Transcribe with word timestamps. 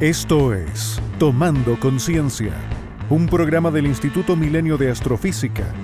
Esto 0.00 0.54
es 0.54 0.98
Tomando 1.18 1.78
Conciencia, 1.78 2.54
un 3.10 3.26
programa 3.26 3.70
del 3.70 3.84
Instituto 3.84 4.34
Milenio 4.34 4.78
de 4.78 4.90
Astrofísica. 4.90 5.74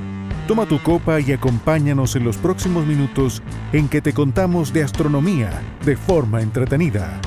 Toma 0.48 0.64
tu 0.64 0.82
copa 0.82 1.20
y 1.20 1.32
acompáñanos 1.32 2.16
en 2.16 2.24
los 2.24 2.38
próximos 2.38 2.86
minutos 2.86 3.42
en 3.74 3.90
que 3.90 4.00
te 4.00 4.14
contamos 4.14 4.72
de 4.72 4.84
astronomía 4.84 5.50
de 5.84 5.98
forma 5.98 6.40
entretenida. 6.40 7.20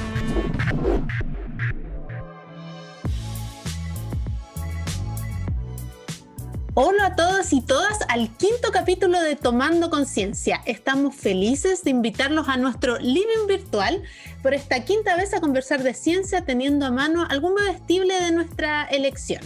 Todos 7.50 7.54
y 7.54 7.62
todas 7.62 8.00
al 8.10 8.30
quinto 8.38 8.72
capítulo 8.72 9.22
de 9.22 9.36
Tomando 9.36 9.90
Conciencia. 9.90 10.62
Estamos 10.66 11.16
felices 11.16 11.84
de 11.84 11.90
invitarlos 11.90 12.48
a 12.48 12.58
nuestro 12.58 12.98
living 13.00 13.48
virtual 13.48 14.04
por 14.44 14.54
esta 14.54 14.86
quinta 14.86 15.16
vez 15.16 15.34
a 15.34 15.42
conversar 15.42 15.82
de 15.82 15.94
ciencia 15.94 16.46
teniendo 16.46 16.86
a 16.86 16.92
mano 16.92 17.26
algún 17.28 17.56
vestible 17.56 18.22
de 18.22 18.32
nuestra 18.32 18.84
elección. 18.86 19.42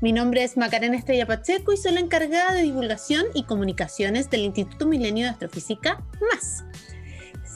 Mi 0.00 0.12
nombre 0.12 0.42
es 0.42 0.56
Macarena 0.56 0.96
Estrella 0.96 1.26
Pacheco 1.26 1.72
y 1.72 1.76
soy 1.76 1.92
la 1.92 2.00
encargada 2.00 2.54
de 2.54 2.62
divulgación 2.62 3.24
y 3.34 3.44
comunicaciones 3.44 4.30
del 4.30 4.42
Instituto 4.42 4.86
Milenio 4.86 5.24
de 5.24 5.30
Astrofísica 5.30 6.02
más. 6.32 6.64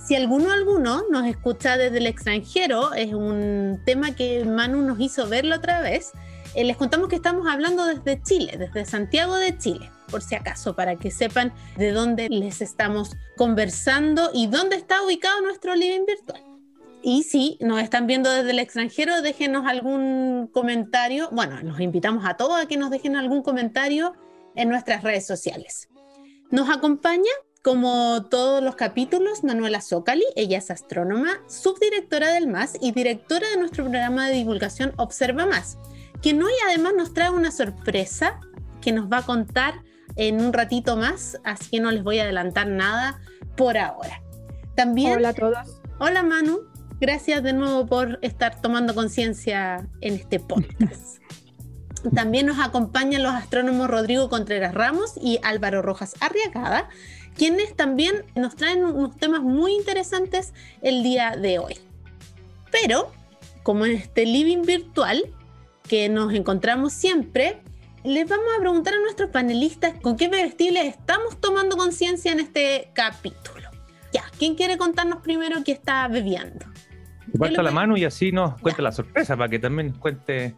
Si 0.07 0.15
alguno 0.15 0.53
alguno 0.53 1.03
nos 1.11 1.27
escucha 1.27 1.77
desde 1.77 1.99
el 1.99 2.07
extranjero, 2.07 2.95
es 2.95 3.13
un 3.13 3.81
tema 3.85 4.15
que 4.15 4.45
Manu 4.45 4.83
nos 4.83 5.01
hizo 5.01 5.29
verlo 5.29 5.57
otra 5.57 5.81
vez 5.83 6.13
eh, 6.55 6.65
les 6.65 6.77
contamos 6.77 7.09
que 7.09 7.17
estamos 7.17 7.47
hablando 7.47 7.85
desde 7.85 8.23
Chile, 8.23 8.57
desde 8.59 8.85
Santiago 8.85 9.37
de 9.37 9.57
Chile, 9.59 9.91
por 10.11 10.23
si 10.23 10.35
acaso, 10.35 10.75
para 10.75 10.97
que 10.97 11.11
sepan 11.11 11.53
de 11.77 11.93
dónde 11.93 12.29
les 12.29 12.61
estamos 12.61 13.17
conversando 13.37 14.31
y 14.33 14.47
dónde 14.47 14.77
está 14.77 15.03
ubicado 15.03 15.41
nuestro 15.43 15.75
living 15.75 16.07
virtual. 16.07 16.43
Y 17.03 17.23
si 17.23 17.59
nos 17.61 17.81
están 17.81 18.07
viendo 18.07 18.31
desde 18.31 18.51
el 18.51 18.59
extranjero, 18.59 19.23
déjenos 19.23 19.67
algún 19.67 20.49
comentario. 20.53 21.29
Bueno, 21.31 21.63
nos 21.63 21.81
invitamos 21.81 22.25
a 22.25 22.37
todos 22.37 22.61
a 22.61 22.67
que 22.67 22.77
nos 22.77 22.91
dejen 22.91 23.15
algún 23.15 23.43
comentario 23.43 24.15
en 24.57 24.69
nuestras 24.69 25.03
redes 25.05 25.27
sociales. 25.27 25.89
Nos 26.51 26.69
acompaña, 26.71 27.31
como 27.63 28.27
todos 28.29 28.63
los 28.63 28.75
capítulos, 28.75 29.45
Manuela 29.45 29.81
Zócali. 29.81 30.25
Ella 30.35 30.59
es 30.59 30.71
astrónoma, 30.71 31.41
subdirectora 31.47 32.33
del 32.33 32.49
MAS 32.49 32.77
y 32.81 32.91
directora 32.93 33.49
de 33.51 33.59
nuestro 33.59 33.85
programa 33.85 34.27
de 34.27 34.35
divulgación 34.35 34.93
Observa 34.97 35.47
Más 35.47 35.79
quien 36.23 36.43
hoy 36.43 36.53
además 36.67 36.95
nos 36.97 37.15
trae 37.15 37.31
una 37.31 37.51
sorpresa 37.51 38.41
que 38.81 38.93
nos 38.93 39.11
va 39.11 39.19
a 39.19 39.23
contar 39.23 39.83
en 40.17 40.41
un 40.41 40.53
ratito 40.53 40.97
más, 40.97 41.39
así 41.45 41.71
que 41.71 41.81
no 41.81 41.91
les 41.91 42.03
voy 42.03 42.19
a 42.19 42.25
adelantar 42.25 42.67
nada 42.67 43.21
por 43.57 43.79
ahora. 43.79 44.23
También, 44.75 45.13
hola 45.13 45.31
a 45.31 45.35
todos. 45.35 45.81
Hola 46.01 46.23
Manu, 46.23 46.61
gracias 47.01 47.43
de 47.43 47.53
nuevo 47.53 47.87
por 47.87 48.19
estar 48.23 48.61
tomando 48.61 48.95
conciencia 48.95 49.89
en 50.01 50.15
este 50.15 50.41
podcast. 50.41 51.19
También 52.15 52.47
nos 52.47 52.61
acompañan 52.61 53.23
los 53.23 53.33
astrónomos 53.33 53.89
Rodrigo 53.89 54.29
Contreras 54.29 54.75
Ramos 54.75 55.15
y 55.21 55.41
Álvaro 55.43 55.83
Rojas 55.83 56.15
Arriagada, 56.21 56.89
quienes 57.37 57.75
también 57.75 58.25
nos 58.37 58.55
traen 58.55 58.85
unos 58.85 59.17
temas 59.17 59.43
muy 59.43 59.73
interesantes 59.73 60.55
el 60.81 61.03
día 61.03 61.37
de 61.37 61.59
hoy. 61.59 61.77
Pero, 62.71 63.13
como 63.65 63.85
en 63.85 63.97
este 63.97 64.27
living 64.27 64.63
virtual, 64.63 65.25
que 65.89 66.09
nos 66.09 66.33
encontramos 66.35 66.93
siempre, 66.93 67.63
les 68.05 68.29
vamos 68.29 68.47
a 68.57 68.61
preguntar 68.61 68.95
a 68.95 69.01
nuestros 69.01 69.31
panelistas 69.31 69.95
con 70.01 70.17
qué 70.17 70.29
vestibles 70.29 70.87
estamos 70.87 71.41
tomando 71.41 71.77
conciencia 71.77 72.31
en 72.33 72.41
este 72.41 72.91
capítulo. 72.95 73.69
Ya, 74.13 74.25
¿quién 74.39 74.55
quiere 74.55 74.79
contarnos 74.79 75.21
primero 75.23 75.57
qué 75.65 75.73
está 75.73 76.07
bebiendo? 76.09 76.65
Cuenta 77.37 77.63
la 77.63 77.71
mano 77.71 77.97
y 77.97 78.05
así 78.05 78.33
nos 78.33 78.59
cuenta 78.61 78.83
la 78.83 78.93
sorpresa 78.93 79.37
para 79.37 79.49
que 79.51 79.59
también 79.59 79.89
nos 79.89 79.99
cuente. 79.99 80.55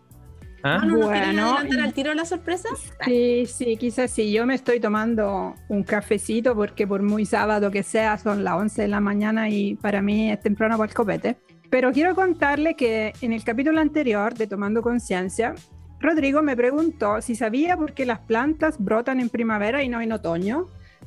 ¿Ah? 0.62 0.82
¿no 0.84 1.06
bueno, 1.06 1.56
adelantar 1.56 1.80
al 1.80 1.94
tiro 1.94 2.12
la 2.12 2.26
sorpresa? 2.26 2.68
Sí, 3.04 3.46
sí, 3.46 3.78
quizás 3.78 4.10
sí. 4.10 4.30
Yo 4.30 4.44
me 4.44 4.54
estoy 4.54 4.78
tomando 4.78 5.54
un 5.68 5.82
cafecito 5.82 6.54
porque 6.54 6.86
por 6.86 7.02
muy 7.02 7.24
sábado 7.24 7.70
que 7.70 7.82
sea 7.82 8.18
son 8.18 8.44
las 8.44 8.54
11 8.54 8.82
de 8.82 8.88
la 8.88 9.00
mañana 9.00 9.48
y 9.48 9.76
para 9.76 10.02
mí 10.02 10.30
es 10.30 10.40
temprano 10.40 10.76
para 10.76 10.90
el 10.90 10.94
copete. 10.94 11.38
Pero 11.70 11.92
quiero 11.92 12.16
contarle 12.16 12.74
que 12.74 13.12
en 13.20 13.32
el 13.32 13.44
capítulo 13.44 13.80
anterior 13.80 14.34
de 14.34 14.48
Tomando 14.48 14.82
Conciencia, 14.82 15.54
Rodrigo 16.00 16.42
me 16.42 16.56
preguntó 16.56 17.22
si 17.22 17.36
sabía 17.36 17.76
por 17.76 17.92
qué 17.92 18.04
las 18.04 18.18
plantas 18.18 18.76
brotan 18.78 19.20
en 19.20 19.28
primavera 19.28 19.84
y 19.84 19.88
no 19.88 20.00
en 20.00 20.10
otoño, 20.10 20.66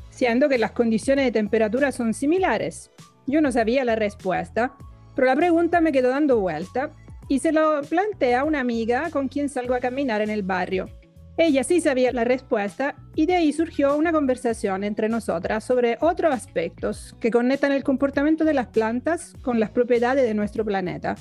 siendo 0.10 0.48
que 0.48 0.58
las 0.58 0.72
condiciones 0.72 1.26
de 1.26 1.32
temperatura 1.34 1.92
son 1.92 2.14
similares. 2.14 2.92
Yo 3.28 3.42
no 3.42 3.52
sabía 3.52 3.84
la 3.84 3.98
respuesta, 3.98 4.74
pero 5.16 5.28
la 5.28 5.36
pregunta 5.36 5.82
me 5.82 5.92
quedó 5.92 6.10
dando 6.10 6.40
vuelta 6.40 6.92
y 7.28 7.40
se 7.40 7.52
lo 7.52 7.82
plantea 7.82 8.46
una 8.46 8.62
amiga 8.62 9.10
con 9.10 9.28
quien 9.28 9.50
salgo 9.50 9.74
a 9.74 9.80
caminar 9.80 10.22
en 10.22 10.30
el 10.30 10.44
barrio. 10.44 10.88
Ella 11.36 11.64
sí 11.64 11.82
sabía 11.82 12.12
la 12.12 12.24
respuesta 12.24 12.96
y 13.16 13.26
de 13.26 13.36
ahí 13.36 13.54
surgió 13.54 13.98
una 13.98 14.12
conversación 14.12 14.84
entre 14.84 15.10
nosotras 15.10 15.64
sobre 15.64 15.98
otros 16.00 16.32
aspectos 16.32 17.16
que 17.20 17.32
conectan 17.32 17.72
el 17.72 17.84
comportamiento 17.84 18.46
de 18.46 18.54
las 18.54 18.68
plantas 18.68 19.34
con 19.42 19.60
las 19.60 19.72
propiedades 19.72 20.26
de 20.26 20.36
nuestro 20.36 20.64
planeta, 20.64 21.16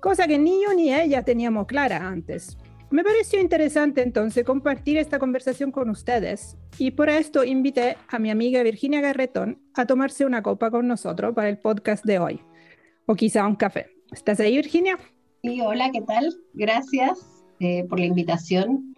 cosa 0.00 0.26
que 0.26 0.38
ni 0.38 0.64
yo 0.64 0.74
ni 0.74 0.92
ella 0.92 1.22
teníamos 1.22 1.66
clara 1.68 2.08
antes. 2.08 2.58
Me 2.90 3.04
pareció 3.04 3.40
interesante 3.40 4.02
entonces 4.02 4.44
compartir 4.44 4.98
esta 4.98 5.20
conversación 5.20 5.70
con 5.70 5.90
ustedes 5.90 6.58
y 6.76 6.90
por 6.90 7.08
esto 7.08 7.44
invité 7.44 7.96
a 8.08 8.18
mi 8.18 8.30
amiga 8.30 8.64
Virginia 8.64 9.00
Garretón 9.00 9.62
a 9.74 9.86
tomarse 9.86 10.26
una 10.26 10.42
copa 10.42 10.72
con 10.72 10.88
nosotros 10.88 11.34
para 11.34 11.48
el 11.48 11.58
podcast 11.58 12.04
de 12.04 12.18
hoy, 12.18 12.40
o 13.06 13.14
quizá 13.14 13.46
un 13.46 13.54
café. 13.54 13.86
¿Estás 14.10 14.40
ahí, 14.40 14.56
Virginia? 14.56 14.98
Sí, 15.42 15.60
hola, 15.60 15.90
¿qué 15.92 16.02
tal? 16.02 16.34
Gracias 16.52 17.44
eh, 17.60 17.84
por 17.88 18.00
la 18.00 18.06
invitación. 18.06 18.91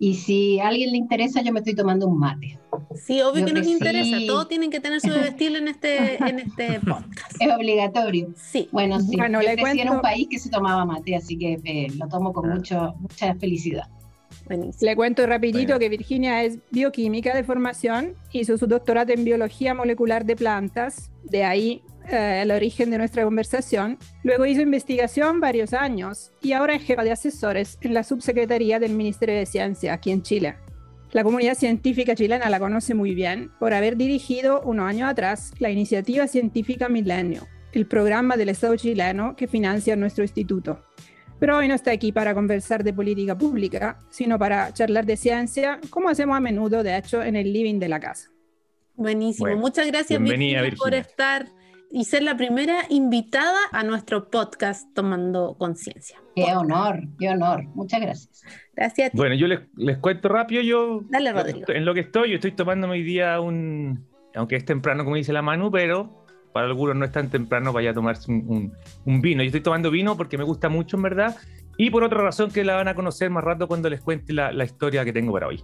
Y 0.00 0.14
si 0.14 0.60
a 0.60 0.68
alguien 0.68 0.92
le 0.92 0.98
interesa, 0.98 1.42
yo 1.42 1.52
me 1.52 1.58
estoy 1.58 1.74
tomando 1.74 2.06
un 2.06 2.18
mate. 2.18 2.58
Sí, 2.94 3.20
obvio 3.20 3.44
que 3.44 3.52
nos 3.52 3.66
interesa. 3.66 4.16
Todos 4.26 4.48
tienen 4.48 4.70
que 4.70 4.80
tener 4.80 5.00
su 5.00 5.08
vestido 5.08 5.56
en 5.56 5.68
este, 5.68 6.16
en 6.22 6.38
este 6.38 6.80
podcast. 6.86 7.32
Es 7.40 7.52
obligatorio. 7.52 8.28
Sí. 8.36 8.68
Bueno, 8.70 9.00
sí. 9.00 9.16
Bueno, 9.16 9.42
yo 9.42 9.48
crecí 9.54 9.80
en 9.80 9.90
un 9.90 10.00
país 10.00 10.28
que 10.30 10.38
se 10.38 10.50
tomaba 10.50 10.84
mate, 10.84 11.16
así 11.16 11.36
que 11.36 11.58
eh, 11.64 11.88
lo 11.98 12.06
tomo 12.08 12.32
con 12.32 12.50
ah. 12.50 12.54
mucho, 12.54 12.94
mucha 13.00 13.34
felicidad. 13.34 13.88
Le 14.80 14.96
cuento 14.96 15.26
rapidito 15.26 15.78
que 15.78 15.88
Virginia 15.88 16.42
es 16.42 16.58
bioquímica 16.70 17.34
de 17.36 17.44
formación, 17.44 18.14
hizo 18.32 18.56
su 18.56 18.66
doctorado 18.66 19.12
en 19.12 19.24
biología 19.24 19.74
molecular 19.74 20.24
de 20.24 20.36
plantas, 20.36 21.10
de 21.24 21.44
ahí 21.44 21.82
eh, 22.10 22.40
el 22.42 22.50
origen 22.50 22.90
de 22.90 22.98
nuestra 22.98 23.24
conversación. 23.24 23.98
Luego 24.22 24.46
hizo 24.46 24.62
investigación 24.62 25.40
varios 25.40 25.72
años 25.72 26.32
y 26.42 26.52
ahora 26.52 26.74
es 26.74 26.82
jefa 26.82 27.04
de 27.04 27.12
asesores 27.12 27.78
en 27.80 27.94
la 27.94 28.02
subsecretaría 28.02 28.78
del 28.78 28.94
Ministerio 28.94 29.36
de 29.36 29.46
Ciencia 29.46 29.92
aquí 29.92 30.10
en 30.10 30.22
Chile. 30.22 30.56
La 31.12 31.24
comunidad 31.24 31.54
científica 31.54 32.14
chilena 32.14 32.50
la 32.50 32.58
conoce 32.58 32.94
muy 32.94 33.14
bien 33.14 33.50
por 33.58 33.72
haber 33.72 33.96
dirigido 33.96 34.60
unos 34.62 34.86
años 34.86 35.08
atrás 35.08 35.52
la 35.58 35.70
iniciativa 35.70 36.26
científica 36.26 36.88
Milenio, 36.88 37.46
el 37.72 37.86
programa 37.86 38.36
del 38.36 38.50
Estado 38.50 38.76
chileno 38.76 39.34
que 39.36 39.46
financia 39.46 39.96
nuestro 39.96 40.24
instituto. 40.24 40.84
Pero 41.38 41.56
hoy 41.56 41.68
no 41.68 41.74
está 41.74 41.92
aquí 41.92 42.12
para 42.12 42.34
conversar 42.34 42.84
de 42.84 42.92
política 42.92 43.36
pública, 43.38 44.00
sino 44.10 44.38
para 44.38 44.72
charlar 44.72 45.06
de 45.06 45.16
ciencia, 45.16 45.80
como 45.88 46.08
hacemos 46.08 46.36
a 46.36 46.40
menudo, 46.40 46.82
de 46.82 46.96
hecho, 46.96 47.22
en 47.22 47.36
el 47.36 47.52
living 47.52 47.78
de 47.78 47.88
la 47.88 48.00
casa. 48.00 48.30
Buenísimo. 48.94 49.54
Muchas 49.56 49.86
gracias, 49.86 50.20
Virginia, 50.20 50.62
por 50.76 50.92
estar 50.92 51.46
y 51.90 52.04
ser 52.04 52.22
la 52.22 52.36
primera 52.36 52.82
invitada 52.90 53.58
a 53.72 53.82
nuestro 53.82 54.30
podcast 54.30 54.92
Tomando 54.94 55.56
Conciencia. 55.58 56.20
Qué 56.34 56.44
honor, 56.54 57.00
qué 57.18 57.30
honor. 57.30 57.64
Muchas 57.74 58.00
gracias. 58.00 58.42
Gracias. 58.74 59.12
Bueno, 59.14 59.34
yo 59.34 59.46
les, 59.46 59.60
les, 59.76 59.98
cuento 59.98 60.28
rápido. 60.28 60.62
Yo, 60.62 61.00
Dale, 61.08 61.32
Rodrigo. 61.32 61.66
En 61.68 61.84
lo 61.84 61.94
que 61.94 62.00
estoy, 62.00 62.30
yo 62.30 62.34
estoy 62.36 62.52
tomando 62.52 62.88
hoy 62.88 63.02
día 63.02 63.40
un, 63.40 64.06
aunque 64.34 64.56
es 64.56 64.64
temprano, 64.64 65.04
como 65.04 65.16
dice 65.16 65.32
la 65.32 65.42
Manu, 65.42 65.70
pero 65.70 66.26
para 66.52 66.66
algunos 66.66 66.96
no 66.96 67.04
es 67.04 67.12
tan 67.12 67.30
temprano, 67.30 67.72
vaya 67.72 67.90
a 67.90 67.94
tomarse 67.94 68.30
un, 68.30 68.72
un, 69.04 69.20
vino. 69.20 69.42
Yo 69.42 69.46
estoy 69.46 69.60
tomando 69.60 69.90
vino 69.90 70.16
porque 70.16 70.38
me 70.38 70.44
gusta 70.44 70.68
mucho, 70.68 70.96
en 70.96 71.02
verdad, 71.02 71.36
y 71.76 71.90
por 71.90 72.02
otra 72.04 72.20
razón 72.20 72.50
que 72.50 72.64
la 72.64 72.74
van 72.74 72.88
a 72.88 72.94
conocer 72.94 73.30
más 73.30 73.44
rato 73.44 73.68
cuando 73.68 73.88
les 73.88 74.00
cuente 74.00 74.32
la, 74.32 74.52
la 74.52 74.64
historia 74.64 75.04
que 75.04 75.12
tengo 75.12 75.32
para 75.32 75.48
hoy. 75.48 75.62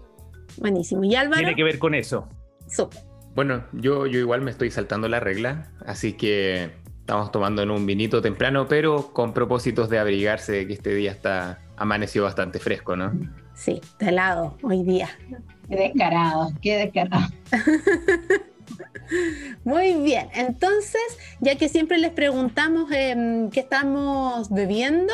Buenísimo. 0.59 1.05
¿Y 1.05 1.15
Álvaro? 1.15 1.38
Tiene 1.38 1.55
que 1.55 1.65
ver 1.65 1.79
con 1.79 1.94
eso. 1.94 2.29
Súper. 2.69 3.13
Bueno, 3.35 3.65
yo, 3.73 4.07
yo 4.07 4.19
igual 4.21 4.43
me 4.43 4.51
estoy 4.51 4.71
saltando 4.71 5.09
la 5.09 5.21
regla, 5.21 5.71
así 5.87 6.13
que 6.13 6.71
estamos 7.01 7.33
tomando 7.33 7.63
en 7.63 7.71
un 7.71 7.85
vinito 7.85 8.23
temprano, 8.23 8.67
pero 8.69 9.13
con 9.13 9.35
propósitos 9.35 9.91
de 9.91 9.99
abrigarse, 9.99 10.67
que 10.67 10.73
este 10.73 10.95
día 10.95 11.11
está 11.11 11.59
amanecido 11.77 12.25
bastante 12.25 12.61
fresco, 12.61 12.97
¿no? 12.97 13.13
Sí, 13.55 13.81
está 13.83 14.09
helado 14.09 14.57
hoy 14.63 14.85
día. 14.85 15.11
Qué 15.69 15.77
descarado, 15.77 16.53
qué 16.63 16.77
descarado. 16.77 17.27
Muy 19.65 19.95
bien, 19.95 20.29
entonces, 20.35 21.03
ya 21.41 21.57
que 21.57 21.69
siempre 21.69 21.99
les 21.99 22.13
preguntamos 22.13 22.91
em, 22.93 23.51
qué 23.51 23.61
estamos 23.61 24.51
bebiendo, 24.51 25.13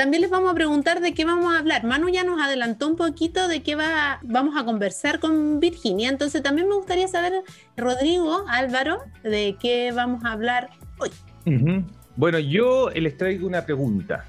también 0.00 0.22
les 0.22 0.30
vamos 0.30 0.50
a 0.50 0.54
preguntar 0.54 1.02
de 1.02 1.12
qué 1.12 1.26
vamos 1.26 1.52
a 1.52 1.58
hablar. 1.58 1.84
Manu 1.84 2.08
ya 2.08 2.24
nos 2.24 2.40
adelantó 2.40 2.88
un 2.88 2.96
poquito 2.96 3.48
de 3.48 3.62
qué 3.62 3.74
va, 3.74 4.18
vamos 4.22 4.56
a 4.56 4.64
conversar 4.64 5.20
con 5.20 5.60
Virginia, 5.60 6.08
entonces 6.08 6.42
también 6.42 6.70
me 6.70 6.74
gustaría 6.74 7.06
saber, 7.06 7.34
Rodrigo, 7.76 8.46
Álvaro, 8.48 9.02
de 9.22 9.58
qué 9.60 9.92
vamos 9.94 10.24
a 10.24 10.32
hablar 10.32 10.70
hoy. 10.96 11.10
Bueno, 12.16 12.38
yo 12.38 12.88
les 12.94 13.14
traigo 13.18 13.46
una 13.46 13.66
pregunta. 13.66 14.24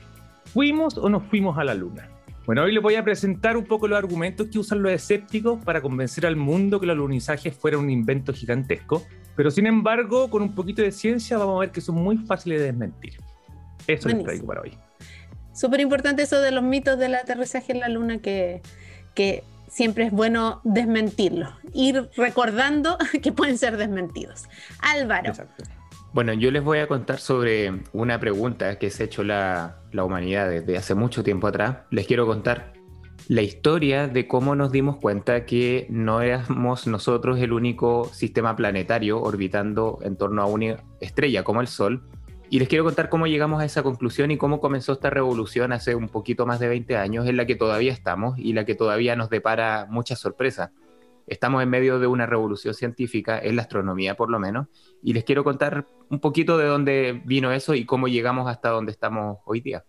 ¿fuimos 0.54 0.98
o 0.98 1.08
no 1.08 1.22
fuimos 1.22 1.58
a 1.58 1.64
la 1.64 1.74
luna? 1.74 2.10
Bueno, 2.46 2.64
hoy 2.64 2.74
les 2.74 2.84
voy 2.84 2.96
a 2.96 3.04
presentar 3.06 3.56
un 3.56 3.64
poco 3.64 3.88
los 3.88 3.98
argumentos 3.98 4.48
que 4.52 4.60
usan 4.60 4.84
los 4.84 4.92
escépticos 4.92 5.64
para 5.64 5.82
convencer 5.82 6.26
al 6.26 6.36
mundo 6.36 6.82
que 6.82 6.86
los 6.86 6.96
alunizajes 6.96 7.56
fueron 7.56 7.86
un 7.86 7.92
invento 7.92 8.34
gigantesco, 8.34 9.04
pero 9.38 9.50
sin 9.50 9.68
embargo, 9.68 10.30
con 10.30 10.42
un 10.42 10.54
poquito 10.54 10.82
de 10.82 10.92
ciencia 10.92 11.38
vamos 11.38 11.56
a 11.56 11.60
ver 11.62 11.72
que 11.72 11.80
son 11.80 11.96
muy 11.96 12.18
fáciles 12.18 12.60
de 12.60 12.66
desmentir. 12.66 13.14
Eso 13.88 14.10
les 14.10 14.22
traigo 14.22 14.46
para 14.46 14.64
hoy. 14.64 14.78
Súper 15.54 15.80
importante 15.80 16.24
eso 16.24 16.40
de 16.40 16.52
los 16.52 16.64
mitos 16.64 16.98
del 16.98 17.16
aterrizaje 17.16 17.74
en 17.74 17.80
la 17.80 17.90
luna 17.90 18.20
que, 18.20 18.62
que 19.14 19.44
siempre 19.68 20.06
es 20.06 20.12
bueno 20.12 20.62
desmentirlos, 20.64 21.50
ir 21.74 22.10
recordando 22.16 22.98
que 23.22 23.32
pueden 23.32 23.58
ser 23.58 23.78
desmentidos. 23.78 24.46
Álvaro. 24.82 25.30
Exacto. 25.30 25.64
Bueno, 26.14 26.34
yo 26.34 26.52
les 26.52 26.62
voy 26.62 26.80
a 26.80 26.88
contar 26.88 27.20
sobre 27.20 27.84
una 27.94 28.20
pregunta 28.20 28.78
que 28.78 28.90
se 28.90 29.04
ha 29.04 29.06
hecho 29.06 29.24
la, 29.24 29.78
la 29.94 30.04
humanidad 30.04 30.50
desde 30.50 30.78
hace 30.78 30.94
mucho 30.94 31.24
tiempo 31.24 31.48
atrás. 31.48 31.78
Les 31.90 32.06
quiero 32.06 32.26
contar 32.26 32.74
la 33.30 33.42
historia 33.42 34.10
de 34.10 34.28
cómo 34.28 34.56
nos 34.56 34.74
dimos 34.74 34.98
cuenta 34.98 35.46
que 35.46 35.88
no 35.90 36.20
éramos 36.22 36.86
nosotros 36.86 37.40
el 37.40 37.54
único 37.54 38.10
sistema 38.14 38.58
planetario 38.58 39.22
orbitando 39.22 40.00
en 40.02 40.18
torno 40.18 40.42
a 40.42 40.48
una 40.48 40.84
estrella 41.00 41.44
como 41.46 41.62
el 41.62 41.68
Sol. 41.68 42.04
Y 42.52 42.60
les 42.60 42.68
quiero 42.68 42.84
contar 42.84 43.10
cómo 43.10 43.26
llegamos 43.26 43.62
a 43.62 43.66
esa 43.66 43.82
conclusión 43.82 44.30
y 44.30 44.38
cómo 44.38 44.60
comenzó 44.60 44.94
esta 44.94 45.10
revolución 45.10 45.72
hace 45.72 45.96
un 45.96 46.10
poquito 46.10 46.46
más 46.46 46.60
de 46.60 46.68
20 46.68 46.98
años, 46.98 47.26
en 47.26 47.38
la 47.38 47.48
que 47.48 47.56
todavía 47.56 47.92
estamos 47.92 48.38
y 48.38 48.54
la 48.54 48.66
que 48.66 48.76
todavía 48.76 49.16
nos 49.16 49.30
depara 49.30 49.88
muchas 49.90 50.20
sorpresas 50.20 50.70
estamos 51.32 51.64
en 51.64 51.70
medio 51.70 51.98
de 51.98 52.08
una 52.08 52.26
revolución 52.26 52.74
científica, 52.74 53.40
en 53.40 53.56
la 53.56 53.62
astronomía 53.62 54.16
por 54.16 54.30
lo 54.30 54.38
menos, 54.38 54.68
y 55.02 55.14
les 55.14 55.24
quiero 55.24 55.46
contar 55.46 55.88
un 56.10 56.20
poquito 56.20 56.58
de 56.58 56.66
dónde 56.66 57.22
vino 57.26 57.54
eso 57.54 57.74
y 57.74 57.86
cómo 57.86 58.10
llegamos 58.10 58.50
hasta 58.50 58.70
donde 58.70 58.92
estamos 58.92 59.40
hoy 59.46 59.62
día. 59.62 59.86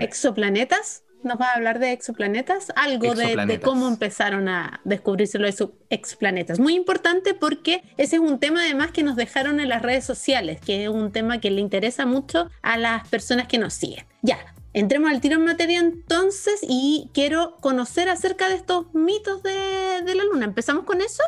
¿Exoplanetas? 0.00 1.04
¿Nos 1.22 1.40
va 1.40 1.48
a 1.48 1.54
hablar 1.54 1.78
de 1.78 1.92
exoplanetas? 1.92 2.72
Algo 2.76 3.14
de, 3.14 3.60
cómo 3.62 3.88
empezaron 3.88 4.48
a 4.48 4.80
descubrirse 4.84 5.38
los 5.38 5.54
exoplanetas. 5.90 6.58
Muy 6.58 6.74
importante 6.74 7.34
porque 7.34 7.82
ese 7.96 8.16
es 8.16 8.22
un 8.22 8.38
tema 8.38 8.62
además 8.62 8.90
que 8.90 9.02
nos 9.02 9.16
dejaron 9.16 9.60
en 9.60 9.68
las 9.68 9.82
redes 9.82 10.04
sociales, 10.04 10.60
que 10.60 10.84
es 10.84 10.88
un 10.88 11.12
tema 11.12 11.38
que 11.38 11.50
le 11.50 11.60
interesa 11.60 12.06
mucho 12.06 12.50
a 12.62 12.76
las 12.76 13.08
personas 13.08 13.46
que 13.46 13.58
nos 13.58 13.74
siguen. 13.74 14.04
Ya, 14.22 14.38
Entremos 14.74 15.10
al 15.10 15.20
tiro 15.20 15.36
en 15.36 15.44
materia 15.44 15.80
entonces 15.80 16.64
y 16.66 17.10
quiero 17.12 17.56
conocer 17.60 18.08
acerca 18.08 18.48
de 18.48 18.54
estos 18.54 18.94
mitos 18.94 19.42
de, 19.42 20.14
la 20.14 20.24
luna. 20.24 20.46
¿Empezamos 20.46 20.84
con 20.84 21.02
eso? 21.02 21.22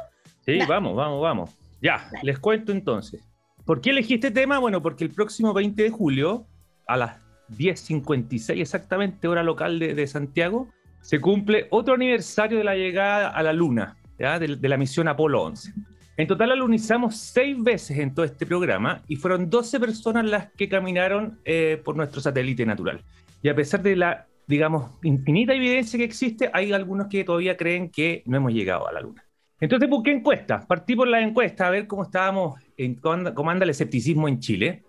Sí, 0.47 0.59
vamos, 0.67 0.97
vamos, 0.97 1.21
vamos. 1.21 1.51
Ya, 1.83 2.09
les 2.23 2.39
cuento 2.39 2.73
entonces. 2.73 3.23
¿Por 3.67 3.83
qué 3.83 3.91
elegí 3.91 4.15
este 4.15 4.31
tema? 4.31 4.59
Bueno, 4.59 4.81
porque 4.81 5.05
el 5.05 5.11
próximo 5.11 5.53
20 5.53 5.83
de 5.83 5.91
julio, 5.91 6.47
a 6.87 6.97
las 6.97 7.24
10.56 7.51 8.61
exactamente, 8.61 9.29
hora 9.29 9.43
local 9.43 9.79
de, 9.79 10.07
Santiago, 10.07 10.69
se 11.01 11.21
cumple 11.21 11.67
otro 11.71 11.95
aniversario 11.95 12.59
de 12.59 12.65
la 12.65 12.75
llegada 12.75 13.29
a 13.29 13.43
la 13.43 13.53
Luna. 13.53 13.97
De, 14.17 14.69
la 14.69 14.77
misión 14.77 15.09
Apolo 15.09 15.43
11. 15.43 15.73
En 16.17 16.29
total 16.29 16.53
alunizamos 16.53 17.17
seis 17.17 17.61
veces 17.61 17.99
en 17.99 18.15
todo 18.15 18.25
este 18.25 18.47
programa 18.47 19.03
y 19.09 19.17
fueron 19.17 19.51
12 19.51 19.81
personas 19.81 20.25
las 20.25 20.53
que 20.53 20.69
caminaron 20.69 21.41
eh, 21.45 21.81
por 21.85 21.97
nuestro 21.97 22.21
satélite 22.21 22.65
natural. 22.65 23.03
Y 23.43 23.49
a 23.49 23.55
pesar 23.57 23.83
de 23.83 23.97
la, 23.97 24.29
digamos, 24.47 24.93
infinita 25.03 25.53
evidencia 25.53 25.99
que 25.99 26.05
existe, 26.05 26.49
hay 26.53 26.73
algunos 26.73 27.09
que 27.09 27.25
todavía 27.25 27.57
creen 27.57 27.91
que 27.91 28.23
no 28.27 28.37
hemos 28.37 28.53
llegado 28.53 28.87
a 28.89 28.93
la 28.93 29.01
Luna. 29.01 29.25
Entonces 29.61 29.89
busqué 29.89 30.13
encuestas, 30.13 30.67
partí 30.67 30.95
por 30.95 31.09
la 31.09 31.21
encuesta 31.21 31.67
a 31.67 31.71
ver 31.71 31.87
cómo 31.87 32.05
estábamos, 32.05 32.61
en, 32.77 32.95
cómo 32.95 33.51
anda 33.51 33.65
el 33.65 33.71
escepticismo 33.71 34.29
en 34.29 34.39
Chile, 34.39 34.83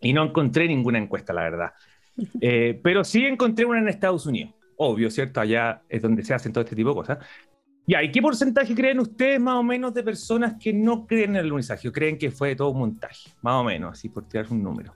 y 0.00 0.12
no 0.12 0.24
encontré 0.24 0.68
ninguna 0.68 0.98
encuesta, 0.98 1.32
la 1.32 1.42
verdad. 1.42 1.72
Eh, 2.40 2.80
pero 2.82 3.04
sí 3.04 3.24
encontré 3.26 3.64
una 3.64 3.78
en 3.78 3.88
Estados 3.88 4.26
Unidos. 4.26 4.54
Obvio, 4.76 5.10
¿cierto? 5.10 5.40
Allá 5.40 5.82
es 5.88 6.02
donde 6.02 6.24
se 6.24 6.34
hacen 6.34 6.52
todo 6.52 6.64
este 6.64 6.76
tipo 6.76 6.90
de 6.90 6.94
cosas. 6.94 7.18
¿y 7.86 8.10
qué 8.10 8.20
porcentaje 8.20 8.74
creen 8.74 8.98
ustedes 8.98 9.38
más 9.40 9.54
o 9.54 9.62
menos 9.62 9.94
de 9.94 10.02
personas 10.02 10.54
que 10.60 10.72
no 10.72 11.06
creen 11.06 11.30
en 11.30 11.36
el 11.36 11.44
alunizaje 11.46 11.88
o 11.88 11.92
creen 11.92 12.18
que 12.18 12.30
fue 12.30 12.56
todo 12.56 12.70
un 12.70 12.80
montaje? 12.80 13.30
Más 13.42 13.54
o 13.54 13.64
menos, 13.64 13.92
así 13.92 14.08
por 14.08 14.28
tirar 14.28 14.46
un 14.50 14.62
número. 14.62 14.94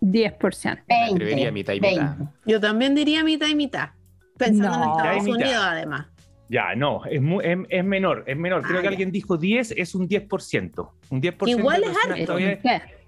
10%. 0.00 0.84
20, 0.88 1.52
mitad 1.52 1.74
y 1.74 1.80
mitad. 1.80 2.16
Yo 2.46 2.60
también 2.60 2.94
diría 2.94 3.24
mitad 3.24 3.48
y 3.48 3.54
mitad. 3.54 3.90
Pensando 4.38 4.84
en 4.84 4.90
Estados 4.90 5.26
Unidos, 5.26 5.62
además. 5.62 6.06
Ya, 6.48 6.74
no, 6.74 7.04
es, 7.04 7.20
es, 7.68 7.84
menor, 7.84 8.24
es 8.26 8.36
menor. 8.36 8.62
Creo 8.62 8.78
ah, 8.78 8.82
que 8.82 8.88
alguien 8.88 9.12
dijo 9.12 9.36
10, 9.36 9.72
es 9.76 9.94
un 9.94 10.08
10%. 10.08 10.90
Un 11.10 11.22
10% 11.22 11.48
igual 11.48 11.84
es 11.84 11.96
harto. 12.04 12.36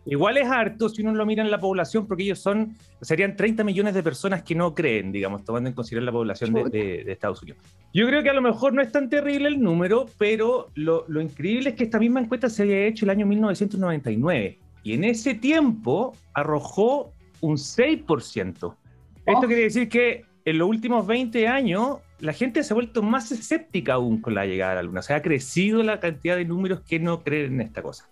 Igual 0.07 0.37
es 0.37 0.47
harto 0.49 0.89
si 0.89 1.03
uno 1.03 1.15
lo 1.15 1.27
mira 1.27 1.43
en 1.43 1.51
la 1.51 1.59
población, 1.59 2.07
porque 2.07 2.25
ellos 2.25 2.39
son, 2.39 2.75
serían 3.01 3.37
30 3.37 3.65
millones 3.65 3.95
de 3.95 4.03
personas 4.03 4.43
que 4.43 4.55
no 4.55 4.75
creen, 4.75 5.13
digamos, 5.13 5.45
tomando 5.45 5.69
en 5.69 5.75
consideración 5.75 6.07
la 6.07 6.13
población 6.13 6.53
de, 6.53 7.05
de, 7.05 7.13
Estados 7.13 7.43
Unidos. 7.43 7.61
Yo 7.93 8.07
creo 8.07 8.23
que 8.23 8.31
a 8.31 8.35
lo 8.35 8.43
mejor 8.43 8.73
no 8.73 8.83
es 8.83 8.91
tan 8.91 9.09
terrible 9.09 9.49
el 9.49 9.61
número, 9.61 10.07
pero 10.19 10.71
lo, 10.75 11.05
lo 11.09 11.21
increíble 11.21 11.71
es 11.71 11.77
que 11.77 11.85
esta 11.85 11.99
misma 11.99 12.21
encuesta 12.21 12.49
se 12.49 12.63
había 12.63 12.87
hecho 12.87 13.05
el 13.05 13.11
año 13.11 13.27
1999 13.27 14.59
y 14.83 14.95
en 14.95 15.05
ese 15.05 15.35
tiempo 15.35 16.17
arrojó 16.35 17.13
un 17.41 17.57
6%. 17.57 18.77
Esto 19.25 19.47
quiere 19.47 19.63
decir 19.63 19.89
que 19.89 20.25
en 20.45 20.59
los 20.59 20.69
últimos 20.69 21.07
20 21.07 21.47
años 21.47 21.99
la 22.19 22.33
gente 22.33 22.63
se 22.63 22.73
ha 22.73 22.75
vuelto 22.75 23.03
más 23.03 23.31
escéptica 23.33 23.95
aún 23.95 24.21
con 24.21 24.35
la 24.35 24.47
llegada 24.47 24.73
a 24.73 24.75
la 24.77 24.83
Luna. 24.83 25.01
O 25.01 25.03
sea, 25.03 25.17
ha 25.17 25.23
crecido 25.23 25.83
la 25.83 26.01
cantidad 26.01 26.37
de 26.37 26.45
números 26.45 26.81
que 26.81 26.99
no 26.99 27.23
creen 27.23 27.55
en 27.55 27.61
esta 27.63 27.83
cosa. 27.83 28.09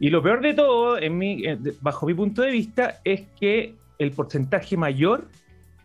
Y 0.00 0.10
lo 0.10 0.22
peor 0.22 0.40
de 0.42 0.54
todo, 0.54 0.98
en 0.98 1.16
mi, 1.16 1.44
bajo 1.80 2.06
mi 2.06 2.14
punto 2.14 2.42
de 2.42 2.50
vista, 2.50 3.00
es 3.04 3.22
que 3.38 3.74
el 3.98 4.10
porcentaje 4.10 4.76
mayor 4.76 5.28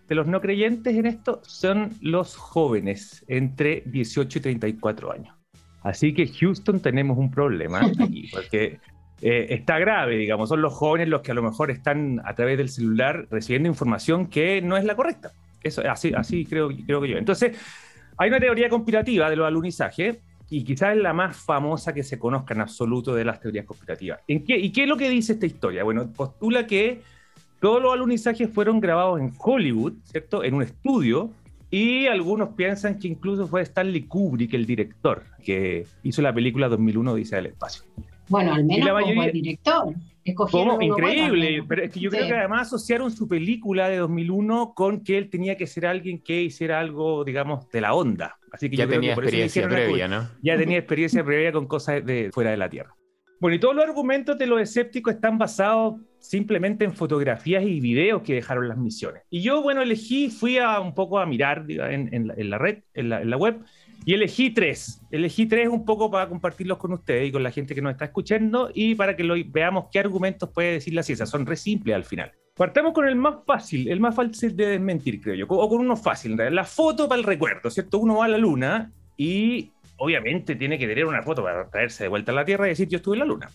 de 0.08 0.16
los 0.16 0.26
no 0.26 0.42
creyentes 0.42 0.96
en 0.96 1.06
esto 1.06 1.42
son 1.46 1.92
los 2.02 2.36
jóvenes 2.36 3.24
entre 3.28 3.84
18 3.86 4.40
y 4.40 4.42
34 4.42 5.12
años. 5.12 5.36
Así 5.84 6.14
que 6.14 6.28
Houston 6.28 6.80
tenemos 6.80 7.18
un 7.18 7.32
problema 7.32 7.82
aquí, 7.82 8.28
porque 8.34 8.80
eh, 9.22 9.48
está 9.50 9.78
grave, 9.78 10.18
digamos. 10.18 10.50
Son 10.50 10.62
los 10.62 10.74
jóvenes 10.74 11.08
los 11.08 11.22
que 11.22 11.32
a 11.32 11.36
lo 11.36 11.44
mejor 11.44 11.72
están 11.72 12.22
a 12.26 12.34
través 12.34 12.58
del 12.58 12.70
celular 12.70 13.28
recibiendo 13.30 13.70
información 13.70 14.28
que 14.28 14.62
no 14.62 14.78
es 14.78 14.84
la 14.84 14.96
correcta. 14.96 15.32
Eso, 15.64 15.82
así, 15.90 16.12
así 16.16 16.46
creo, 16.46 16.70
creo 16.70 17.02
que 17.02 17.10
yo. 17.10 17.18
Entonces, 17.18 17.58
hay 18.18 18.30
una 18.30 18.40
teoría 18.40 18.70
conspirativa 18.70 19.30
de 19.30 19.36
los 19.36 19.48
alunizajes 19.48 20.18
y 20.50 20.64
quizás 20.64 20.96
es 20.96 21.02
la 21.02 21.14
más 21.14 21.38
famosa 21.38 21.94
que 21.94 22.04
se 22.04 22.18
conozca 22.18 22.54
en 22.54 22.62
absoluto 22.62 23.14
de 23.14 23.26
las 23.26 23.40
teorías 23.40 23.66
conspirativas. 23.66 24.20
¿En 24.28 24.44
qué, 24.44 24.58
¿Y 24.58 24.72
qué 24.72 24.84
es 24.84 24.90
lo 24.90 24.98
que 24.98 25.10
dice 25.10 25.34
esta 25.34 25.46
historia? 25.46 25.84
Bueno, 25.84 26.12
postula 26.12 26.66
que 26.66 27.02
todos 27.60 27.82
los 27.82 27.94
alunizajes 27.94 28.50
fueron 28.50 28.80
grabados 28.80 29.20
en 29.20 29.34
Hollywood, 29.38 29.94
¿cierto? 30.06 30.44
En 30.44 30.56
un 30.56 30.64
estudio. 30.64 31.30
Y 31.72 32.08
algunos 32.08 32.50
piensan 32.50 32.98
que 32.98 33.08
incluso 33.08 33.48
fue 33.48 33.62
Stanley 33.62 34.04
Kubrick, 34.04 34.54
el 34.56 34.66
director, 34.66 35.24
que 35.44 35.86
hizo 36.02 36.22
la 36.22 36.34
película 36.34 36.68
2001 36.68 37.14
Dice 37.14 37.36
del 37.36 37.48
Espacio. 37.48 37.84
Bueno, 38.28 38.54
al 38.54 38.64
menos 38.64 38.90
como 39.04 39.24
el 39.24 39.32
director. 39.32 39.94
Como 40.36 40.82
increíble, 40.82 41.64
pero 41.68 41.84
es 41.84 41.92
que 41.92 42.00
yo 42.00 42.10
creo 42.10 42.28
que 42.28 42.34
además 42.34 42.68
asociaron 42.68 43.12
su 43.12 43.28
película 43.28 43.90
de 43.90 43.98
2001 43.98 44.74
con 44.76 45.04
que 45.04 45.18
él 45.18 45.30
tenía 45.30 45.56
que 45.58 45.68
ser 45.68 45.86
alguien 45.86 46.22
que 46.22 46.42
hiciera 46.42 46.80
algo, 46.80 47.24
digamos, 47.24 47.70
de 47.70 47.82
la 47.82 47.94
onda. 47.94 48.38
Así 48.52 48.70
que 48.70 48.78
ya 48.78 48.88
tenía 48.88 49.14
experiencia 49.14 49.68
previa, 49.68 50.08
¿no? 50.08 50.28
Ya 50.42 50.58
tenía 50.58 50.78
experiencia 50.78 51.24
previa 51.24 51.52
con 51.52 51.68
cosas 51.68 52.06
de 52.06 52.32
fuera 52.34 52.52
de 52.52 52.58
la 52.58 52.70
Tierra. 52.70 52.96
Bueno, 53.40 53.56
y 53.56 53.60
todos 53.60 53.76
los 53.76 53.86
argumentos 53.86 54.38
de 54.38 54.48
los 54.48 54.60
escépticos 54.62 55.14
están 55.14 55.38
basados 55.38 55.96
simplemente 56.20 56.84
en 56.84 56.94
fotografías 56.94 57.64
y 57.64 57.80
videos 57.80 58.22
que 58.22 58.34
dejaron 58.34 58.68
las 58.68 58.78
misiones. 58.78 59.24
Y 59.30 59.42
yo, 59.42 59.62
bueno, 59.62 59.82
elegí, 59.82 60.30
fui 60.30 60.58
a 60.58 60.82
un 60.82 60.94
poco 60.94 61.20
a 61.20 61.26
mirar 61.26 61.66
en, 61.70 62.28
la, 62.50 62.58
red, 62.58 62.80
en 62.94 63.08
la, 63.08 63.22
en 63.22 63.30
la 63.30 63.38
web, 63.38 63.62
y 64.06 64.14
elegí 64.14 64.50
tres. 64.52 65.02
Elegí 65.12 65.46
tres 65.46 65.68
un 65.68 65.86
poco 65.86 66.10
para 66.10 66.28
compartirlos 66.28 66.78
con 66.78 66.94
ustedes 66.94 67.30
y 67.30 67.32
con 67.32 67.44
la 67.44 67.52
gente 67.52 67.76
que 67.76 67.82
nos 67.82 67.92
está 67.92 68.06
escuchando 68.06 68.72
y 68.74 68.96
para 68.96 69.16
que 69.16 69.24
lo, 69.24 69.36
veamos 69.48 69.86
qué 69.92 70.00
argumentos 70.00 70.50
puede 70.50 70.74
decir 70.74 70.94
la 70.94 71.04
ciencia. 71.04 71.26
Son 71.26 71.46
re 71.46 71.56
simples 71.56 71.96
al 71.96 72.06
final. 72.06 72.32
Partamos 72.56 72.94
con 72.94 73.08
el 73.08 73.16
más 73.16 73.36
fácil, 73.46 73.88
el 73.90 74.00
más 74.00 74.16
fácil 74.16 74.56
de 74.56 74.68
desmentir, 74.68 75.22
creo 75.22 75.36
yo, 75.36 75.46
o 75.48 75.70
con 75.70 75.80
uno 75.80 75.96
fácil. 75.96 76.36
La 76.36 76.66
foto 76.66 77.08
para 77.08 77.20
el 77.20 77.26
recuerdo, 77.26 77.70
¿cierto? 77.70 78.00
Uno 78.00 78.18
va 78.18 78.26
a 78.26 78.28
la 78.30 78.38
luna 78.38 78.92
y 79.16 79.72
obviamente 79.98 80.56
tiene 80.56 80.78
que 80.78 80.88
tener 80.88 81.06
una 81.06 81.22
foto 81.22 81.44
para 81.44 81.70
traerse 81.70 82.04
de 82.04 82.10
vuelta 82.10 82.32
a 82.32 82.36
la 82.36 82.46
Tierra 82.46 82.66
y 82.66 82.70
decir 82.70 82.90
yo 82.90 82.98
estuve 82.98 83.16
en 83.16 83.20
la 83.20 83.26
luna. 83.26 83.50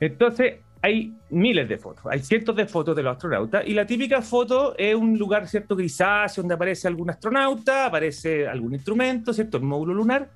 Entonces, 0.00 0.56
hay 0.82 1.14
miles 1.30 1.68
de 1.68 1.76
fotos, 1.76 2.04
hay 2.10 2.20
cientos 2.20 2.56
de 2.56 2.66
fotos 2.66 2.96
de 2.96 3.02
los 3.02 3.12
astronautas 3.12 3.66
y 3.66 3.74
la 3.74 3.86
típica 3.86 4.22
foto 4.22 4.74
es 4.78 4.94
un 4.94 5.18
lugar, 5.18 5.46
¿cierto? 5.46 5.76
Grisáceo, 5.76 6.42
donde 6.42 6.54
aparece 6.54 6.88
algún 6.88 7.10
astronauta, 7.10 7.86
aparece 7.86 8.48
algún 8.48 8.74
instrumento, 8.74 9.32
¿cierto? 9.32 9.58
El 9.58 9.64
módulo 9.64 9.94
lunar 9.94 10.30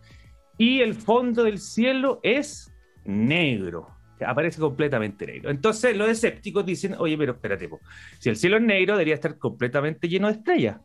y 0.59 0.81
el 0.81 0.95
fondo 0.95 1.45
del 1.45 1.59
cielo 1.59 2.21
es 2.23 2.73
negro, 3.05 3.89
aparece 4.25 4.61
completamente 4.61 5.27
negro. 5.27 5.51
Entonces 5.51 5.97
los 5.97 6.09
escépticos 6.09 6.67
dicen, 6.67 6.95
oye, 6.99 7.17
pero 7.17 7.33
espérate, 7.33 7.69
si 8.19 8.29
el 8.29 8.37
cielo 8.37 8.59
es 8.59 8.63
negro 8.63 8.95
debería 8.95 9.15
estar 9.15 9.39
completamente 9.39 10.09
lleno 10.09 10.29
de 10.29 10.35
estrellas. 10.35 10.81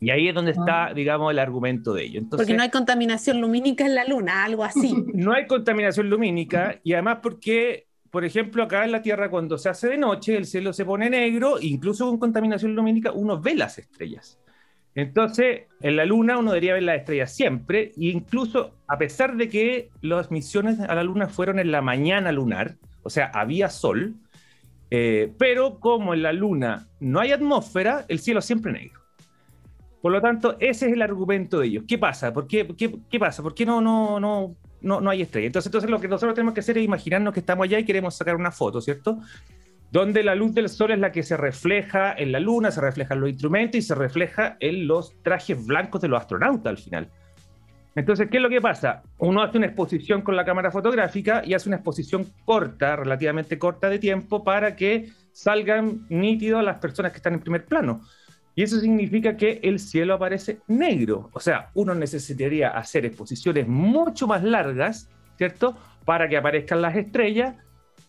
Y 0.00 0.10
ahí 0.10 0.28
es 0.28 0.34
donde 0.34 0.52
está, 0.52 0.86
ah. 0.86 0.94
digamos, 0.94 1.32
el 1.32 1.40
argumento 1.40 1.92
de 1.92 2.04
ello. 2.04 2.22
porque 2.30 2.54
no 2.54 2.62
hay 2.62 2.70
contaminación 2.70 3.40
lumínica 3.40 3.84
en 3.84 3.96
la 3.96 4.04
Luna, 4.04 4.44
algo 4.44 4.62
así. 4.62 4.94
no 5.14 5.32
hay 5.32 5.48
contaminación 5.48 6.08
lumínica 6.08 6.80
y 6.84 6.92
además 6.92 7.18
porque 7.20 7.87
por 8.10 8.24
ejemplo, 8.24 8.62
acá 8.62 8.84
en 8.84 8.92
la 8.92 9.02
Tierra, 9.02 9.30
cuando 9.30 9.58
se 9.58 9.68
hace 9.68 9.88
de 9.88 9.98
noche, 9.98 10.36
el 10.36 10.46
cielo 10.46 10.72
se 10.72 10.84
pone 10.84 11.10
negro, 11.10 11.56
incluso 11.60 12.06
con 12.06 12.18
contaminación 12.18 12.74
lumínica, 12.74 13.12
uno 13.12 13.40
ve 13.40 13.54
las 13.54 13.78
estrellas. 13.78 14.38
Entonces, 14.94 15.66
en 15.80 15.96
la 15.96 16.04
Luna 16.04 16.38
uno 16.38 16.50
debería 16.50 16.74
ver 16.74 16.82
las 16.82 16.98
estrellas 16.98 17.34
siempre, 17.34 17.92
e 17.96 18.06
incluso 18.06 18.74
a 18.86 18.98
pesar 18.98 19.36
de 19.36 19.48
que 19.48 19.90
las 20.00 20.30
misiones 20.30 20.80
a 20.80 20.94
la 20.94 21.04
Luna 21.04 21.28
fueron 21.28 21.58
en 21.58 21.70
la 21.70 21.82
mañana 21.82 22.32
lunar, 22.32 22.76
o 23.02 23.10
sea, 23.10 23.30
había 23.32 23.68
sol, 23.68 24.14
eh, 24.90 25.32
pero 25.38 25.78
como 25.78 26.14
en 26.14 26.22
la 26.22 26.32
Luna 26.32 26.88
no 27.00 27.20
hay 27.20 27.32
atmósfera, 27.32 28.06
el 28.08 28.18
cielo 28.18 28.40
siempre 28.40 28.72
negro. 28.72 29.00
Por 30.00 30.12
lo 30.12 30.20
tanto, 30.20 30.56
ese 30.60 30.86
es 30.86 30.92
el 30.92 31.02
argumento 31.02 31.58
de 31.58 31.66
ellos. 31.66 31.84
¿Qué 31.86 31.98
pasa? 31.98 32.32
¿Por 32.32 32.46
qué, 32.46 32.66
qué, 32.76 33.18
pasa? 33.18 33.42
¿Por 33.42 33.54
qué 33.54 33.66
no, 33.66 33.80
no, 33.80 34.20
no, 34.20 34.56
no, 34.80 35.00
no 35.00 35.10
hay 35.10 35.22
estrella? 35.22 35.46
Entonces, 35.46 35.68
entonces, 35.68 35.90
lo 35.90 36.00
que 36.00 36.08
nosotros 36.08 36.34
tenemos 36.34 36.54
que 36.54 36.60
hacer 36.60 36.78
es 36.78 36.84
imaginarnos 36.84 37.34
que 37.34 37.40
estamos 37.40 37.64
allá 37.64 37.78
y 37.78 37.84
queremos 37.84 38.16
sacar 38.16 38.36
una 38.36 38.50
foto, 38.50 38.80
¿cierto? 38.80 39.18
Donde 39.90 40.22
la 40.22 40.34
luz 40.34 40.54
del 40.54 40.68
sol 40.68 40.90
es 40.90 40.98
la 40.98 41.12
que 41.12 41.22
se 41.22 41.36
refleja 41.36 42.12
en 42.12 42.32
la 42.32 42.40
luna, 42.40 42.70
se 42.70 42.80
refleja 42.80 43.14
en 43.14 43.20
los 43.20 43.30
instrumentos 43.30 43.78
y 43.78 43.82
se 43.82 43.94
refleja 43.94 44.56
en 44.60 44.86
los 44.86 45.14
trajes 45.22 45.66
blancos 45.66 46.00
de 46.00 46.08
los 46.08 46.20
astronautas 46.20 46.70
al 46.70 46.78
final. 46.78 47.10
Entonces, 47.98 48.28
¿qué 48.30 48.36
es 48.36 48.42
lo 48.42 48.48
que 48.48 48.60
pasa? 48.60 49.02
Uno 49.18 49.42
hace 49.42 49.58
una 49.58 49.66
exposición 49.66 50.22
con 50.22 50.36
la 50.36 50.44
cámara 50.44 50.70
fotográfica 50.70 51.42
y 51.44 51.54
hace 51.54 51.68
una 51.68 51.76
exposición 51.76 52.26
corta, 52.44 52.94
relativamente 52.94 53.58
corta 53.58 53.88
de 53.88 53.98
tiempo, 53.98 54.44
para 54.44 54.76
que 54.76 55.10
salgan 55.32 56.06
nítidos 56.08 56.62
las 56.62 56.78
personas 56.78 57.10
que 57.10 57.16
están 57.16 57.34
en 57.34 57.40
primer 57.40 57.64
plano. 57.64 58.02
Y 58.58 58.64
eso 58.64 58.80
significa 58.80 59.36
que 59.36 59.60
el 59.62 59.78
cielo 59.78 60.14
aparece 60.14 60.58
negro. 60.66 61.30
O 61.32 61.38
sea, 61.38 61.70
uno 61.74 61.94
necesitaría 61.94 62.70
hacer 62.70 63.06
exposiciones 63.06 63.68
mucho 63.68 64.26
más 64.26 64.42
largas, 64.42 65.08
¿cierto? 65.36 65.76
Para 66.04 66.28
que 66.28 66.36
aparezcan 66.36 66.82
las 66.82 66.96
estrellas, 66.96 67.54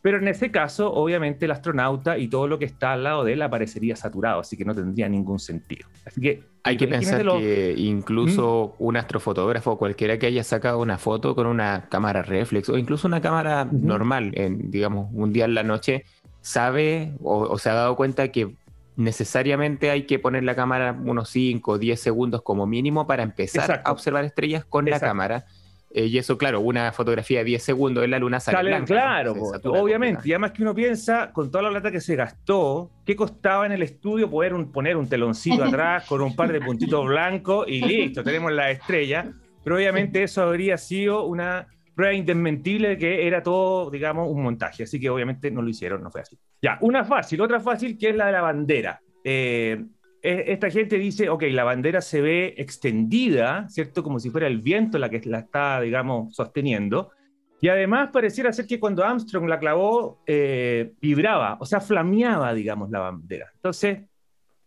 pero 0.01 0.17
en 0.17 0.27
ese 0.27 0.49
caso, 0.49 0.91
obviamente, 0.91 1.45
el 1.45 1.51
astronauta 1.51 2.17
y 2.17 2.29
todo 2.29 2.47
lo 2.47 2.57
que 2.57 2.65
está 2.65 2.93
al 2.93 3.03
lado 3.03 3.23
de 3.25 3.33
él 3.33 3.43
aparecería 3.43 3.95
saturado, 3.95 4.39
así 4.39 4.57
que 4.57 4.65
no 4.65 4.73
tendría 4.73 5.07
ningún 5.07 5.37
sentido. 5.37 5.87
Así 6.03 6.19
que 6.19 6.43
hay 6.63 6.77
que 6.77 6.87
pensar 6.87 7.23
que 7.37 7.75
incluso 7.77 8.75
¿Mm? 8.79 8.83
un 8.83 8.97
astrofotógrafo, 8.97 9.77
cualquiera 9.77 10.17
que 10.17 10.25
haya 10.25 10.43
sacado 10.43 10.79
una 10.79 10.97
foto 10.97 11.35
con 11.35 11.45
una 11.45 11.89
cámara 11.89 12.23
reflex 12.23 12.69
o 12.69 12.77
incluso 12.79 13.07
una 13.07 13.21
cámara 13.21 13.67
normal, 13.71 14.31
en, 14.33 14.71
digamos, 14.71 15.11
un 15.13 15.31
día 15.31 15.45
en 15.45 15.53
la 15.53 15.61
noche, 15.61 16.05
sabe 16.41 17.13
o, 17.21 17.55
se 17.59 17.69
ha 17.69 17.73
dado 17.73 17.95
cuenta 17.95 18.31
que 18.31 18.55
necesariamente 18.99 19.91
hay 19.91 20.03
que 20.03 20.19
poner 20.19 20.43
la 20.43 20.55
cámara 20.55 20.91
unos 20.91 21.29
5 21.29 21.71
o 21.71 21.77
10 21.77 21.99
segundos 21.99 22.41
como 22.41 22.67
mínimo 22.67 23.07
para 23.07 23.23
empezar 23.23 23.81
a 23.85 23.91
observar 23.93 24.25
estrellas 24.25 24.65
con 24.65 24.85
la 24.85 24.99
cámara. 24.99 25.45
Eh, 25.91 26.05
y 26.05 26.17
eso, 26.17 26.37
claro, 26.37 26.59
una 26.59 26.91
fotografía 26.91 27.39
de 27.39 27.45
10 27.45 27.63
segundos 27.63 28.03
en 28.03 28.11
la 28.11 28.19
luna 28.19 28.41
sale, 28.41 28.83
Claro, 28.83 29.33
obviamente. 29.63 30.21
Y 30.25 30.33
además 30.33 30.51
que 30.51 30.63
uno 30.63 30.75
piensa, 30.75 31.31
con 31.31 31.49
toda 31.49 31.63
la 31.63 31.69
plata 31.69 31.91
que 31.91 32.01
se 32.01 32.15
gastó, 32.17 32.91
¿qué 33.05 33.15
costaba 33.15 33.65
en 33.65 33.71
el 33.71 33.83
estudio 33.83 34.29
poder 34.29 34.53
poner 34.71 34.97
un 34.97 35.07
teloncito 35.07 35.63
atrás 35.63 36.05
con 36.05 36.21
un 36.21 36.35
par 36.35 36.51
de 36.51 36.59
puntitos 36.59 37.07
blancos 37.07 37.67
y 37.69 37.81
listo, 37.81 38.21
tenemos 38.21 38.51
la 38.51 38.69
estrella? 38.69 39.31
Pero 39.63 39.77
obviamente 39.77 40.23
eso 40.23 40.43
habría 40.43 40.77
sido 40.77 41.23
una 41.23 41.67
prueba 41.99 42.13
indesmentible 42.13 42.87
de 42.87 42.97
que 42.97 43.27
era 43.27 43.43
todo, 43.43 43.91
digamos, 43.91 44.29
un 44.31 44.41
montaje. 44.41 44.83
Así 44.83 45.01
que 45.01 45.09
obviamente 45.09 45.51
no 45.51 45.61
lo 45.61 45.67
hicieron, 45.67 46.01
no 46.01 46.09
fue 46.09 46.21
así. 46.21 46.39
Ya, 46.61 46.77
una 46.79 47.03
fácil, 47.03 47.41
otra 47.41 47.59
fácil 47.59 47.97
que 47.97 48.11
es 48.11 48.15
la 48.15 48.27
de 48.27 48.31
la 48.31 48.39
bandera. 48.39 49.01
Eh, 49.21 49.85
esta 50.21 50.69
gente 50.69 50.97
dice, 50.97 51.27
ok, 51.27 51.43
la 51.51 51.65
bandera 51.65 51.99
se 51.99 52.21
ve 52.21 52.53
extendida, 52.55 53.67
¿cierto? 53.67 54.01
Como 54.01 54.17
si 54.21 54.29
fuera 54.29 54.47
el 54.47 54.59
viento 54.61 54.97
la 54.97 55.09
que 55.09 55.19
la 55.25 55.39
está, 55.39 55.81
digamos, 55.81 56.33
sosteniendo. 56.33 57.11
Y 57.59 57.67
además 57.67 58.11
pareciera 58.13 58.53
ser 58.53 58.65
que 58.65 58.79
cuando 58.79 59.03
Armstrong 59.03 59.49
la 59.49 59.59
clavó, 59.59 60.23
eh, 60.25 60.93
vibraba, 61.01 61.57
o 61.59 61.65
sea, 61.65 61.81
flameaba, 61.81 62.53
digamos, 62.53 62.89
la 62.91 62.99
bandera. 62.99 63.51
Entonces, 63.55 63.99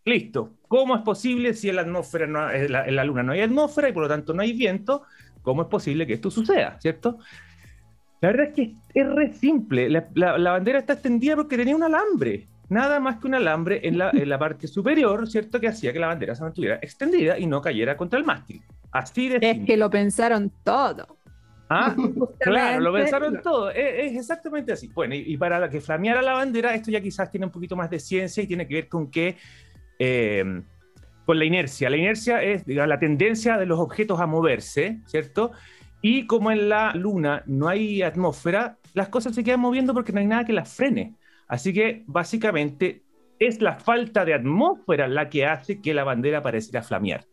listo. 0.05 0.51
¿Cómo 0.67 0.95
es 0.95 1.01
posible 1.01 1.55
si 1.55 1.69
en 1.69 1.77
la 1.77 1.81
atmósfera, 1.81 2.27
no, 2.27 2.51
en 2.51 2.95
la 2.95 3.03
Luna 3.03 3.23
no 3.23 3.31
hay 3.31 3.41
atmósfera 3.41 3.89
y 3.89 3.91
por 3.91 4.03
lo 4.03 4.09
tanto 4.09 4.35
no 4.35 4.43
hay 4.43 4.53
viento? 4.53 5.01
¿Cómo 5.43 5.61
es 5.61 5.67
posible 5.67 6.07
que 6.07 6.13
esto 6.13 6.31
suceda? 6.31 6.79
¿Cierto? 6.79 7.19
La 8.21 8.29
verdad 8.29 8.47
es 8.47 8.53
que 8.53 8.73
es 8.93 9.05
re 9.05 9.33
simple. 9.33 9.89
La, 9.89 10.51
bandera 10.51 10.79
está 10.79 10.93
extendida 10.93 11.35
porque 11.35 11.57
tenía 11.57 11.75
un 11.75 11.83
alambre. 11.83 12.47
Nada 12.69 12.99
más 12.99 13.19
que 13.19 13.27
un 13.27 13.35
alambre 13.35 13.81
en 13.83 13.97
la, 13.97 14.09
en 14.11 14.29
la, 14.29 14.39
parte 14.39 14.67
superior, 14.67 15.29
¿cierto? 15.29 15.59
Que 15.59 15.67
hacía 15.67 15.91
que 15.91 15.99
la 15.99 16.07
bandera 16.07 16.33
se 16.33 16.41
mantuviera 16.41 16.79
extendida 16.81 17.37
y 17.37 17.45
no 17.45 17.61
cayera 17.61 17.97
contra 17.97 18.17
el 18.17 18.25
mástil. 18.25 18.63
Así 18.91 19.27
de 19.27 19.37
Es 19.41 19.65
que 19.65 19.75
lo 19.75 19.89
pensaron 19.89 20.51
todo. 20.63 21.17
Ah, 21.69 21.95
claro, 22.39 22.79
lo 22.79 22.93
pensaron 22.93 23.41
todo. 23.41 23.69
Es, 23.71 24.15
exactamente 24.15 24.71
así. 24.71 24.89
Bueno, 24.93 25.15
y, 25.15 25.35
para 25.35 25.69
que 25.69 25.81
flameara 25.81 26.21
la 26.21 26.33
bandera, 26.33 26.73
esto 26.73 26.91
ya 26.91 27.01
quizás 27.01 27.29
tiene 27.29 27.47
un 27.47 27.51
poquito 27.51 27.75
más 27.75 27.89
de 27.89 27.99
ciencia 27.99 28.41
y 28.41 28.47
tiene 28.47 28.65
que 28.65 28.75
ver 28.75 28.87
con 28.87 29.11
que 29.11 29.35
eh, 29.99 30.63
con 31.25 31.39
la 31.39 31.45
inercia. 31.45 31.89
La 31.89 31.97
inercia 31.97 32.41
es 32.41 32.65
digamos, 32.65 32.89
la 32.89 32.99
tendencia 32.99 33.57
de 33.57 33.65
los 33.65 33.79
objetos 33.79 34.19
a 34.19 34.27
moverse, 34.27 34.99
¿cierto? 35.05 35.51
Y 36.01 36.27
como 36.27 36.51
en 36.51 36.69
la 36.69 36.93
Luna 36.93 37.43
no 37.45 37.67
hay 37.67 38.01
atmósfera, 38.01 38.77
las 38.93 39.09
cosas 39.09 39.33
se 39.33 39.43
quedan 39.43 39.61
moviendo 39.61 39.93
porque 39.93 40.11
no 40.11 40.19
hay 40.19 40.27
nada 40.27 40.45
que 40.45 40.53
las 40.53 40.73
frene. 40.73 41.15
Así 41.47 41.73
que 41.73 42.03
básicamente 42.07 43.03
es 43.39 43.61
la 43.61 43.75
falta 43.75 44.25
de 44.25 44.33
atmósfera 44.33 45.07
la 45.07 45.29
que 45.29 45.45
hace 45.45 45.81
que 45.81 45.93
la 45.93 46.03
bandera 46.03 46.41
pareciera 46.41 46.81
flamear. 46.81 47.25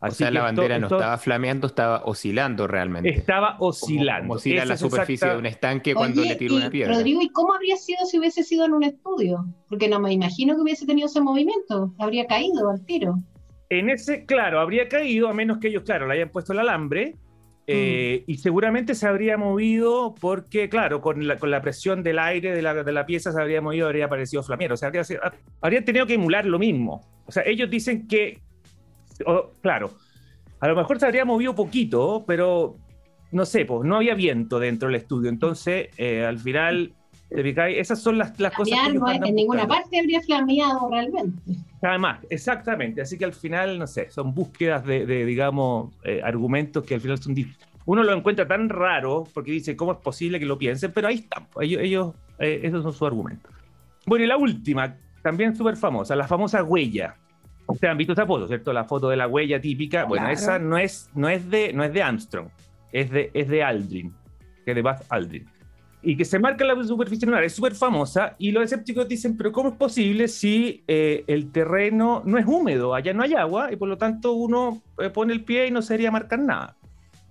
Así 0.00 0.24
o 0.24 0.26
sea, 0.26 0.30
la 0.30 0.42
bandera 0.42 0.78
no 0.78 0.88
estaba 0.88 1.16
flameando, 1.18 1.66
estaba 1.66 2.04
oscilando 2.04 2.66
realmente. 2.66 3.08
Estaba 3.08 3.56
oscilando. 3.60 4.24
Como, 4.24 4.34
oscila 4.34 4.64
la 4.64 4.76
superficie 4.76 5.28
de 5.28 5.38
un 5.38 5.46
estanque 5.46 5.94
cuando 5.94 6.22
le 6.22 6.36
tira 6.36 6.54
una 6.54 6.70
piedra. 6.70 6.94
Rodrigo, 6.94 7.22
¿y 7.22 7.30
cómo 7.30 7.54
habría 7.54 7.76
sido 7.76 8.04
si 8.04 8.18
hubiese 8.18 8.42
sido 8.42 8.66
en 8.66 8.74
un 8.74 8.82
estudio? 8.82 9.46
Porque 9.68 9.88
no 9.88 9.98
me 9.98 10.12
imagino 10.12 10.54
que 10.54 10.60
hubiese 10.60 10.84
tenido 10.84 11.06
ese 11.06 11.20
movimiento. 11.20 11.94
Habría 11.98 12.26
caído 12.26 12.70
al 12.70 12.84
tiro. 12.84 13.22
En 13.68 13.90
ese, 13.90 14.24
claro, 14.24 14.60
habría 14.60 14.88
caído, 14.88 15.28
a 15.28 15.34
menos 15.34 15.58
que 15.58 15.68
ellos, 15.68 15.82
claro, 15.82 16.06
le 16.06 16.14
hayan 16.14 16.28
puesto 16.28 16.52
el 16.52 16.60
alambre, 16.60 17.16
eh, 17.66 18.22
mm. 18.26 18.30
y 18.30 18.38
seguramente 18.38 18.94
se 18.94 19.08
habría 19.08 19.36
movido 19.36 20.14
porque, 20.20 20.68
claro, 20.68 21.00
con 21.00 21.26
la, 21.26 21.36
con 21.36 21.50
la 21.50 21.60
presión 21.60 22.02
del 22.02 22.18
aire 22.20 22.54
de 22.54 22.62
la, 22.62 22.74
de 22.74 22.92
la, 22.92 23.06
pieza 23.06 23.32
se 23.32 23.40
habría 23.40 23.60
movido, 23.60 23.86
habría 23.86 24.08
parecido 24.08 24.42
flamero. 24.42 24.74
O 24.74 24.76
sea, 24.76 24.88
habría, 24.88 25.02
habrían 25.60 25.84
tenido 25.84 26.06
que 26.06 26.14
emular 26.14 26.46
lo 26.46 26.58
mismo. 26.58 27.04
O 27.26 27.32
sea, 27.32 27.42
ellos 27.44 27.68
dicen 27.68 28.06
que, 28.06 28.38
claro, 29.62 29.90
a 30.60 30.68
lo 30.68 30.76
mejor 30.76 31.00
se 31.00 31.06
habría 31.06 31.24
movido 31.24 31.54
poquito, 31.54 32.24
pero 32.26 32.76
no 33.32 33.44
sé, 33.44 33.64
pues 33.64 33.86
no 33.86 33.96
había 33.96 34.14
viento 34.14 34.60
dentro 34.60 34.88
del 34.88 34.96
estudio. 34.96 35.28
Entonces, 35.28 35.88
eh, 35.98 36.24
al 36.24 36.38
final 36.38 36.92
esas 37.30 38.00
son 38.00 38.18
las, 38.18 38.38
las 38.38 38.52
cosas 38.54 38.78
que 38.86 38.94
no, 38.94 39.10
en 39.10 39.34
ninguna 39.34 39.66
parte 39.66 39.98
habría 39.98 40.20
flameado 40.20 40.88
realmente. 40.90 41.38
Además, 41.82 42.20
exactamente. 42.30 43.02
Así 43.02 43.18
que 43.18 43.24
al 43.24 43.32
final, 43.32 43.78
no 43.78 43.86
sé, 43.86 44.10
son 44.10 44.34
búsquedas 44.34 44.84
de, 44.84 45.24
digamos, 45.24 45.92
eh, 46.04 46.20
argumentos 46.22 46.84
que 46.84 46.94
al 46.94 47.00
final 47.00 47.18
son 47.18 47.34
uno 47.84 48.02
lo 48.02 48.12
encuentra 48.12 48.48
tan 48.48 48.68
raro 48.68 49.28
porque 49.32 49.52
dice, 49.52 49.76
¿cómo 49.76 49.92
es 49.92 49.98
posible 49.98 50.40
que 50.40 50.46
lo 50.46 50.58
piensen? 50.58 50.90
Pero 50.92 51.06
ahí 51.08 51.16
están, 51.16 51.46
pues, 51.52 51.68
ellos, 51.68 51.82
ellos 51.82 52.14
eh, 52.38 52.60
esos 52.64 52.82
son 52.82 52.92
sus 52.92 53.06
argumentos. 53.06 53.52
Bueno, 54.06 54.24
y 54.24 54.28
la 54.28 54.36
última, 54.36 54.96
también 55.22 55.54
súper 55.54 55.76
famosa, 55.76 56.16
la 56.16 56.26
famosa 56.26 56.64
huella. 56.64 57.16
Ustedes 57.68 57.90
han 57.90 57.98
visto 57.98 58.12
esa 58.12 58.26
foto, 58.26 58.46
¿cierto? 58.46 58.72
La 58.72 58.84
foto 58.84 59.08
de 59.08 59.16
la 59.16 59.28
huella 59.28 59.60
típica. 59.60 60.04
Bueno, 60.04 60.28
esa 60.28 60.58
no 60.58 60.78
es, 60.78 61.10
no, 61.14 61.28
es 61.28 61.48
de, 61.48 61.72
no 61.72 61.84
es 61.84 61.92
de 61.92 62.02
Armstrong, 62.02 62.48
es 62.92 63.10
de, 63.10 63.30
es 63.34 63.48
de 63.48 63.62
Aldrin, 63.62 64.14
que 64.64 64.74
de 64.74 64.82
Buzz 64.82 65.02
Aldrin 65.08 65.55
y 66.06 66.16
que 66.16 66.24
se 66.24 66.38
marca 66.38 66.64
en 66.64 66.78
la 66.78 66.84
superficie 66.84 67.26
lunar. 67.26 67.42
Es 67.42 67.54
súper 67.54 67.74
famosa 67.74 68.36
y 68.38 68.52
los 68.52 68.62
escépticos 68.62 69.08
dicen, 69.08 69.36
pero 69.36 69.50
¿cómo 69.50 69.70
es 69.70 69.74
posible 69.74 70.28
si 70.28 70.84
eh, 70.86 71.24
el 71.26 71.50
terreno 71.50 72.22
no 72.24 72.38
es 72.38 72.46
húmedo? 72.46 72.94
Allá 72.94 73.12
no 73.12 73.24
hay 73.24 73.34
agua 73.34 73.72
y 73.72 73.76
por 73.76 73.88
lo 73.88 73.98
tanto 73.98 74.32
uno 74.34 74.80
eh, 75.00 75.10
pone 75.10 75.32
el 75.32 75.42
pie 75.42 75.66
y 75.66 75.72
no 75.72 75.82
sería 75.82 76.12
marcar 76.12 76.38
nada. 76.38 76.76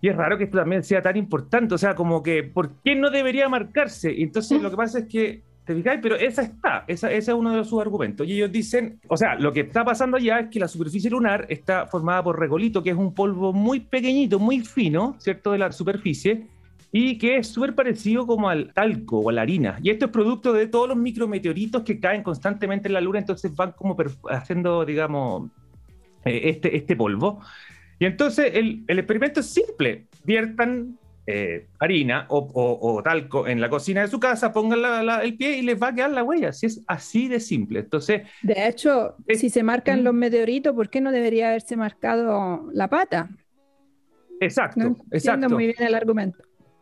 Y 0.01 0.09
es 0.09 0.15
raro 0.17 0.37
que 0.37 0.43
esto 0.43 0.57
también 0.57 0.83
sea 0.83 1.01
tan 1.01 1.15
importante, 1.15 1.73
o 1.73 1.77
sea, 1.77 1.95
como 1.95 2.21
que, 2.21 2.43
¿por 2.43 2.73
qué 2.83 2.97
no 2.97 3.09
debería 3.09 3.47
marcarse? 3.47 4.13
Y 4.13 4.23
entonces 4.23 4.61
lo 4.61 4.69
que 4.69 4.75
pasa 4.75 4.99
es 4.99 5.05
que, 5.05 5.41
te 5.63 5.73
fijáis, 5.73 5.99
pero 6.03 6.15
esa 6.15 6.41
está, 6.43 6.83
esa, 6.85 7.09
ese 7.11 7.31
es 7.31 7.37
uno 7.37 7.55
de 7.55 7.63
sus 7.63 7.81
argumentos. 7.81 8.27
Y 8.27 8.33
ellos 8.33 8.51
dicen, 8.51 8.99
o 9.07 9.15
sea, 9.17 9.35
lo 9.35 9.53
que 9.53 9.61
está 9.61 9.83
pasando 9.83 10.17
allá 10.17 10.41
es 10.41 10.49
que 10.49 10.59
la 10.59 10.67
superficie 10.67 11.09
lunar 11.09 11.45
está 11.49 11.87
formada 11.87 12.21
por 12.21 12.37
regolito, 12.37 12.83
que 12.83 12.91
es 12.91 12.95
un 12.97 13.13
polvo 13.13 13.51
muy 13.51 13.79
pequeñito, 13.79 14.37
muy 14.37 14.59
fino, 14.59 15.15
¿cierto?, 15.17 15.53
de 15.53 15.59
la 15.59 15.71
superficie, 15.71 16.45
y 16.97 17.17
que 17.17 17.35
es 17.35 17.47
súper 17.49 17.75
parecido 17.75 18.25
como 18.25 18.47
al 18.47 18.71
talco 18.71 19.19
o 19.19 19.29
a 19.29 19.33
la 19.33 19.41
harina. 19.41 19.77
Y 19.83 19.89
esto 19.89 20.05
es 20.05 20.11
producto 20.11 20.53
de 20.53 20.67
todos 20.67 20.87
los 20.87 20.95
micrometeoritos 20.95 21.83
que 21.83 21.99
caen 21.99 22.23
constantemente 22.23 22.87
en 22.87 22.93
la 22.93 23.01
Luna, 23.01 23.19
entonces 23.19 23.53
van 23.53 23.73
como 23.73 23.97
haciendo, 24.29 24.85
digamos, 24.85 25.51
eh, 26.23 26.43
este, 26.45 26.77
este 26.77 26.95
polvo. 26.95 27.41
Y 27.99 28.05
entonces 28.05 28.49
el, 28.53 28.85
el 28.87 28.99
experimento 28.99 29.41
es 29.41 29.47
simple. 29.47 30.05
Viertan 30.23 30.97
eh, 31.27 31.67
harina 31.79 32.27
o, 32.29 32.47
o, 32.53 33.03
talco 33.03 33.45
en 33.45 33.59
la 33.59 33.69
cocina 33.69 33.99
de 33.99 34.07
su 34.07 34.21
casa, 34.21 34.53
pongan 34.53 34.79
el 35.21 35.35
pie 35.35 35.57
y 35.57 35.63
les 35.63 35.77
va 35.77 35.89
a 35.89 35.95
quedar 35.95 36.11
la 36.11 36.23
huella. 36.23 36.53
Si 36.53 36.67
es 36.67 36.81
así 36.87 37.27
de 37.27 37.41
simple. 37.41 37.79
Entonces, 37.79 38.21
de 38.41 38.69
hecho, 38.69 39.17
si 39.33 39.49
se 39.49 39.63
marcan 39.63 40.05
los 40.05 40.13
meteoritos, 40.13 40.73
¿por 40.73 40.89
qué 40.89 41.01
no 41.01 41.11
debería 41.11 41.49
haberse 41.49 41.75
marcado 41.75 42.69
la 42.71 42.87
pata? 42.87 43.27
Exacto, 44.39 44.79
no 44.79 44.97
exacto. 45.11 45.49
muy 45.49 45.65
bien 45.65 45.83
el 45.83 45.93
argumento. 45.93 46.37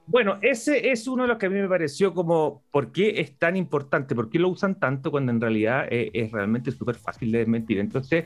Bueno, 0.05 0.37
ese 0.41 0.91
es 0.91 1.07
uno 1.07 1.23
de 1.23 1.29
los 1.29 1.37
que 1.37 1.45
a 1.45 1.49
mí 1.49 1.59
me 1.59 1.69
pareció 1.69 2.13
como, 2.13 2.63
¿por 2.71 2.91
qué 2.91 3.21
es 3.21 3.37
tan 3.37 3.55
importante? 3.55 4.15
¿Por 4.15 4.29
qué 4.29 4.37
lo 4.37 4.49
usan 4.49 4.79
tanto 4.79 5.11
cuando 5.11 5.31
en 5.31 5.39
realidad 5.39 5.87
es, 5.89 6.09
es 6.13 6.31
realmente 6.31 6.71
súper 6.71 6.95
fácil 6.95 7.31
de 7.31 7.39
desmentir? 7.39 7.79
Entonces, 7.79 8.25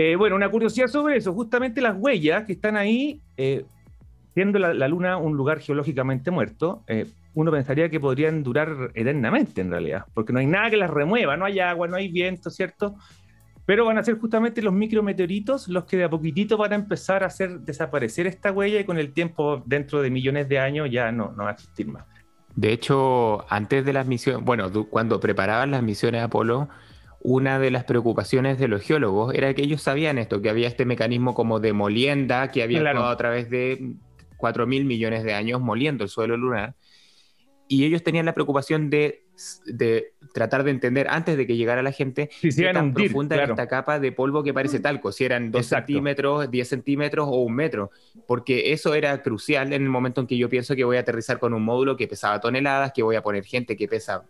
eh, 0.00 0.14
bueno, 0.14 0.36
una 0.36 0.48
curiosidad 0.48 0.86
sobre 0.86 1.16
eso, 1.16 1.34
justamente 1.34 1.80
las 1.80 1.96
huellas 1.98 2.44
que 2.44 2.52
están 2.52 2.76
ahí, 2.76 3.20
eh, 3.36 3.64
siendo 4.32 4.60
la, 4.60 4.86
Luna 4.86 5.16
un 5.16 5.36
lugar 5.36 5.58
geológicamente 5.58 6.30
muerto, 6.30 6.84
eh, 6.86 7.04
uno 7.34 7.50
pensaría 7.50 7.90
que 7.90 7.98
podrían 7.98 8.44
durar 8.44 8.92
eternamente 8.94 9.60
en 9.60 9.72
realidad, 9.72 10.04
porque 10.14 10.32
no 10.32 10.38
hay 10.38 10.46
nada 10.46 10.70
que 10.70 10.76
las 10.76 10.88
remueva, 10.88 11.36
no 11.36 11.46
hay 11.46 11.58
agua, 11.58 11.88
no 11.88 11.96
hay 11.96 12.12
viento, 12.12 12.48
¿cierto? 12.48 12.94
Pero 13.68 13.84
van 13.84 13.98
a 13.98 14.02
ser 14.02 14.18
justamente 14.18 14.62
los 14.62 14.72
micrometeoritos 14.72 15.68
los 15.68 15.84
que 15.84 15.98
de 15.98 16.04
a 16.04 16.08
poquitito 16.08 16.56
van 16.56 16.72
a 16.72 16.76
empezar 16.76 17.22
a 17.22 17.26
hacer 17.26 17.60
desaparecer 17.60 18.26
esta 18.26 18.50
huella 18.50 18.80
y 18.80 18.84
con 18.84 18.96
el 18.96 19.12
tiempo, 19.12 19.62
dentro 19.66 20.00
de 20.00 20.08
millones 20.08 20.48
de 20.48 20.58
años, 20.58 20.88
ya 20.90 21.12
no, 21.12 21.34
no 21.36 21.44
va 21.44 21.50
a 21.50 21.52
existir 21.52 21.86
más. 21.86 22.06
De 22.56 22.72
hecho, 22.72 23.44
antes 23.50 23.84
de 23.84 23.92
las 23.92 24.06
misiones, 24.06 24.42
bueno, 24.42 24.72
cuando 24.88 25.20
preparaban 25.20 25.70
las 25.70 25.82
misiones 25.82 26.22
Apolo, 26.22 26.70
una 27.20 27.58
de 27.58 27.70
las 27.70 27.84
preocupaciones 27.84 28.58
de 28.58 28.68
los 28.68 28.80
geólogos 28.80 29.34
era 29.34 29.52
que 29.52 29.64
ellos 29.64 29.82
sabían 29.82 30.16
esto, 30.16 30.40
que 30.40 30.48
había 30.48 30.66
este 30.66 30.86
mecanismo 30.86 31.34
como 31.34 31.60
de 31.60 31.74
molienda 31.74 32.50
que 32.50 32.62
había 32.62 32.78
estado 32.78 33.04
a 33.04 33.16
través 33.18 33.50
de 33.50 33.96
4 34.38 34.66
mil 34.66 34.86
millones 34.86 35.24
de 35.24 35.34
años 35.34 35.60
moliendo 35.60 36.04
el 36.04 36.08
suelo 36.08 36.38
lunar. 36.38 36.74
Y 37.68 37.84
ellos 37.84 38.02
tenían 38.02 38.24
la 38.24 38.32
preocupación 38.32 38.88
de, 38.88 39.27
tratar 40.32 40.64
de 40.64 40.70
entender 40.70 41.06
antes 41.08 41.36
de 41.36 41.46
que 41.46 41.56
llegara 41.56 41.82
la 41.82 41.92
gente 41.92 42.28
si 42.32 42.50
qué 42.54 42.72
tan 42.72 42.92
profunda 42.92 43.36
era 43.36 43.44
esta 43.44 43.68
capa 43.68 43.98
de 44.00 44.12
polvo 44.12 44.42
que 44.42 44.52
parece 44.52 44.80
talco, 44.80 45.12
si 45.12 45.24
eran 45.24 45.50
2 45.50 45.64
centímetros, 45.64 46.50
10 46.50 46.68
centímetros 46.68 47.28
o 47.28 47.42
un 47.42 47.54
metro, 47.54 47.90
porque 48.26 48.72
eso 48.72 48.94
era 48.94 49.22
crucial 49.22 49.72
en 49.72 49.82
el 49.82 49.88
momento 49.88 50.20
en 50.20 50.26
que 50.26 50.36
yo 50.36 50.48
pienso 50.48 50.74
que 50.74 50.84
voy 50.84 50.96
a 50.96 51.00
aterrizar 51.00 51.38
con 51.38 51.54
un 51.54 51.62
módulo 51.62 51.96
que 51.96 52.08
pesaba 52.08 52.40
toneladas, 52.40 52.92
que 52.92 53.02
voy 53.02 53.16
a 53.16 53.22
poner 53.22 53.44
gente 53.44 53.76
que 53.76 53.88
pesa, 53.88 54.24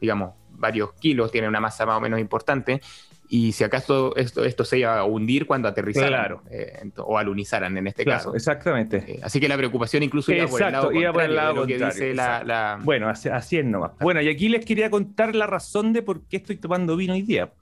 digamos, 0.00 0.34
varios 0.50 0.92
kilos, 0.94 1.30
tiene 1.30 1.48
una 1.48 1.60
masa 1.60 1.84
más 1.84 1.98
o 1.98 2.00
menos 2.00 2.20
importante, 2.20 2.80
y 3.28 3.52
si 3.52 3.64
acaso 3.64 4.14
esto, 4.16 4.44
esto 4.44 4.64
se 4.64 4.78
iba 4.78 4.98
a 4.98 5.04
hundir 5.04 5.46
cuando 5.46 5.68
aterrizaran 5.68 6.08
claro. 6.08 6.42
eh, 6.50 6.90
o 6.98 7.18
alunizaran 7.18 7.76
en 7.76 7.86
este 7.86 8.04
caso. 8.04 8.34
Exactamente. 8.34 8.98
Eh, 9.06 9.20
así 9.22 9.40
que 9.40 9.48
la 9.48 9.56
preocupación 9.56 10.02
incluso 10.02 10.32
iba 10.32 10.46
por 10.46 10.62
el 10.62 10.72
lado, 10.72 10.92
iba 10.92 11.12
por 11.12 11.22
el 11.22 11.34
lado 11.34 11.66
que 11.66 11.78
dice 11.78 12.14
la, 12.14 12.44
la, 12.44 12.78
Bueno, 12.82 13.08
así, 13.08 13.28
así, 13.28 13.58
es 13.58 13.64
nomás. 13.64 13.92
Bueno, 14.00 14.20
y 14.20 14.28
aquí 14.28 14.48
les 14.48 14.64
quería 14.64 14.90
contar 14.90 15.34
la 15.34 15.46
razón 15.46 15.92
de 15.92 16.02
por 16.02 16.26
qué 16.26 16.36
estoy 16.38 16.56
tomando 16.56 16.96
vino 16.96 17.14
hoy 17.14 17.22
día. 17.22 17.52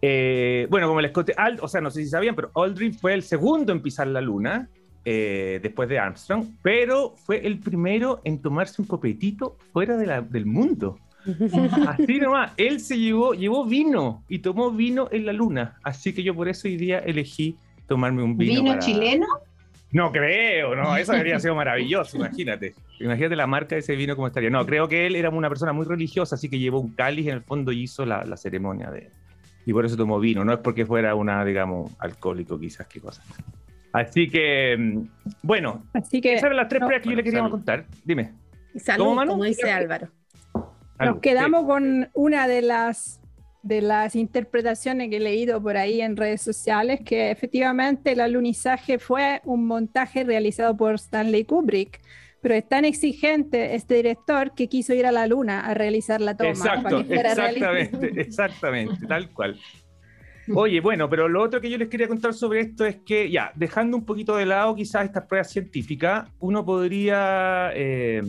Eh, 0.00 0.66
bueno, 0.70 0.88
como 0.88 1.00
les 1.00 1.12
conté, 1.12 1.34
o 1.60 1.68
sea, 1.68 1.80
no 1.80 1.90
sé 1.90 2.02
si 2.02 2.08
sabían, 2.08 2.34
pero 2.34 2.50
Aldrin 2.54 2.94
fue 2.94 3.14
el 3.14 3.22
segundo 3.22 3.72
en 3.72 3.82
pisar 3.82 4.06
la 4.06 4.20
luna. 4.20 4.68
después 5.04 5.88
de 5.88 5.98
Armstrong, 5.98 6.46
pero 6.62 7.14
fue 7.16 7.46
el 7.46 7.58
primero 7.58 8.20
en 8.24 8.40
tomarse 8.40 8.80
un 8.80 8.88
copetito 8.88 9.58
fuera 9.72 9.96
de 9.96 10.06
la, 10.06 10.22
del 10.22 10.46
mundo. 10.46 10.98
Así 11.86 12.18
nomás, 12.18 12.52
él 12.56 12.80
se 12.80 12.98
llevó, 12.98 13.34
llevó 13.34 13.64
vino 13.64 14.24
y 14.28 14.40
tomó 14.40 14.70
vino 14.70 15.08
en 15.10 15.26
la 15.26 15.32
luna. 15.32 15.76
Así 15.82 16.12
que 16.12 16.22
yo 16.22 16.34
por 16.34 16.48
eso 16.48 16.68
hoy 16.68 16.76
día 16.76 16.98
elegí 16.98 17.56
tomarme 17.86 18.22
un 18.22 18.36
vino. 18.36 18.62
¿Vino 18.62 18.78
chileno? 18.78 19.26
No 19.92 20.10
creo, 20.10 20.74
no, 20.74 20.96
eso 20.96 21.12
habría 21.12 21.38
sido 21.38 21.54
maravilloso, 21.54 22.16
imagínate. 22.16 22.74
Imagínate 22.98 23.36
la 23.36 23.46
marca 23.46 23.74
de 23.74 23.80
ese 23.80 23.94
vino 23.94 24.16
como 24.16 24.26
estaría. 24.26 24.48
No, 24.48 24.64
creo 24.64 24.88
que 24.88 25.06
él 25.06 25.16
era 25.16 25.28
una 25.28 25.50
persona 25.50 25.74
muy 25.74 25.84
religiosa, 25.84 26.36
así 26.36 26.48
que 26.48 26.58
llevó 26.58 26.80
un 26.80 26.92
cáliz 26.92 27.26
en 27.26 27.34
el 27.34 27.42
fondo 27.42 27.72
y 27.72 27.82
hizo 27.82 28.06
la, 28.06 28.36
ceremonia 28.38 28.90
de... 28.90 29.10
Y 29.66 29.72
por 29.72 29.84
eso 29.84 29.96
tomó 29.96 30.18
vino, 30.18 30.44
no 30.44 30.54
es 30.54 30.60
porque 30.60 30.86
fuera 30.86 31.14
una, 31.14 31.44
digamos, 31.44 31.92
alcohólico 31.98 32.58
quizás, 32.58 32.86
qué 32.86 33.00
cosa. 33.00 33.22
Así 33.92 34.30
que, 34.30 34.76
mm, 34.78 35.02
bueno, 35.42 35.84
así 35.92 36.22
que, 36.22 36.32
esas 36.34 36.44
eran 36.44 36.56
las 36.56 36.68
tres 36.68 36.80
pruebas 36.80 37.02
que 37.02 37.10
yo 37.10 37.16
le 37.16 37.22
quería 37.22 37.48
contar. 37.50 37.84
Dime. 38.02 38.32
Salud, 38.76 39.14
como 39.26 39.44
dice 39.44 39.70
Álvaro. 39.70 40.08
Nos 41.04 41.20
quedamos 41.20 41.64
con 41.64 42.08
una 42.14 42.48
de 42.48 42.62
las 42.62 43.22
de 43.62 43.80
las 43.80 44.16
interpretaciones 44.16 45.08
que 45.08 45.18
he 45.18 45.20
leído 45.20 45.62
por 45.62 45.76
ahí 45.76 46.00
en 46.00 46.16
redes 46.16 46.42
sociales, 46.42 47.00
que 47.04 47.30
efectivamente 47.30 48.12
el 48.12 48.20
alunizaje 48.20 48.98
fue 48.98 49.40
un 49.44 49.66
montaje 49.66 50.24
realizado 50.24 50.76
por 50.76 50.96
Stanley 50.96 51.44
Kubrick, 51.44 52.00
pero 52.40 52.56
es 52.56 52.68
tan 52.68 52.84
exigente 52.84 53.76
este 53.76 53.94
director 53.94 54.52
que 54.54 54.68
quiso 54.68 54.94
ir 54.94 55.06
a 55.06 55.12
la 55.12 55.28
luna 55.28 55.60
a 55.60 55.74
realizar 55.74 56.20
la 56.20 56.36
toma. 56.36 56.50
Exacto, 56.50 57.00
exactamente, 57.08 58.12
exactamente, 58.20 59.06
tal 59.06 59.30
cual. 59.30 59.56
Oye, 60.52 60.80
bueno, 60.80 61.08
pero 61.08 61.28
lo 61.28 61.40
otro 61.40 61.60
que 61.60 61.70
yo 61.70 61.78
les 61.78 61.88
quería 61.88 62.08
contar 62.08 62.34
sobre 62.34 62.62
esto 62.62 62.84
es 62.84 62.96
que, 63.06 63.30
ya, 63.30 63.52
dejando 63.54 63.96
un 63.96 64.04
poquito 64.04 64.36
de 64.36 64.44
lado 64.44 64.74
quizás 64.74 65.04
estas 65.04 65.26
pruebas 65.26 65.52
científicas, 65.52 66.28
uno 66.40 66.64
podría 66.64 67.70
eh, 67.74 68.22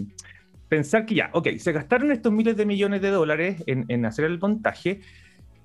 pensar 0.73 1.05
que 1.05 1.13
ya, 1.13 1.29
ok, 1.33 1.49
se 1.59 1.71
gastaron 1.71 2.11
estos 2.11 2.33
miles 2.33 2.57
de 2.57 2.65
millones 2.65 2.99
de 2.99 3.11
dólares 3.11 3.63
en, 3.67 4.05
hacer 4.07 4.25
el 4.25 4.39
montaje, 4.39 5.01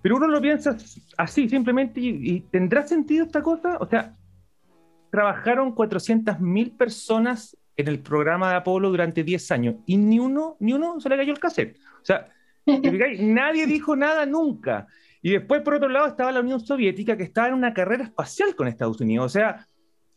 pero 0.02 0.16
uno 0.16 0.28
lo 0.28 0.38
piensa 0.38 0.76
así 1.16 1.48
simplemente 1.48 1.98
y, 1.98 2.40
¿tendrá 2.50 2.86
sentido 2.86 3.24
esta 3.24 3.42
cosa? 3.42 3.78
O 3.80 3.88
sea, 3.88 4.14
trabajaron 5.10 5.74
400.000 5.74 6.76
personas 6.76 7.56
en 7.74 7.88
el 7.88 8.00
programa 8.00 8.50
de 8.50 8.56
Apolo 8.56 8.90
durante 8.90 9.24
10 9.24 9.50
años 9.50 9.76
y 9.86 9.96
ni 9.96 10.18
uno, 10.18 10.58
ni 10.60 10.74
uno 10.74 11.00
se 11.00 11.08
le 11.08 11.16
cayó 11.16 11.32
el 11.32 11.40
cassette. 11.40 11.78
O 12.02 12.04
sea, 12.04 12.28
nadie 12.66 13.66
dijo 13.66 13.96
nada 13.96 14.26
nunca. 14.26 14.88
Y 15.22 15.30
después, 15.30 15.62
por 15.62 15.72
otro 15.72 15.88
lado, 15.88 16.08
estaba 16.08 16.32
la 16.32 16.40
Unión 16.40 16.60
Soviética 16.60 17.16
que 17.16 17.22
estaba 17.22 17.48
en 17.48 17.54
una 17.54 17.72
carrera 17.72 18.04
espacial 18.04 18.54
con 18.54 18.68
Estados 18.68 19.00
Unidos. 19.00 19.24
O 19.24 19.30
sea, 19.30 19.66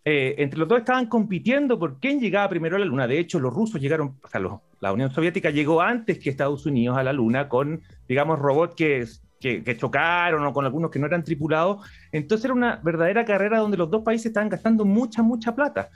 eh, 0.03 0.35
entre 0.39 0.59
los 0.59 0.67
dos 0.67 0.79
estaban 0.79 1.05
compitiendo 1.05 1.77
por 1.77 1.99
quién 1.99 2.19
llegaba 2.19 2.49
primero 2.49 2.75
a 2.75 2.79
la 2.79 2.85
Luna. 2.85 3.07
De 3.07 3.19
hecho, 3.19 3.39
los 3.39 3.53
rusos 3.53 3.79
llegaron, 3.79 4.17
o 4.23 4.27
sea, 4.27 4.41
la 4.79 4.93
Unión 4.93 5.11
Soviética 5.11 5.51
llegó 5.51 5.81
antes 5.81 6.17
que 6.17 6.29
Estados 6.29 6.65
Unidos 6.65 6.97
a 6.97 7.03
la 7.03 7.13
Luna 7.13 7.47
con, 7.47 7.81
digamos, 8.07 8.39
robots 8.39 8.73
que, 8.75 9.05
que, 9.39 9.77
chocaron 9.77 10.45
o 10.45 10.53
con 10.53 10.65
algunos 10.65 10.89
que 10.89 10.99
no 10.99 11.07
eran 11.07 11.23
tripulados. 11.23 11.85
Entonces 12.11 12.45
era 12.45 12.53
una 12.53 12.77
verdadera 12.77 13.25
carrera 13.25 13.59
donde 13.59 13.77
los 13.77 13.89
dos 13.89 14.03
países 14.03 14.27
estaban 14.27 14.49
gastando 14.49 14.85
mucha, 14.85 15.21
mucha 15.21 15.53
plata. 15.53 15.89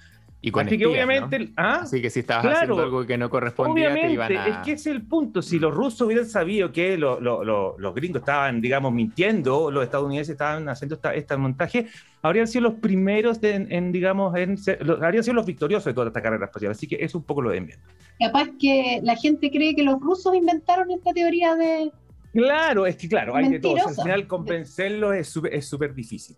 Y 0.46 0.52
con 0.52 0.68
Así 0.68 0.78
que 0.78 0.86
obviamente. 0.86 1.50
¿ah? 1.58 1.80
Así 1.82 2.00
que 2.04 2.12
si 2.12 2.20
estabas 2.20 2.46
haciendo 2.46 2.80
algo 2.80 3.04
que 3.04 3.18
no 3.18 3.32
correspondía, 3.32 3.92
te 3.92 4.12
iban 4.12 4.32
a... 4.32 4.48
Es 4.48 4.58
que 4.58 4.74
ese 4.74 4.92
es 4.92 4.96
el 4.96 5.02
punto. 5.02 5.42
Si 5.42 5.58
los 5.58 5.74
rusos 5.74 6.02
hubieran 6.02 6.28
sabido 6.28 6.72
que 6.72 7.00
los 7.00 7.96
gringos 7.96 8.20
estaban, 8.20 8.62
digamos, 8.62 8.94
mintiendo, 8.94 9.72
los 9.72 9.84
estadounidenses 9.84 10.34
estaban 10.34 10.70
haciendo 10.70 11.00
este 11.16 11.36
montaje, 11.36 11.88
habrían 12.22 12.48
sido 12.48 12.70
los 12.70 12.76
primeros 12.76 13.40
en, 13.42 13.92
digamos, 13.92 14.36
en 14.36 14.56
habrían 15.02 15.24
sido 15.24 15.34
los 15.34 15.48
victoriosos 15.48 15.86
de 15.86 15.94
toda 15.96 16.10
esta 16.10 16.22
carrera 16.22 16.46
espacial. 16.46 16.74
Así 16.74 16.86
que 16.86 16.98
es 17.00 17.16
un 17.16 17.24
poco 17.24 17.42
lo 17.42 17.50
de 17.50 17.58
enviando. 17.58 17.84
Capaz 18.20 18.50
que 18.60 19.00
la 19.02 19.16
gente 19.16 19.50
cree 19.50 19.74
que 19.74 19.82
los 19.82 20.00
rusos 20.00 20.36
inventaron 20.36 20.92
esta 20.92 21.12
teoría 21.12 21.56
de. 21.56 21.92
Claro, 22.34 22.86
es 22.86 22.98
que 22.98 23.10
claro, 23.10 23.36
hay 23.36 23.50
que 23.50 23.60
todo. 23.60 23.78
Al 23.84 23.96
final 23.96 24.28
convencerlos 24.28 25.16
es 25.16 25.66
súper 25.66 25.96
difícil. 25.96 26.36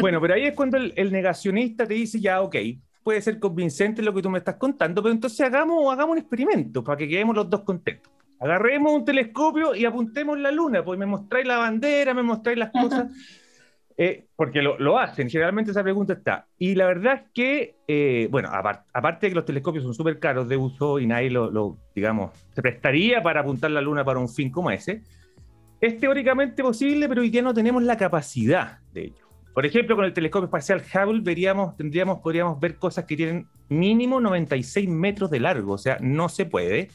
bueno, 0.00 0.18
pero 0.18 0.32
ahí 0.32 0.44
es 0.44 0.54
cuando 0.54 0.78
el, 0.78 1.12
negacionista 1.12 1.86
te 1.86 1.92
dice, 1.92 2.20
ya, 2.20 2.40
ok, 2.40 2.56
puede 3.08 3.22
ser 3.22 3.38
convincente 3.38 4.02
lo 4.02 4.12
que 4.12 4.20
tú 4.20 4.28
me 4.28 4.36
estás 4.36 4.56
contando, 4.56 5.02
pero 5.02 5.14
entonces 5.14 5.40
hagamos, 5.40 5.90
hagamos 5.90 6.12
un 6.12 6.18
experimento 6.18 6.84
para 6.84 6.98
que 6.98 7.08
quedemos 7.08 7.34
los 7.34 7.48
dos 7.48 7.62
contentos. 7.62 8.12
Agarremos 8.38 8.92
un 8.92 9.02
telescopio 9.02 9.74
y 9.74 9.86
apuntemos 9.86 10.38
la 10.38 10.50
luna, 10.50 10.84
pues 10.84 10.98
me 10.98 11.06
mostráis 11.06 11.46
la 11.46 11.56
bandera, 11.56 12.12
me 12.12 12.22
mostráis 12.22 12.58
las 12.58 12.70
cosas. 12.70 13.10
Eh, 13.96 14.26
porque 14.36 14.60
lo, 14.60 14.78
lo, 14.78 14.98
hacen, 14.98 15.30
generalmente 15.30 15.70
esa 15.70 15.82
pregunta 15.82 16.12
está. 16.12 16.48
Y 16.58 16.74
la 16.74 16.84
verdad 16.84 17.14
es 17.14 17.22
que, 17.32 17.76
eh, 17.88 18.28
bueno, 18.30 18.50
aparte 18.52 19.26
de 19.26 19.30
que 19.30 19.36
los 19.36 19.46
telescopios 19.46 19.84
son 19.84 19.94
súper 19.94 20.18
caros 20.18 20.46
de 20.46 20.58
uso 20.58 20.98
y 20.98 21.06
nadie 21.06 21.30
lo, 21.30 21.50
lo, 21.50 21.78
digamos, 21.94 22.32
se 22.54 22.60
prestaría 22.60 23.22
para 23.22 23.40
apuntar 23.40 23.70
la 23.70 23.80
luna 23.80 24.04
para 24.04 24.18
un 24.18 24.28
fin 24.28 24.50
como 24.50 24.70
ese, 24.70 25.00
es 25.80 25.98
teóricamente 25.98 26.62
posible, 26.62 27.08
pero 27.08 27.22
hoy 27.22 27.30
día 27.30 27.40
no 27.40 27.54
tenemos 27.54 27.82
la 27.82 27.96
capacidad 27.96 28.80
de 28.92 29.04
ello. 29.04 29.27
Por 29.58 29.66
ejemplo, 29.66 29.96
con 29.96 30.04
el 30.04 30.12
telescopio 30.12 30.44
espacial 30.44 30.80
Hubble 30.80 31.20
veríamos, 31.20 31.76
tendríamos, 31.76 32.20
podríamos 32.20 32.60
ver 32.60 32.76
cosas 32.76 33.06
que 33.06 33.16
tienen 33.16 33.48
mínimo 33.68 34.20
96 34.20 34.88
metros 34.88 35.32
de 35.32 35.40
largo, 35.40 35.72
o 35.72 35.78
sea, 35.78 35.98
no 36.00 36.28
se 36.28 36.46
puede. 36.46 36.90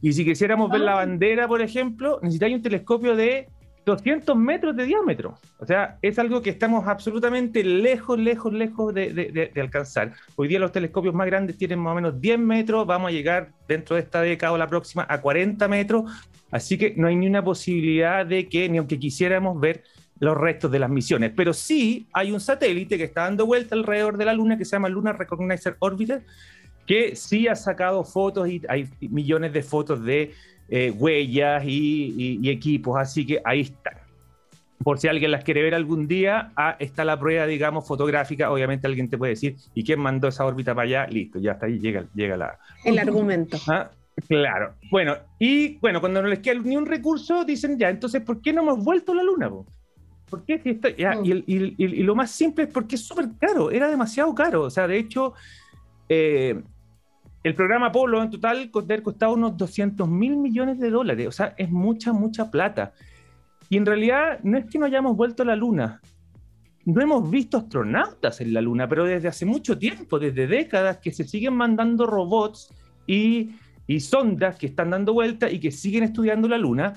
Y 0.00 0.12
si 0.12 0.24
quisiéramos 0.24 0.70
ver 0.70 0.82
la 0.82 0.92
ah. 0.92 1.04
bandera, 1.04 1.48
por 1.48 1.60
ejemplo, 1.62 2.20
necesitaría 2.22 2.58
un 2.58 2.62
telescopio 2.62 3.16
de 3.16 3.48
200 3.86 4.36
metros 4.36 4.76
de 4.76 4.84
diámetro. 4.84 5.36
O 5.58 5.66
sea, 5.66 5.98
es 6.00 6.16
algo 6.20 6.42
que 6.42 6.50
estamos 6.50 6.86
absolutamente 6.86 7.64
lejos, 7.64 8.20
lejos, 8.20 8.52
lejos 8.52 8.94
de, 8.94 9.12
de, 9.12 9.60
alcanzar. 9.60 10.12
Hoy 10.36 10.46
día 10.46 10.60
los 10.60 10.70
telescopios 10.70 11.12
más 11.12 11.26
grandes 11.26 11.58
tienen 11.58 11.80
más 11.80 11.90
o 11.90 11.96
menos 11.96 12.20
10 12.20 12.38
metros, 12.38 12.86
vamos 12.86 13.08
a 13.08 13.12
llegar 13.12 13.48
dentro 13.66 13.96
de 13.96 14.02
esta 14.02 14.20
década 14.20 14.52
o 14.52 14.58
la 14.58 14.68
próxima 14.68 15.04
a 15.08 15.20
40 15.20 15.66
metros, 15.66 16.04
así 16.52 16.78
que 16.78 16.94
no 16.96 17.08
hay 17.08 17.16
ni 17.16 17.26
una 17.26 17.42
posibilidad 17.42 18.24
de 18.24 18.48
que, 18.48 18.68
ni 18.68 18.78
aunque 18.78 18.96
quisiéramos 18.96 19.58
ver 19.58 19.82
los 20.20 20.36
restos 20.36 20.70
de 20.70 20.78
las 20.78 20.90
misiones. 20.90 21.32
Pero 21.34 21.52
sí 21.52 22.06
hay 22.12 22.32
un 22.32 22.40
satélite 22.40 22.96
que 22.96 23.04
está 23.04 23.22
dando 23.22 23.46
vuelta 23.46 23.74
alrededor 23.74 24.16
de 24.16 24.24
la 24.24 24.34
Luna 24.34 24.56
que 24.56 24.64
se 24.64 24.72
llama 24.72 24.88
Lunar 24.88 25.18
Recognizer 25.18 25.76
Orbiter, 25.78 26.22
que 26.86 27.16
sí 27.16 27.48
ha 27.48 27.56
sacado 27.56 28.04
fotos 28.04 28.48
y 28.48 28.62
hay 28.68 28.88
millones 29.00 29.52
de 29.52 29.62
fotos 29.62 30.02
de 30.04 30.32
eh, 30.68 30.90
huellas 30.90 31.62
y, 31.66 32.48
equipos, 32.48 32.98
así 32.98 33.26
que 33.26 33.40
ahí 33.44 33.62
están. 33.62 33.94
por 34.82 34.98
si 34.98 35.08
alguien 35.08 35.30
las 35.30 35.44
quiere 35.44 35.62
ver 35.62 35.74
algún 35.74 36.06
día, 36.06 36.52
ah, 36.56 36.76
está 36.78 37.04
la 37.04 37.18
prueba, 37.18 37.46
digamos, 37.46 37.86
fotográfica. 37.86 38.50
Obviamente 38.50 38.86
alguien 38.86 39.10
te 39.10 39.18
puede 39.18 39.30
decir, 39.30 39.56
¿y 39.74 39.84
quién 39.84 40.00
mandó 40.00 40.28
esa 40.28 40.44
órbita 40.44 40.74
para 40.74 40.86
allá? 40.86 41.06
Listo, 41.08 41.38
ya 41.40 41.52
está 41.52 41.66
ahí, 41.66 41.78
llega, 41.78 42.04
llega 42.14 42.36
la... 42.36 42.58
El 42.84 42.98
argumento. 42.98 43.58
Ah, 43.66 43.90
Claro. 44.28 44.74
Bueno, 44.90 45.16
y 45.38 45.76
bueno, 45.78 46.00
cuando 46.00 46.22
no 46.22 46.28
les 46.28 46.38
queda 46.38 46.54
ni 46.54 46.76
un 46.76 46.86
recurso, 46.86 47.44
dicen 47.44 47.78
ya, 47.78 47.90
entonces, 47.90 48.22
¿por 48.22 48.40
qué 48.40 48.52
no 48.52 48.62
hemos 48.62 48.82
vuelto 48.82 49.12
a 49.12 49.16
la 49.16 49.22
Luna? 49.22 49.50
¿Por 50.28 50.44
qué? 50.44 50.58
Mm. 50.58 51.22
y, 51.24 52.02
lo 52.02 52.14
más 52.14 52.30
simple 52.30 52.64
es 52.64 52.70
porque 52.70 52.96
es 52.96 53.02
súper 53.06 53.28
caro, 53.38 53.70
era 53.70 53.88
demasiado 53.88 54.34
caro. 54.34 54.62
O 54.62 54.70
sea, 54.70 54.88
de 54.88 54.98
hecho, 54.98 55.34
eh, 56.08 56.60
el 57.42 57.54
programa 57.54 57.86
Apolo 57.86 58.22
en 58.22 58.30
total 58.30 58.70
debe 58.84 59.02
costado 59.02 59.34
unos 59.34 59.56
200 59.56 60.08
mil 60.08 60.36
millones 60.36 60.78
de 60.80 60.90
dólares. 60.90 61.28
O 61.28 61.32
sea, 61.32 61.54
es 61.56 61.70
mucha, 61.70 62.12
mucha 62.12 62.50
plata. 62.50 62.92
Y 63.68 63.76
en 63.76 63.86
realidad 63.86 64.40
no 64.42 64.58
es 64.58 64.66
que 64.66 64.78
no 64.78 64.86
hayamos 64.86 65.16
vuelto 65.16 65.42
a 65.42 65.46
la 65.46 65.56
Luna. 65.56 66.00
No 66.84 67.00
hemos 67.00 67.28
visto 67.30 67.58
astronautas 67.58 68.40
en 68.40 68.52
la 68.52 68.60
Luna, 68.60 68.88
pero 68.88 69.04
desde 69.04 69.28
hace 69.28 69.44
mucho 69.44 69.76
tiempo, 69.78 70.18
desde 70.18 70.46
décadas, 70.46 70.98
que 70.98 71.10
se 71.12 71.24
siguen 71.24 71.54
mandando 71.54 72.06
robots 72.06 72.72
y 73.06 73.50
y 73.86 74.00
sondas 74.00 74.56
que 74.56 74.66
están 74.66 74.90
dando 74.90 75.12
vuelta 75.12 75.50
y 75.50 75.60
que 75.60 75.70
siguen 75.70 76.04
estudiando 76.04 76.48
la 76.48 76.58
Luna. 76.58 76.94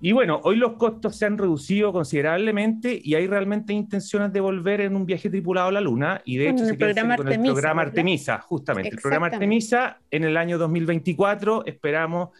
Y 0.00 0.12
bueno, 0.12 0.40
hoy 0.44 0.56
los 0.56 0.74
costos 0.74 1.16
se 1.16 1.26
han 1.26 1.36
reducido 1.38 1.92
considerablemente 1.92 3.00
y 3.02 3.14
hay 3.14 3.26
realmente 3.26 3.72
intenciones 3.72 4.32
de 4.32 4.40
volver 4.40 4.80
en 4.80 4.94
un 4.94 5.06
viaje 5.06 5.28
tripulado 5.28 5.68
a 5.68 5.72
la 5.72 5.80
Luna. 5.80 6.22
Y 6.24 6.36
de 6.36 6.50
hecho, 6.50 6.68
el 6.68 6.76
programa 6.76 7.16
con 7.16 7.26
Artemisa, 7.26 7.48
el 7.48 7.54
programa 7.54 7.82
Artemisa, 7.82 8.38
justamente. 8.38 8.90
El 8.90 8.98
programa 8.98 9.26
Artemisa 9.26 9.98
en 10.10 10.24
el 10.24 10.36
año 10.36 10.56
2024 10.56 11.66
esperamos 11.66 12.30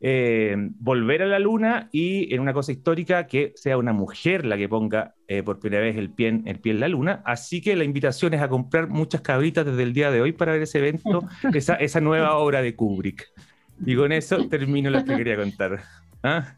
eh, 0.00 0.54
volver 0.78 1.22
a 1.22 1.26
la 1.26 1.40
luna 1.40 1.88
y 1.90 2.32
en 2.32 2.40
una 2.40 2.52
cosa 2.52 2.70
histórica 2.70 3.26
que 3.26 3.52
sea 3.56 3.76
una 3.78 3.92
mujer 3.92 4.44
la 4.44 4.56
que 4.56 4.68
ponga 4.68 5.14
eh, 5.26 5.42
por 5.42 5.58
primera 5.58 5.82
vez 5.82 5.96
el 5.96 6.10
pie, 6.10 6.28
en, 6.28 6.46
el 6.46 6.60
pie 6.60 6.72
en 6.72 6.80
la 6.80 6.88
luna. 6.88 7.22
Así 7.24 7.62
que 7.62 7.74
la 7.74 7.84
invitación 7.84 8.34
es 8.34 8.42
a 8.42 8.48
comprar 8.48 8.88
muchas 8.88 9.22
cabritas 9.22 9.64
desde 9.64 9.82
el 9.82 9.94
día 9.94 10.10
de 10.10 10.20
hoy 10.20 10.32
para 10.32 10.52
ver 10.52 10.62
ese 10.62 10.78
evento, 10.78 11.24
esa, 11.54 11.74
esa 11.76 12.00
nueva 12.02 12.36
obra 12.36 12.60
de 12.60 12.76
Kubrick. 12.76 13.26
Y 13.84 13.96
con 13.96 14.12
eso 14.12 14.46
termino 14.48 14.90
lo 14.90 15.04
que 15.04 15.16
quería 15.16 15.36
contar. 15.36 15.80
¿Ah? 16.22 16.57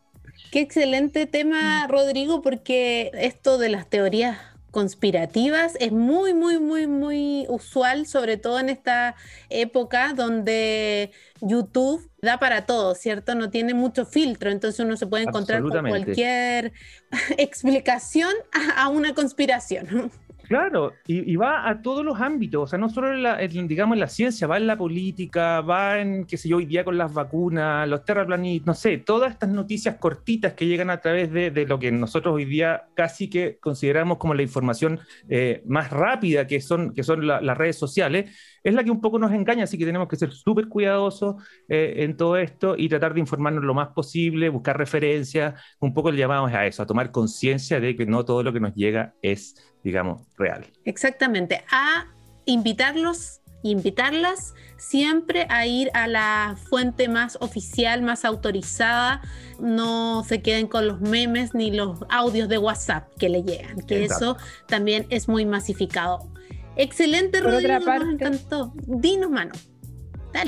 Qué 0.50 0.60
excelente 0.60 1.26
tema, 1.26 1.86
Rodrigo, 1.86 2.42
porque 2.42 3.12
esto 3.14 3.56
de 3.56 3.68
las 3.68 3.88
teorías 3.88 4.38
conspirativas 4.72 5.76
es 5.80 5.92
muy, 5.92 6.34
muy, 6.34 6.58
muy, 6.58 6.86
muy 6.86 7.46
usual, 7.48 8.06
sobre 8.06 8.36
todo 8.36 8.58
en 8.58 8.68
esta 8.68 9.14
época 9.48 10.12
donde 10.14 11.12
YouTube 11.40 12.08
da 12.22 12.38
para 12.38 12.66
todo, 12.66 12.94
¿cierto? 12.94 13.34
No 13.34 13.50
tiene 13.50 13.74
mucho 13.74 14.06
filtro, 14.06 14.50
entonces 14.50 14.80
uno 14.80 14.96
se 14.96 15.06
puede 15.06 15.24
encontrar 15.24 15.62
con 15.62 15.86
cualquier 15.88 16.72
explicación 17.38 18.32
a, 18.76 18.88
una 18.88 19.14
conspiración. 19.14 20.10
Claro, 20.50 20.94
y, 21.06 21.36
va 21.36 21.68
a 21.68 21.80
todos 21.80 22.04
los 22.04 22.20
ámbitos, 22.20 22.64
o 22.64 22.66
sea, 22.66 22.76
no 22.76 22.88
solo 22.88 23.12
en 23.12 23.22
la, 23.22 23.36
digamos 23.36 23.94
en 23.94 24.00
la 24.00 24.08
ciencia, 24.08 24.48
va 24.48 24.56
en 24.56 24.66
la 24.66 24.76
política, 24.76 25.60
va 25.60 26.00
en, 26.00 26.24
qué 26.24 26.36
sé 26.36 26.48
yo, 26.48 26.56
hoy 26.56 26.66
día 26.66 26.82
con 26.84 26.98
las 26.98 27.14
vacunas, 27.14 27.88
los 27.88 28.04
terraplanistas, 28.04 28.66
no 28.66 28.74
sé, 28.74 28.98
todas 28.98 29.30
estas 29.30 29.48
noticias 29.48 29.98
cortitas 30.00 30.54
que 30.54 30.66
llegan 30.66 30.90
a 30.90 31.00
través 31.00 31.30
de, 31.30 31.52
lo 31.68 31.78
que 31.78 31.92
nosotros 31.92 32.34
hoy 32.34 32.46
día 32.46 32.88
casi 32.94 33.30
que 33.30 33.58
consideramos 33.60 34.18
como 34.18 34.34
la 34.34 34.42
información 34.42 34.98
eh, 35.28 35.62
más 35.66 35.90
rápida 35.90 36.48
que 36.48 36.60
son, 36.60 36.94
que 36.94 37.04
son 37.04 37.28
las 37.28 37.56
redes 37.56 37.78
sociales, 37.78 38.36
es 38.62 38.74
la 38.74 38.84
que 38.84 38.90
un 38.90 39.00
poco 39.00 39.18
nos 39.18 39.32
engaña, 39.32 39.64
así 39.64 39.78
que 39.78 39.84
tenemos 39.84 40.08
que 40.08 40.16
ser 40.16 40.32
súper 40.32 40.68
cuidadosos 40.68 41.36
eh, 41.68 41.94
en 41.98 42.16
todo 42.16 42.36
esto 42.36 42.74
y 42.76 42.88
tratar 42.88 43.14
de 43.14 43.20
informarnos 43.20 43.64
lo 43.64 43.74
más 43.74 43.88
posible, 43.88 44.48
buscar 44.48 44.76
referencias, 44.76 45.60
un 45.80 45.94
poco 45.94 46.10
le 46.10 46.18
llamamos 46.18 46.52
a 46.52 46.66
eso, 46.66 46.82
a 46.82 46.86
tomar 46.86 47.10
conciencia 47.10 47.80
de 47.80 47.96
que 47.96 48.06
no 48.06 48.24
todo 48.24 48.42
lo 48.42 48.52
que 48.52 48.60
nos 48.60 48.74
llega 48.74 49.14
es, 49.22 49.54
digamos, 49.82 50.22
real. 50.36 50.66
Exactamente, 50.84 51.64
a 51.70 52.06
invitarlos 52.46 53.40
invitarlas 53.62 54.54
siempre 54.76 55.46
a 55.50 55.66
ir 55.66 55.90
a 55.94 56.06
la 56.06 56.56
fuente 56.68 57.08
más 57.08 57.36
oficial, 57.40 58.02
más 58.02 58.24
autorizada, 58.24 59.20
no 59.58 60.24
se 60.24 60.40
queden 60.40 60.66
con 60.66 60.86
los 60.86 61.00
memes 61.00 61.54
ni 61.54 61.70
los 61.70 61.98
audios 62.08 62.48
de 62.48 62.58
WhatsApp 62.58 63.08
que 63.18 63.28
le 63.28 63.42
llegan, 63.42 63.82
que 63.82 64.04
eso 64.04 64.36
también 64.66 65.06
es 65.10 65.28
muy 65.28 65.44
masificado. 65.44 66.28
Excelente, 66.76 67.40
por 67.42 67.52
Rodrigo, 67.52 67.74
otra 67.74 67.80
parte, 67.80 68.04
nos 68.04 68.14
encantó. 68.14 68.72
Dinos, 68.86 69.30
mano. 69.30 69.52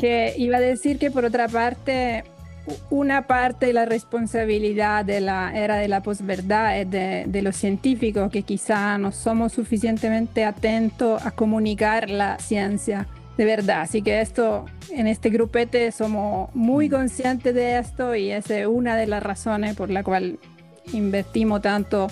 Que 0.00 0.34
iba 0.38 0.58
a 0.58 0.60
decir 0.60 0.98
que 0.98 1.10
por 1.10 1.24
otra 1.24 1.48
parte, 1.48 2.24
una 2.90 3.26
parte 3.26 3.66
de 3.66 3.72
la 3.72 3.84
responsabilidad 3.84 5.04
de 5.04 5.20
la 5.20 5.52
era 5.54 5.76
de 5.76 5.88
la 5.88 6.02
posverdad 6.02 6.78
es 6.78 6.90
de, 6.90 7.24
de, 7.26 7.42
los 7.42 7.56
científicos 7.56 8.30
que 8.30 8.44
quizá 8.44 8.96
no 8.98 9.10
somos 9.10 9.52
suficientemente 9.52 10.44
atentos 10.44 11.24
a 11.26 11.32
comunicar 11.32 12.08
la 12.10 12.38
ciencia 12.38 13.08
de 13.36 13.44
verdad. 13.44 13.82
Así 13.82 14.02
que 14.02 14.20
esto, 14.20 14.66
en 14.90 15.06
este 15.06 15.30
grupete 15.30 15.90
somos 15.92 16.54
muy 16.54 16.88
mm. 16.88 16.92
conscientes 16.92 17.54
de 17.54 17.78
esto 17.78 18.14
y 18.14 18.30
esa 18.30 18.58
es 18.58 18.66
una 18.66 18.96
de 18.96 19.06
las 19.06 19.22
razones 19.22 19.74
por 19.74 19.90
la 19.90 20.02
cual 20.02 20.38
invertimos 20.92 21.62
tanto 21.62 22.08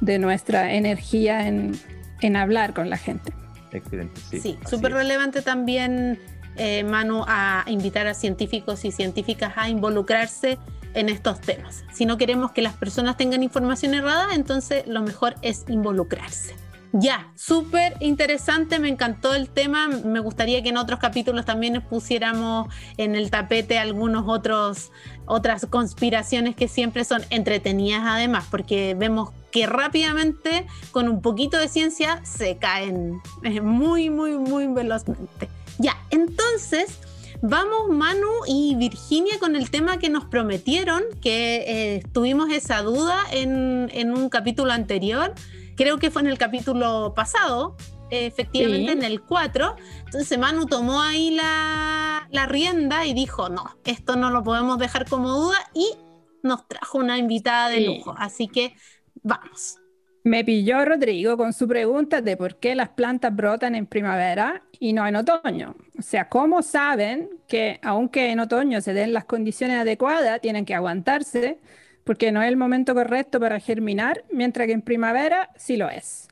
de 0.00 0.18
nuestra 0.18 0.74
energía 0.74 1.46
en, 1.46 1.72
en 2.20 2.36
hablar 2.36 2.74
con 2.74 2.90
la 2.90 2.96
gente. 2.96 3.32
Excelente, 3.72 4.20
sí. 4.30 4.40
Sí, 4.40 4.58
súper 4.68 4.92
relevante 4.92 5.42
también, 5.42 6.18
eh, 6.56 6.84
Manu, 6.84 7.24
a 7.26 7.64
invitar 7.66 8.06
a 8.06 8.14
científicos 8.14 8.84
y 8.84 8.92
científicas 8.92 9.54
a 9.56 9.68
involucrarse 9.68 10.58
en 10.94 11.08
estos 11.08 11.40
temas. 11.40 11.84
Si 11.92 12.06
no 12.06 12.16
queremos 12.16 12.52
que 12.52 12.62
las 12.62 12.74
personas 12.74 13.16
tengan 13.16 13.42
información 13.42 13.94
errada, 13.94 14.34
entonces 14.34 14.86
lo 14.86 15.02
mejor 15.02 15.34
es 15.42 15.64
involucrarse. 15.68 16.54
Ya, 16.96 17.32
súper 17.34 17.96
interesante, 17.98 18.78
me 18.78 18.88
encantó 18.88 19.34
el 19.34 19.48
tema. 19.48 19.88
Me 19.88 20.20
gustaría 20.20 20.62
que 20.62 20.68
en 20.68 20.76
otros 20.76 21.00
capítulos 21.00 21.44
también 21.44 21.82
pusiéramos 21.82 22.72
en 22.98 23.16
el 23.16 23.32
tapete 23.32 23.78
algunos 23.78 24.26
otros 24.28 24.92
otras 25.26 25.66
conspiraciones 25.66 26.54
que 26.54 26.68
siempre 26.68 27.02
son 27.02 27.22
entretenidas 27.30 28.02
además, 28.04 28.44
porque 28.48 28.94
vemos 28.96 29.30
que 29.50 29.66
rápidamente 29.66 30.68
con 30.92 31.08
un 31.08 31.20
poquito 31.20 31.58
de 31.58 31.66
ciencia 31.66 32.20
se 32.24 32.58
caen 32.58 33.20
muy, 33.60 34.08
muy, 34.08 34.38
muy 34.38 34.68
velozmente. 34.68 35.48
Ya, 35.78 35.96
entonces 36.10 37.00
vamos 37.42 37.88
Manu 37.88 38.30
y 38.46 38.76
Virginia 38.76 39.40
con 39.40 39.56
el 39.56 39.68
tema 39.68 39.98
que 39.98 40.10
nos 40.10 40.26
prometieron, 40.26 41.02
que 41.20 41.64
eh, 41.66 42.02
tuvimos 42.12 42.52
esa 42.52 42.82
duda 42.82 43.16
en, 43.32 43.90
en 43.92 44.16
un 44.16 44.28
capítulo 44.28 44.70
anterior 44.70 45.34
creo 45.76 45.98
que 45.98 46.10
fue 46.10 46.22
en 46.22 46.28
el 46.28 46.38
capítulo 46.38 47.12
pasado, 47.14 47.76
efectivamente 48.10 48.92
en 48.92 49.02
el 49.02 49.22
4. 49.22 49.76
Entonces 50.04 50.38
Manu 50.38 50.66
tomó 50.66 51.02
ahí 51.02 51.30
la, 51.30 52.28
la, 52.30 52.46
rienda 52.46 53.06
y 53.06 53.14
dijo, 53.14 53.48
no, 53.48 53.76
esto 53.84 54.16
no 54.16 54.30
lo 54.30 54.42
podemos 54.42 54.78
dejar 54.78 55.08
como 55.08 55.30
duda 55.30 55.58
y 55.74 55.94
nos 56.42 56.66
trajo 56.68 56.98
una 56.98 57.18
invitada 57.18 57.68
de 57.68 57.80
lujo. 57.80 58.14
Así 58.18 58.48
que 58.48 58.74
vamos. 59.22 59.78
Me 60.24 60.42
pilló 60.42 60.82
Rodrigo 60.86 61.36
con 61.36 61.52
su 61.52 61.68
pregunta 61.68 62.22
de 62.22 62.38
por 62.38 62.58
qué 62.58 62.74
las 62.74 62.88
plantas 62.88 63.34
brotan 63.36 63.74
en 63.74 63.86
primavera 63.86 64.62
y 64.80 64.94
no 64.94 65.06
en 65.06 65.16
otoño. 65.16 65.76
O 65.98 66.02
sea, 66.02 66.30
¿cómo 66.30 66.62
saben 66.62 67.28
que 67.46 67.78
aunque 67.82 68.30
en 68.30 68.40
otoño 68.40 68.80
se 68.80 68.94
den 68.94 69.12
las 69.12 69.26
condiciones 69.26 69.78
adecuadas, 69.78 70.40
tienen 70.40 70.64
que 70.64 70.74
aguantarse? 70.74 71.60
Porque 72.04 72.32
no 72.32 72.42
es 72.42 72.48
el 72.48 72.56
momento 72.56 72.94
correcto 72.94 73.40
para 73.40 73.58
germinar, 73.58 74.24
mientras 74.30 74.66
que 74.66 74.72
en 74.72 74.82
primavera 74.82 75.50
sí 75.56 75.76
lo 75.76 75.88
es. 75.88 76.28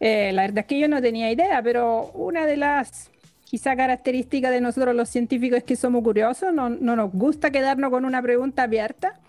Eh, 0.00 0.32
la 0.32 0.42
verdad 0.42 0.58
es 0.60 0.66
que 0.66 0.78
yo 0.78 0.88
no 0.88 1.00
tenía 1.00 1.30
idea, 1.30 1.62
pero 1.62 2.10
una 2.14 2.46
de 2.46 2.56
las 2.56 3.10
quizá 3.44 3.76
características 3.76 4.50
de 4.50 4.60
nosotros 4.60 4.94
los 4.94 5.08
científicos 5.08 5.58
es 5.58 5.64
que 5.64 5.76
somos 5.76 6.02
curiosos, 6.02 6.54
no, 6.54 6.70
no 6.70 6.96
nos 6.96 7.12
gusta 7.12 7.50
quedarnos 7.50 7.90
con 7.90 8.04
una 8.04 8.22
pregunta 8.22 8.62
abierta. 8.62 9.20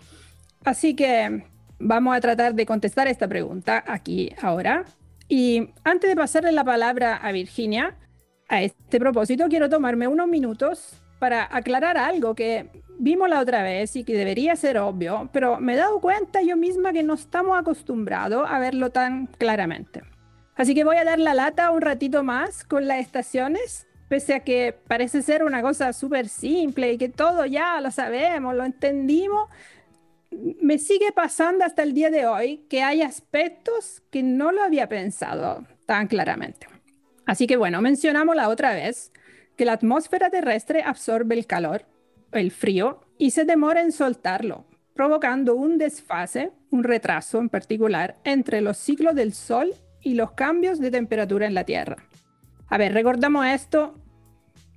Así 0.64 0.94
que 0.94 1.44
vamos 1.78 2.16
a 2.16 2.20
tratar 2.20 2.54
de 2.54 2.66
contestar 2.66 3.06
esta 3.06 3.28
pregunta 3.28 3.84
aquí 3.86 4.32
ahora. 4.40 4.84
Y 5.28 5.70
antes 5.84 6.08
de 6.08 6.16
pasarle 6.16 6.52
la 6.52 6.64
palabra 6.64 7.16
a 7.16 7.32
Virginia, 7.32 7.96
a 8.48 8.62
este 8.62 8.98
propósito 8.98 9.46
quiero 9.48 9.68
tomarme 9.68 10.08
unos 10.08 10.28
minutos 10.28 11.02
para 11.18 11.48
aclarar 11.54 11.96
algo 11.96 12.34
que 12.34 12.68
vimos 12.98 13.28
la 13.28 13.40
otra 13.40 13.62
vez 13.62 13.96
y 13.96 14.04
que 14.04 14.16
debería 14.16 14.56
ser 14.56 14.78
obvio, 14.78 15.28
pero 15.32 15.60
me 15.60 15.74
he 15.74 15.76
dado 15.76 16.00
cuenta 16.00 16.42
yo 16.42 16.56
misma 16.56 16.92
que 16.92 17.02
no 17.02 17.14
estamos 17.14 17.58
acostumbrados 17.58 18.48
a 18.48 18.58
verlo 18.58 18.90
tan 18.90 19.26
claramente. 19.26 20.02
Así 20.56 20.74
que 20.74 20.84
voy 20.84 20.96
a 20.96 21.04
dar 21.04 21.18
la 21.18 21.34
lata 21.34 21.70
un 21.70 21.80
ratito 21.80 22.22
más 22.22 22.64
con 22.64 22.86
las 22.86 23.00
estaciones, 23.00 23.86
pese 24.08 24.34
a 24.34 24.40
que 24.40 24.76
parece 24.86 25.22
ser 25.22 25.42
una 25.42 25.62
cosa 25.62 25.92
súper 25.92 26.28
simple 26.28 26.92
y 26.92 26.98
que 26.98 27.08
todo 27.08 27.44
ya 27.46 27.80
lo 27.80 27.90
sabemos, 27.90 28.54
lo 28.54 28.64
entendimos. 28.64 29.48
Me 30.30 30.78
sigue 30.78 31.12
pasando 31.12 31.64
hasta 31.64 31.82
el 31.82 31.94
día 31.94 32.10
de 32.10 32.26
hoy 32.26 32.66
que 32.68 32.82
hay 32.82 33.02
aspectos 33.02 34.02
que 34.10 34.22
no 34.22 34.52
lo 34.52 34.62
había 34.62 34.88
pensado 34.88 35.66
tan 35.86 36.06
claramente. 36.06 36.68
Así 37.26 37.46
que 37.46 37.56
bueno, 37.56 37.80
mencionamos 37.80 38.36
la 38.36 38.48
otra 38.48 38.74
vez 38.74 39.12
que 39.56 39.64
la 39.64 39.72
atmósfera 39.72 40.30
terrestre 40.30 40.82
absorbe 40.82 41.34
el 41.34 41.46
calor, 41.46 41.86
el 42.34 42.50
frío, 42.50 43.00
y 43.18 43.30
se 43.30 43.44
demora 43.44 43.80
en 43.80 43.92
soltarlo. 43.92 44.66
provocando 44.94 45.56
un 45.56 45.76
desfase, 45.76 46.52
un 46.70 46.84
retraso 46.84 47.40
en 47.40 47.48
particular, 47.48 48.16
entre 48.22 48.60
los 48.60 48.76
ciclos 48.76 49.16
del 49.16 49.32
Sol 49.32 49.74
y 50.00 50.14
los 50.14 50.32
cambios 50.32 50.78
de 50.78 50.92
temperatura 50.92 51.46
en 51.46 51.54
la 51.54 51.64
Tierra. 51.64 51.96
A 52.68 52.78
ver, 52.78 52.92
recordamos 52.92 53.44
esto 53.46 53.94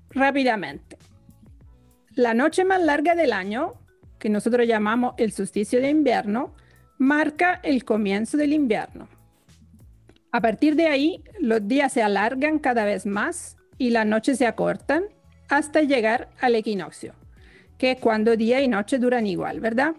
rápidamente. 0.10 0.98
La 2.15 2.34
noche 2.34 2.65
más 2.65 2.82
larga 2.82 3.13
del 3.13 3.32
año, 3.32 3.74
que 4.17 4.30
nosotros 4.30 4.67
llamamos 4.67 5.13
el 5.17 5.32
solsticio 5.32 5.80
de 5.80 5.89
invierno, 5.89 6.56
marca 6.98 7.60
el 7.62 7.86
comienzo 7.86 8.38
del 8.38 8.54
invierno. 8.54 9.08
A 10.32 10.41
partir 10.41 10.76
de 10.76 10.88
ahí, 10.88 11.24
los 11.39 11.67
días 11.67 11.93
se 11.93 12.02
alargan 12.02 12.58
cada 12.60 12.86
vez 12.86 13.06
más 13.06 13.58
y 13.78 13.91
las 13.91 14.06
noches 14.06 14.39
se 14.39 14.48
acortan 14.48 15.04
hasta 15.48 15.82
llegar 15.82 16.30
al 16.41 16.56
equinoccio, 16.56 17.13
que 17.78 17.98
cuando 17.98 18.36
día 18.36 18.62
y 18.62 18.68
noche 18.68 18.98
duran 18.98 19.28
igual, 19.28 19.60
¿verdad? 19.60 19.96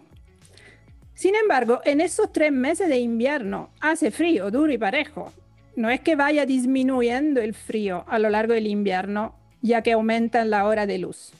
Sin 1.13 1.35
embargo, 1.35 1.81
en 1.83 2.01
esos 2.01 2.31
tres 2.31 2.51
meses 2.51 2.87
de 2.87 2.99
invierno 2.99 3.71
hace 3.81 4.11
frío, 4.11 4.51
duro 4.51 4.71
y 4.71 4.77
parejo. 4.77 5.33
No 5.75 5.89
es 5.89 6.01
que 6.01 6.15
vaya 6.15 6.45
disminuyendo 6.45 7.41
el 7.41 7.53
frío 7.53 8.05
a 8.07 8.19
lo 8.19 8.29
largo 8.29 8.53
del 8.53 8.67
invierno, 8.67 9.35
ya 9.61 9.81
que 9.81 9.93
aumentan 9.93 10.49
la 10.49 10.65
hora 10.65 10.85
de 10.85 10.97
luz. 10.97 11.33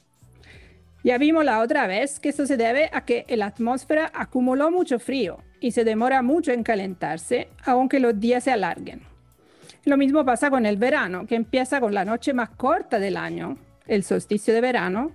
Ya 1.03 1.17
vimos 1.17 1.45
la 1.45 1.59
otra 1.59 1.87
vez 1.87 2.19
que 2.19 2.29
eso 2.29 2.45
se 2.45 2.57
debe 2.57 2.89
a 2.91 3.05
que 3.05 3.25
la 3.29 3.45
atmósfera 3.47 4.11
acumuló 4.13 4.69
mucho 4.69 4.99
frío 4.99 5.37
y 5.61 5.71
se 5.71 5.85
demora 5.85 6.21
mucho 6.21 6.51
en 6.51 6.63
calentarse, 6.63 7.47
aunque 7.63 8.01
los 8.01 8.19
días 8.19 8.43
se 8.43 8.51
alarguen. 8.51 9.01
Lo 9.85 9.95
mismo 9.95 10.25
pasa 10.25 10.49
con 10.49 10.65
el 10.65 10.75
verano, 10.75 11.25
que 11.25 11.35
empieza 11.35 11.79
con 11.79 11.93
la 11.93 12.03
noche 12.03 12.33
más 12.33 12.49
corta 12.49 12.99
del 12.99 13.15
año, 13.15 13.57
el 13.87 14.03
solsticio 14.03 14.53
de 14.53 14.61
verano, 14.61 15.11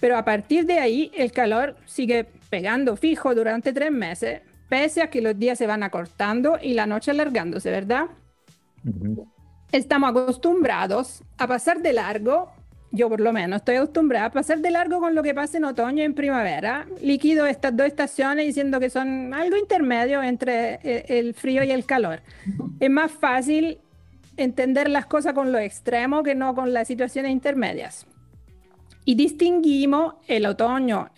pero 0.00 0.16
a 0.16 0.24
partir 0.24 0.66
de 0.66 0.78
ahí 0.78 1.12
el 1.14 1.30
calor 1.30 1.76
sigue 1.84 2.26
pegando 2.48 2.96
fijo 2.96 3.34
durante 3.34 3.72
tres 3.72 3.92
meses, 3.92 4.40
pese 4.68 5.02
a 5.02 5.10
que 5.10 5.20
los 5.20 5.38
días 5.38 5.58
se 5.58 5.66
van 5.66 5.82
acortando 5.82 6.58
y 6.60 6.74
la 6.74 6.86
noche 6.86 7.10
alargándose, 7.10 7.70
¿verdad? 7.70 8.06
Estamos 9.70 10.10
acostumbrados 10.10 11.22
a 11.38 11.46
pasar 11.46 11.80
de 11.80 11.92
largo, 11.92 12.50
yo 12.90 13.08
por 13.08 13.20
lo 13.20 13.32
menos 13.32 13.58
estoy 13.58 13.76
acostumbrada 13.76 14.26
a 14.26 14.30
pasar 14.32 14.58
de 14.58 14.70
largo 14.70 14.98
con 14.98 15.14
lo 15.14 15.22
que 15.22 15.34
pasa 15.34 15.58
en 15.58 15.64
otoño 15.64 16.02
y 16.02 16.06
en 16.06 16.14
primavera. 16.14 16.86
Liquido 17.00 17.46
estas 17.46 17.76
dos 17.76 17.86
estaciones 17.86 18.46
diciendo 18.46 18.80
que 18.80 18.90
son 18.90 19.32
algo 19.32 19.56
intermedio 19.56 20.22
entre 20.22 20.80
eh, 20.82 21.04
el 21.08 21.34
frío 21.34 21.62
y 21.62 21.70
el 21.70 21.84
calor. 21.84 22.20
Es 22.80 22.90
más 22.90 23.12
fácil 23.12 23.78
entender 24.36 24.88
las 24.88 25.06
cosas 25.06 25.34
con 25.34 25.52
lo 25.52 25.58
extremo 25.58 26.22
que 26.22 26.34
no 26.34 26.54
con 26.54 26.72
las 26.72 26.88
situaciones 26.88 27.30
intermedias. 27.30 28.06
Y 29.04 29.14
distinguimos 29.14 30.14
el 30.26 30.46
otoño 30.46 31.10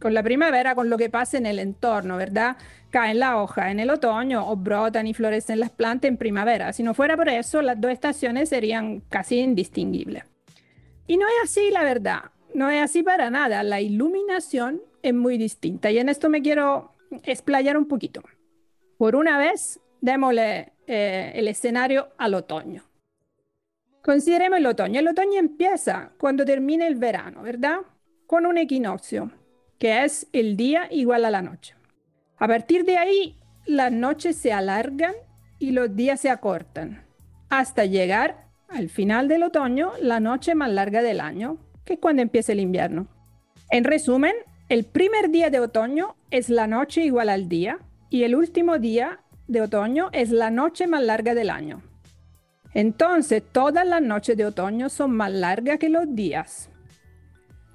con 0.00 0.14
la 0.14 0.22
primavera 0.22 0.74
con 0.74 0.90
lo 0.90 0.98
que 0.98 1.10
pasa 1.10 1.38
en 1.38 1.46
el 1.46 1.58
entorno, 1.58 2.16
¿verdad? 2.16 2.56
Caen 2.90 3.18
la 3.18 3.42
hoja 3.42 3.70
en 3.70 3.80
el 3.80 3.90
otoño 3.90 4.48
o 4.48 4.56
brotan 4.56 5.06
y 5.06 5.14
florecen 5.14 5.60
las 5.60 5.70
plantas 5.70 6.08
en 6.08 6.16
primavera. 6.16 6.72
Si 6.72 6.82
no 6.82 6.94
fuera 6.94 7.16
por 7.16 7.28
eso, 7.28 7.62
las 7.62 7.80
dos 7.80 7.90
estaciones 7.90 8.48
serían 8.48 9.00
casi 9.08 9.38
indistinguibles. 9.38 10.24
Y 11.06 11.16
no 11.16 11.26
es 11.26 11.34
así, 11.50 11.70
la 11.70 11.82
verdad. 11.82 12.30
No 12.54 12.70
es 12.70 12.82
así 12.82 13.02
para 13.02 13.30
nada. 13.30 13.62
La 13.62 13.80
iluminación 13.80 14.82
es 15.02 15.14
muy 15.14 15.38
distinta. 15.38 15.90
Y 15.90 15.98
en 15.98 16.08
esto 16.08 16.28
me 16.28 16.42
quiero 16.42 16.92
explayar 17.22 17.76
un 17.76 17.86
poquito. 17.86 18.22
Por 18.98 19.14
una 19.14 19.38
vez, 19.38 19.80
démosle 20.00 20.72
eh, 20.86 21.32
el 21.34 21.48
escenario 21.48 22.08
al 22.16 22.34
otoño. 22.34 22.82
Consideremos 24.06 24.60
el 24.60 24.66
otoño. 24.66 25.00
El 25.00 25.08
otoño 25.08 25.36
empieza 25.36 26.12
cuando 26.16 26.44
termina 26.44 26.86
el 26.86 26.94
verano, 26.94 27.42
¿verdad? 27.42 27.78
Con 28.28 28.46
un 28.46 28.56
equinoccio, 28.56 29.32
que 29.80 30.04
es 30.04 30.28
el 30.32 30.56
día 30.56 30.86
igual 30.92 31.24
a 31.24 31.30
la 31.32 31.42
noche. 31.42 31.74
A 32.36 32.46
partir 32.46 32.84
de 32.84 32.98
ahí, 32.98 33.36
las 33.66 33.90
noches 33.90 34.36
se 34.36 34.52
alargan 34.52 35.12
y 35.58 35.72
los 35.72 35.96
días 35.96 36.20
se 36.20 36.30
acortan, 36.30 37.04
hasta 37.48 37.84
llegar 37.84 38.46
al 38.68 38.90
final 38.90 39.26
del 39.26 39.42
otoño, 39.42 39.90
la 40.00 40.20
noche 40.20 40.54
más 40.54 40.70
larga 40.70 41.02
del 41.02 41.18
año, 41.18 41.58
que 41.84 41.94
es 41.94 41.98
cuando 41.98 42.22
empieza 42.22 42.52
el 42.52 42.60
invierno. 42.60 43.08
En 43.70 43.82
resumen, 43.82 44.36
el 44.68 44.84
primer 44.84 45.30
día 45.30 45.50
de 45.50 45.58
otoño 45.58 46.14
es 46.30 46.48
la 46.48 46.68
noche 46.68 47.02
igual 47.02 47.28
al 47.28 47.48
día 47.48 47.80
y 48.08 48.22
el 48.22 48.36
último 48.36 48.78
día 48.78 49.18
de 49.48 49.62
otoño 49.62 50.10
es 50.12 50.30
la 50.30 50.52
noche 50.52 50.86
más 50.86 51.02
larga 51.02 51.34
del 51.34 51.50
año. 51.50 51.82
Entonces, 52.76 53.42
todas 53.52 53.86
las 53.86 54.02
noches 54.02 54.36
de 54.36 54.44
otoño 54.44 54.90
son 54.90 55.12
más 55.12 55.32
largas 55.32 55.78
que 55.78 55.88
los 55.88 56.14
días. 56.14 56.68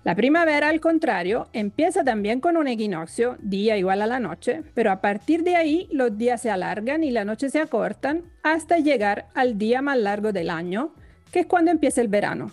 La 0.04 0.14
primavera, 0.14 0.70
al 0.70 0.80
contrario, 0.80 1.48
empieza 1.54 2.04
también 2.04 2.40
con 2.40 2.56
un 2.56 2.68
equinoccio, 2.68 3.36
día 3.40 3.78
igual 3.78 4.04
a 4.04 4.06
la 4.06 4.20
noche, 4.20 4.62
pero 4.76 4.92
a 4.92 5.02
partir 5.02 5.42
de 5.42 5.56
ahí 5.56 5.90
los 5.92 6.20
días 6.20 6.44
se 6.44 6.52
alargan 6.52 7.04
y 7.04 7.10
las 7.10 7.26
noches 7.26 7.52
se 7.52 7.60
acortan 7.60 8.26
hasta 8.44 8.78
llegar 8.78 9.26
al 9.34 9.58
día 9.58 9.82
más 9.82 9.98
largo 9.98 10.32
del 10.32 10.52
año, 10.52 10.94
que 11.32 11.40
es 11.40 11.46
cuando 11.48 11.72
empieza 11.72 12.00
el 12.02 12.08
verano. 12.08 12.52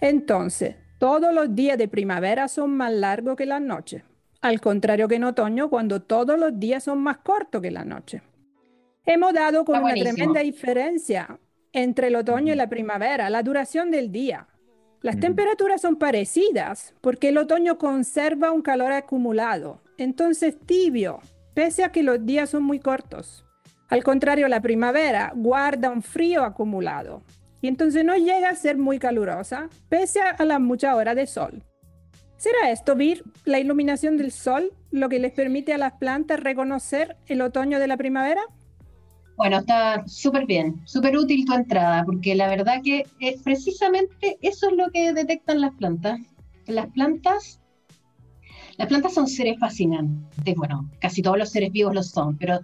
Entonces, 0.00 0.74
todos 0.98 1.32
los 1.32 1.54
días 1.54 1.78
de 1.78 1.86
primavera 1.86 2.48
son 2.48 2.76
más 2.76 2.92
largos 2.92 3.36
que 3.36 3.46
las 3.46 3.62
noches, 3.62 4.02
al 4.40 4.60
contrario 4.60 5.06
que 5.06 5.14
en 5.14 5.24
otoño, 5.24 5.70
cuando 5.70 6.02
todos 6.02 6.36
los 6.40 6.58
días 6.58 6.82
son 6.82 7.00
más 7.00 7.18
cortos 7.18 7.62
que 7.62 7.70
la 7.70 7.84
noche. 7.84 8.20
Hemos 9.06 9.32
dado 9.32 9.64
con 9.64 9.80
una 9.80 9.94
tremenda 9.94 10.40
diferencia 10.40 11.38
entre 11.74 12.06
el 12.06 12.16
otoño 12.16 12.54
y 12.54 12.56
la 12.56 12.68
primavera, 12.68 13.28
la 13.28 13.42
duración 13.42 13.90
del 13.90 14.10
día. 14.10 14.46
Las 15.02 15.20
temperaturas 15.20 15.82
son 15.82 15.96
parecidas 15.96 16.94
porque 17.02 17.28
el 17.28 17.36
otoño 17.36 17.76
conserva 17.76 18.52
un 18.52 18.62
calor 18.62 18.92
acumulado, 18.92 19.82
entonces 19.98 20.56
tibio, 20.64 21.20
pese 21.52 21.84
a 21.84 21.92
que 21.92 22.02
los 22.02 22.24
días 22.24 22.48
son 22.48 22.62
muy 22.62 22.78
cortos. 22.78 23.44
Al 23.90 24.02
contrario, 24.02 24.48
la 24.48 24.62
primavera 24.62 25.32
guarda 25.34 25.90
un 25.90 26.00
frío 26.00 26.42
acumulado 26.44 27.22
y 27.60 27.68
entonces 27.68 28.04
no 28.04 28.16
llega 28.16 28.48
a 28.48 28.56
ser 28.56 28.78
muy 28.78 28.98
calurosa, 28.98 29.68
pese 29.90 30.20
a 30.22 30.42
las 30.44 30.60
muchas 30.60 30.94
horas 30.94 31.16
de 31.16 31.26
sol. 31.26 31.62
¿Será 32.36 32.70
esto, 32.70 32.94
Vir, 32.94 33.24
la 33.44 33.58
iluminación 33.58 34.16
del 34.16 34.30
sol, 34.30 34.72
lo 34.90 35.08
que 35.08 35.18
les 35.18 35.32
permite 35.32 35.72
a 35.72 35.78
las 35.78 35.94
plantas 35.94 36.40
reconocer 36.40 37.16
el 37.26 37.40
otoño 37.40 37.78
de 37.78 37.88
la 37.88 37.96
primavera? 37.96 38.42
Bueno, 39.36 39.58
está 39.58 40.04
súper 40.06 40.46
bien, 40.46 40.80
súper 40.84 41.16
útil 41.16 41.44
tu 41.44 41.54
entrada, 41.54 42.04
porque 42.04 42.34
la 42.34 42.48
verdad 42.48 42.80
que 42.82 43.04
es 43.18 43.42
precisamente 43.42 44.38
eso 44.42 44.68
es 44.68 44.76
lo 44.76 44.90
que 44.90 45.12
detectan 45.12 45.60
las 45.60 45.74
plantas. 45.74 46.20
Las 46.66 46.86
plantas, 46.90 47.60
las 48.78 48.88
plantas 48.88 49.12
son 49.12 49.26
seres 49.26 49.58
fascinantes, 49.58 50.54
bueno, 50.54 50.88
casi 51.00 51.20
todos 51.20 51.36
los 51.36 51.50
seres 51.50 51.72
vivos 51.72 51.94
lo 51.94 52.02
son, 52.02 52.38
pero 52.38 52.60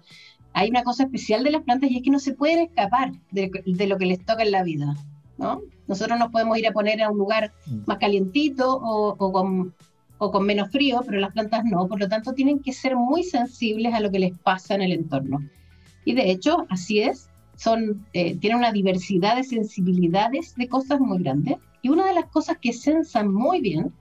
hay 0.53 0.71
una 0.71 0.85
cosa 0.85 1.05
especial 1.05 1.43
de 1.45 1.51
las 1.51 1.63
plantas 1.63 1.91
y 1.91 1.99
es 1.99 2.03
que 2.03 2.11
no 2.11 2.21
se 2.21 2.35
pueden 2.35 2.61
escapar 2.61 3.13
de, 3.31 3.51
lo 3.87 3.99
que 3.99 4.07
les 4.07 4.25
toca 4.25 4.43
en 4.43 4.53
la 4.53 4.63
vida, 4.63 4.95
¿no? 5.39 5.61
Nosotros 5.89 6.19
nos 6.19 6.31
podemos 6.31 6.57
ir 6.57 6.69
a 6.69 6.73
poner 6.73 7.03
a 7.03 7.11
un 7.11 7.19
lugar 7.19 7.53
mm. 7.67 7.81
más 7.87 7.99
calientito 7.99 8.79
o, 8.81 9.33
con, 9.33 9.75
o 10.19 10.31
con 10.31 10.47
menos 10.47 10.71
frío, 10.71 11.03
pero 11.05 11.19
las 11.19 11.33
plantas 11.33 11.65
no, 11.65 11.89
por 11.89 11.99
lo 11.99 12.09
tanto 12.09 12.33
tienen 12.33 12.61
que 12.61 12.73
ser 12.73 12.95
muy 12.95 13.25
sensibles 13.25 13.93
a 13.93 14.01
lo 14.01 14.11
que 14.11 14.21
les 14.21 14.39
pasa 14.39 14.77
en 14.77 14.83
el 14.83 14.93
entorno. 14.93 15.41
Y 16.11 16.15
de 16.15 16.29
hecho, 16.29 16.67
así 16.71 16.99
es, 16.99 17.31
son, 17.55 18.05
eh, 18.15 18.35
tienen 18.35 18.59
una 18.59 18.73
diversidad 18.73 19.37
de 19.37 19.45
sensibilidades 19.45 20.57
de 20.57 20.67
cosas 20.67 20.99
muy 20.99 21.23
grandes. 21.23 21.55
Y 21.83 21.89
una 21.89 22.05
de 22.07 22.15
las 22.15 22.25
cosas 22.27 22.59
que 22.61 22.73
sensan 22.73 23.33
muy 23.33 23.61
bien 23.61 23.93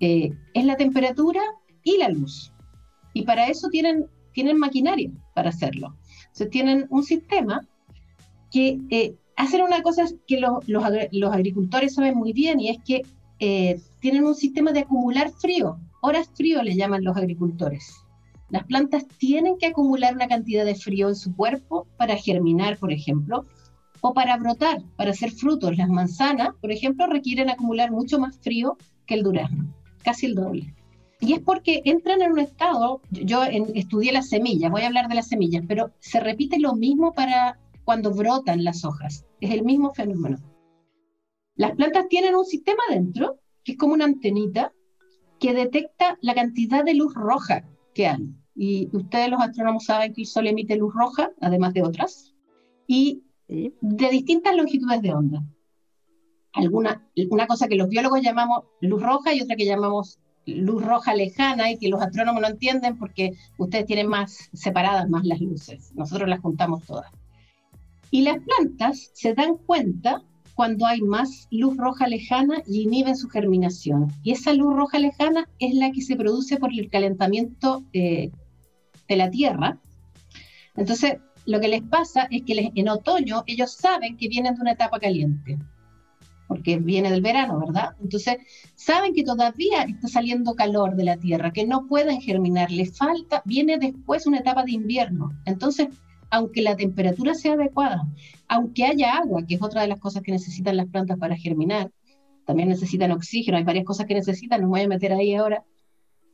eh, 0.00 0.32
es 0.54 0.64
la 0.64 0.76
temperatura 0.76 1.40
y 1.84 1.98
la 1.98 2.08
luz. 2.08 2.52
Y 3.12 3.22
para 3.22 3.46
eso 3.46 3.68
tienen, 3.68 4.08
maquinaria 4.56 5.08
para 5.36 5.50
hacerlo. 5.50 5.94
Entonces 6.22 6.50
tienen 6.50 6.86
un 6.90 7.04
sistema 7.04 7.60
que 8.50 8.80
eh, 8.90 9.14
una 9.64 9.82
cosa 9.82 10.04
que 10.26 10.40
los, 10.40 10.66
los, 10.66 11.32
agricultores 11.32 11.94
saben 11.94 12.16
muy 12.16 12.32
bien 12.32 12.58
y 12.58 12.70
es 12.70 12.78
que 12.84 13.02
tienen 14.00 14.24
un 14.24 14.34
sistema 14.34 14.72
de 14.72 14.80
acumular 14.80 15.30
frío. 15.30 15.78
Horas 16.02 16.28
frío 16.34 16.60
le 16.64 16.74
llaman 16.74 17.04
los 17.04 17.16
agricultores. 17.16 18.05
Las 18.48 18.64
plantas 18.64 19.06
tienen 19.18 19.58
que 19.58 19.66
acumular 19.66 20.14
una 20.14 20.28
cantidad 20.28 20.64
de 20.64 20.76
frío 20.76 21.08
en 21.08 21.16
su 21.16 21.34
cuerpo 21.34 21.86
para 21.96 22.16
germinar, 22.16 22.78
por 22.78 22.92
ejemplo, 22.92 23.44
o 24.00 24.14
para 24.14 24.36
brotar, 24.36 24.82
para 24.96 25.10
hacer 25.10 25.32
frutos. 25.32 25.76
Las 25.76 25.88
manzanas, 25.88 26.50
por 26.60 26.70
ejemplo, 26.70 27.06
requieren 27.06 27.50
acumular 27.50 27.90
mucho 27.90 28.18
más 28.18 28.38
frío 28.38 28.76
que 29.04 29.14
el 29.14 29.24
durazno, 29.24 29.74
casi 30.04 30.26
el 30.26 30.34
doble. 30.34 30.74
Y 31.20 31.32
es 31.32 31.40
porque 31.40 31.82
entran 31.84 32.22
en 32.22 32.32
un 32.32 32.38
estado, 32.38 33.00
yo 33.10 33.42
estudié 33.44 34.12
las 34.12 34.28
semillas, 34.28 34.70
voy 34.70 34.82
a 34.82 34.86
hablar 34.86 35.08
de 35.08 35.14
las 35.14 35.28
semillas, 35.28 35.64
pero 35.66 35.90
se 35.98 36.20
repite 36.20 36.58
lo 36.60 36.74
mismo 36.74 37.14
para 37.14 37.58
cuando 37.84 38.12
brotan 38.12 38.64
las 38.64 38.84
hojas, 38.84 39.24
es 39.40 39.50
el 39.50 39.64
mismo 39.64 39.92
fenómeno. 39.94 40.38
Las 41.54 41.72
plantas 41.72 42.08
tienen 42.08 42.34
un 42.34 42.44
sistema 42.44 42.82
dentro, 42.90 43.38
que 43.64 43.72
es 43.72 43.78
como 43.78 43.94
una 43.94 44.04
antenita, 44.04 44.72
que 45.40 45.54
detecta 45.54 46.18
la 46.20 46.34
cantidad 46.34 46.84
de 46.84 46.94
luz 46.94 47.14
roja 47.14 47.64
que 47.96 48.06
hay. 48.06 48.28
Y 48.54 48.88
ustedes 48.92 49.30
los 49.30 49.40
astrónomos 49.40 49.84
saben 49.86 50.12
que 50.12 50.22
el 50.22 50.26
Sol 50.26 50.46
emite 50.46 50.76
luz 50.76 50.94
roja, 50.94 51.30
además 51.40 51.72
de 51.72 51.82
otras, 51.82 52.34
y 52.86 53.22
de 53.48 54.08
distintas 54.10 54.54
longitudes 54.54 55.00
de 55.00 55.14
onda. 55.14 55.42
Alguna, 56.52 57.06
una 57.30 57.46
cosa 57.46 57.68
que 57.68 57.76
los 57.76 57.88
biólogos 57.88 58.20
llamamos 58.22 58.64
luz 58.80 59.02
roja 59.02 59.32
y 59.32 59.40
otra 59.40 59.56
que 59.56 59.64
llamamos 59.64 60.18
luz 60.46 60.84
roja 60.84 61.14
lejana 61.14 61.70
y 61.70 61.78
que 61.78 61.88
los 61.88 62.00
astrónomos 62.00 62.40
no 62.42 62.48
entienden 62.48 62.98
porque 62.98 63.32
ustedes 63.58 63.86
tienen 63.86 64.08
más 64.08 64.50
separadas 64.52 65.08
más 65.08 65.24
las 65.24 65.40
luces. 65.40 65.92
Nosotros 65.94 66.28
las 66.28 66.40
juntamos 66.40 66.84
todas. 66.84 67.10
Y 68.10 68.22
las 68.22 68.38
plantas 68.40 69.10
se 69.14 69.34
dan 69.34 69.56
cuenta 69.56 70.22
cuando 70.56 70.86
hay 70.86 71.02
más 71.02 71.46
luz 71.50 71.76
roja 71.76 72.08
lejana 72.08 72.62
y 72.66 72.82
inhiben 72.82 73.14
su 73.14 73.28
germinación. 73.28 74.10
Y 74.22 74.32
esa 74.32 74.54
luz 74.54 74.74
roja 74.74 74.98
lejana 74.98 75.48
es 75.58 75.74
la 75.74 75.92
que 75.92 76.00
se 76.00 76.16
produce 76.16 76.56
por 76.56 76.72
el 76.72 76.88
calentamiento 76.88 77.84
eh, 77.92 78.30
de 79.06 79.16
la 79.16 79.30
Tierra. 79.30 79.78
Entonces, 80.74 81.18
lo 81.44 81.60
que 81.60 81.68
les 81.68 81.82
pasa 81.82 82.26
es 82.30 82.42
que 82.42 82.72
en 82.74 82.88
otoño 82.88 83.44
ellos 83.46 83.70
saben 83.72 84.16
que 84.16 84.28
vienen 84.28 84.54
de 84.54 84.62
una 84.62 84.72
etapa 84.72 84.98
caliente 84.98 85.58
porque 86.48 86.78
viene 86.78 87.10
del 87.10 87.22
verano, 87.22 87.58
¿verdad? 87.58 87.96
Entonces, 88.00 88.36
saben 88.76 89.12
que 89.14 89.24
todavía 89.24 89.82
está 89.82 90.06
saliendo 90.06 90.54
calor 90.54 90.94
de 90.94 91.02
la 91.02 91.16
tierra, 91.16 91.52
que 91.52 91.66
no 91.66 91.88
pueden 91.88 92.20
germinar, 92.20 92.70
les 92.70 92.96
falta, 92.96 93.42
viene 93.44 93.78
después 93.78 94.26
una 94.26 94.38
etapa 94.38 94.62
de 94.62 94.70
invierno. 94.70 95.32
Entonces, 95.44 95.88
aunque 96.30 96.62
la 96.62 96.76
temperatura 96.76 97.34
sea 97.34 97.54
adecuada, 97.54 98.02
aunque 98.48 98.84
haya 98.84 99.16
agua, 99.16 99.44
que 99.46 99.56
es 99.56 99.62
otra 99.62 99.82
de 99.82 99.88
las 99.88 100.00
cosas 100.00 100.22
que 100.22 100.32
necesitan 100.32 100.76
las 100.76 100.88
plantas 100.88 101.18
para 101.18 101.36
germinar, 101.36 101.90
también 102.44 102.68
necesitan 102.68 103.10
oxígeno, 103.12 103.56
hay 103.56 103.64
varias 103.64 103.84
cosas 103.84 104.06
que 104.06 104.14
necesitan, 104.14 104.62
no 104.62 104.68
voy 104.68 104.82
a 104.82 104.88
meter 104.88 105.12
ahí 105.12 105.34
ahora, 105.34 105.64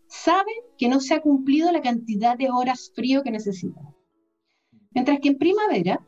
saben 0.09 0.55
que 0.76 0.88
no 0.88 1.00
se 1.00 1.14
ha 1.14 1.20
cumplido 1.20 1.72
la 1.72 1.81
cantidad 1.81 2.37
de 2.37 2.50
horas 2.50 2.92
frío 2.94 3.22
que 3.22 3.31
necesitan. 3.31 3.94
Mientras 4.90 5.20
que 5.20 5.28
en 5.28 5.38
primavera 5.38 6.07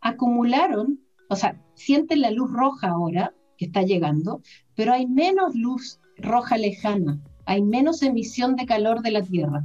acumularon 0.00 1.00
o 1.30 1.36
sea, 1.36 1.56
sienten 1.74 2.22
la 2.22 2.32
luz 2.32 2.50
roja 2.52 2.88
ahora 2.88 3.32
que 3.56 3.66
está 3.66 3.82
llegando, 3.82 4.42
pero 4.74 4.92
hay 4.92 5.06
menos 5.06 5.54
luz 5.54 6.00
roja 6.16 6.58
lejana, 6.58 7.20
hay 7.46 7.62
menos 7.62 8.02
emisión 8.02 8.56
de 8.56 8.66
calor 8.66 9.00
de 9.00 9.12
la 9.12 9.22
Tierra. 9.22 9.64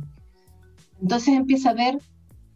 Entonces 1.02 1.34
empieza 1.34 1.70
a 1.70 1.72
haber 1.72 1.98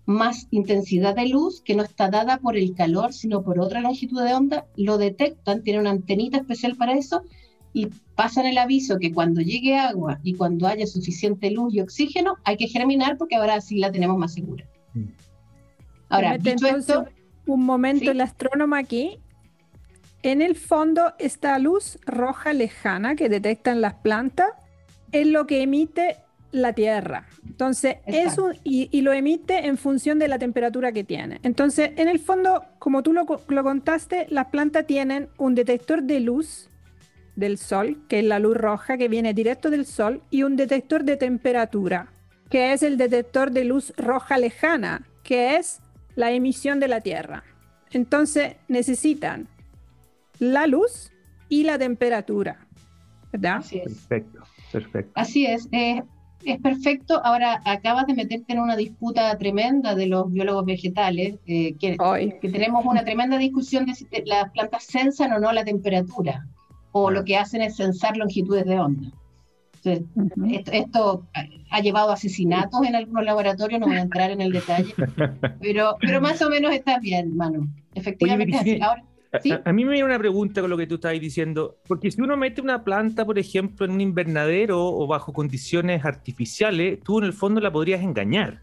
más 0.10 0.48
intensidad 0.50 1.16
de 1.16 1.28
luz 1.28 1.62
que 1.62 1.76
no 1.76 1.84
está 1.84 2.10
dada 2.10 2.40
por 2.40 2.58
el 2.58 2.74
calor, 2.74 3.14
sino 3.14 3.44
por 3.44 3.60
otra 3.60 3.80
longitud 3.80 4.24
de 4.24 4.34
onda, 4.34 4.66
lo 4.76 4.98
detectan, 4.98 5.62
tienen 5.62 5.82
una 5.82 5.92
antenita 5.92 6.38
especial 6.38 6.76
para 6.76 6.94
eso 6.94 7.22
y 7.74 7.90
pasan 8.16 8.48
el 8.48 8.58
aviso 8.58 8.98
que 8.98 9.14
cuando 9.14 9.40
llegue 9.42 9.78
agua 9.78 10.20
y 10.24 10.34
cuando 10.34 10.66
haya 10.66 10.88
suficiente 10.88 11.52
luz 11.52 11.76
y 11.76 11.82
oxígeno, 11.82 12.38
hay 12.44 12.58
que 12.58 12.68
germinar 12.68 13.18
porque 13.18 13.36
ahora 13.36 13.62
sí 13.62 13.78
la 13.78 13.92
tenemos 13.92 14.18
más 14.18 14.34
segura. 14.34 14.66
Mm. 14.96 15.04
Ahora, 16.10 16.38
dicho 16.40 16.66
esto, 16.66 17.06
un 17.46 17.64
momento 17.64 18.10
el 18.10 18.22
astrónomo 18.22 18.76
aquí. 18.76 19.20
En 20.24 20.42
el 20.42 20.56
fondo, 20.56 21.14
esta 21.20 21.60
luz 21.60 22.00
roja 22.08 22.52
lejana 22.54 23.16
que 23.16 23.30
detectan 23.30 23.80
las 23.80 23.94
plantas 23.94 24.50
es 25.12 25.28
lo 25.28 25.46
que 25.46 25.62
emite 25.62 26.18
la 26.52 26.74
Tierra. 26.74 27.28
Entonces, 27.46 27.98
es 28.06 28.38
un, 28.38 28.56
y, 28.64 29.02
lo 29.02 29.14
emite 29.14 29.68
en 29.68 29.78
función 29.78 30.20
de 30.20 30.28
la 30.28 30.40
temperatura 30.40 30.92
que 30.92 31.04
tiene. 31.04 31.40
Entonces, 31.44 31.92
en 31.98 32.08
el 32.08 32.20
fondo, 32.20 32.64
como 32.80 33.04
tú 33.04 33.14
lo, 33.14 33.26
lo 33.48 33.64
contaste, 33.64 34.28
las 34.30 34.48
plantas 34.48 34.86
tienen 34.88 35.30
un 35.38 35.56
detector 35.56 36.04
de 36.04 36.20
luz 36.20 36.70
del 37.36 37.58
sol, 37.58 37.98
que 38.08 38.20
es 38.20 38.26
la 38.26 38.40
luz 38.40 38.58
roja 38.58 38.98
que 38.98 39.08
viene 39.08 39.34
directo 39.34 39.70
del 39.70 39.86
sol, 39.86 40.22
y 40.30 40.44
un 40.44 40.56
detector 40.56 41.04
de 41.04 41.18
temperatura, 41.18 42.12
que 42.50 42.74
es 42.74 42.84
el 42.84 42.98
detector 42.98 43.52
de 43.52 43.64
luz 43.64 43.94
roja 43.98 44.38
lejana, 44.38 45.08
que 45.24 45.56
es 45.56 45.80
la 46.16 46.32
emisión 46.32 46.80
de 46.80 46.88
la 46.88 47.02
Tierra. 47.02 47.44
Entonces 47.92 48.56
necesitan 48.68 49.48
la 50.40 50.68
luz 50.68 51.12
y 51.48 51.64
la 51.64 51.78
temperatura, 51.78 52.68
¿verdad? 53.32 53.58
Así 53.58 53.80
es. 53.80 53.84
Perfecto, 53.86 54.44
perfecto. 54.72 55.12
Así 55.16 55.46
es. 55.46 55.68
Es 56.46 56.60
perfecto. 56.60 57.22
Ahora 57.24 57.62
acabas 57.66 58.08
de 58.08 58.14
meterte 58.14 58.54
en 58.54 58.60
una 58.60 58.76
disputa 58.76 59.38
tremenda 59.38 59.96
de 59.96 60.08
los 60.08 60.32
biólogos 60.32 60.66
vegetales, 60.66 61.36
eh, 61.46 61.76
que, 61.80 61.98
que, 62.42 62.50
tenemos 62.50 62.86
una 62.86 63.04
tremenda 63.04 63.38
discusión 63.38 63.86
de 63.86 63.96
si 63.96 64.08
las 64.26 64.50
plantas 64.52 64.84
sensan 64.84 65.34
o 65.34 65.40
no 65.40 65.52
la 65.52 65.64
temperatura, 65.64 66.48
o 66.92 67.12
lo 67.12 67.24
que 67.24 67.38
hacen 67.38 67.62
es 67.62 67.76
censar 67.76 68.18
longitudes 68.18 68.66
de 68.66 68.80
onda. 68.80 69.12
Esto, 70.72 71.26
ha 71.72 71.80
llevado 71.80 72.12
a 72.12 72.14
asesinatos 72.14 72.86
en 72.86 72.96
algunos 72.96 73.24
laboratorios, 73.24 73.80
no 73.80 73.88
voy 73.88 73.96
a 73.96 74.02
entrar 74.02 74.30
en 74.32 74.42
el 74.42 74.52
detalle, 74.52 74.94
pero, 75.62 75.96
pero 76.02 76.20
más 76.20 76.42
o 76.42 76.50
menos 76.50 76.74
está 76.74 77.00
bien, 77.00 77.36
Manu. 77.36 77.68
Efectivamente, 77.96 78.80
a, 79.32 79.74
mí 79.74 79.86
me 79.86 79.92
viene 79.92 80.06
una 80.06 80.18
pregunta 80.18 80.62
con 80.62 80.70
lo 80.70 80.78
que 80.78 80.88
tú 80.88 80.96
estabas 80.96 81.20
diciendo, 81.20 81.78
porque 81.88 82.12
si 82.12 82.22
uno 82.22 82.36
mete 82.36 82.62
una 82.62 82.84
planta, 82.84 83.26
por 83.26 83.38
ejemplo, 83.38 83.86
en 83.86 83.92
un 83.92 84.02
invernadero 84.02 84.84
o 84.84 85.06
bajo 85.08 85.34
condiciones 85.34 86.04
artificiales, 86.04 87.00
tú 87.04 87.20
en 87.20 87.26
el 87.26 87.34
fondo 87.34 87.62
la 87.62 87.72
podrías 87.72 88.02
engañar. 88.02 88.62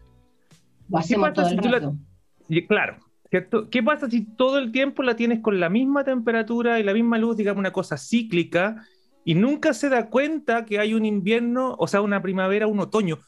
claro, 2.67 2.97
¿Qué 3.29 3.83
pasa 3.83 4.09
si 4.09 4.25
todo 4.35 4.57
el 4.57 4.71
tiempo 4.71 5.03
la 5.03 5.15
tienes 5.15 5.41
con 5.41 5.59
la 5.59 5.69
misma 5.69 6.03
temperatura 6.03 6.79
y 6.79 6.83
la 6.83 6.93
misma 6.93 7.17
luz, 7.17 7.35
digamos 7.35 7.59
una 7.59 7.71
cosa 7.71 7.97
cíclica, 7.97 8.85
y 9.25 9.35
nunca 9.35 9.73
se 9.73 9.89
da 9.89 10.09
cuenta 10.09 10.63
que 10.63 10.79
hay 10.79 10.93
un 10.93 11.05
invierno, 11.05 11.75
o 11.77 11.87
sea, 11.87 12.01
una 12.01 12.21
primavera, 12.21 12.67
un 12.67 12.79
otoño. 12.79 13.19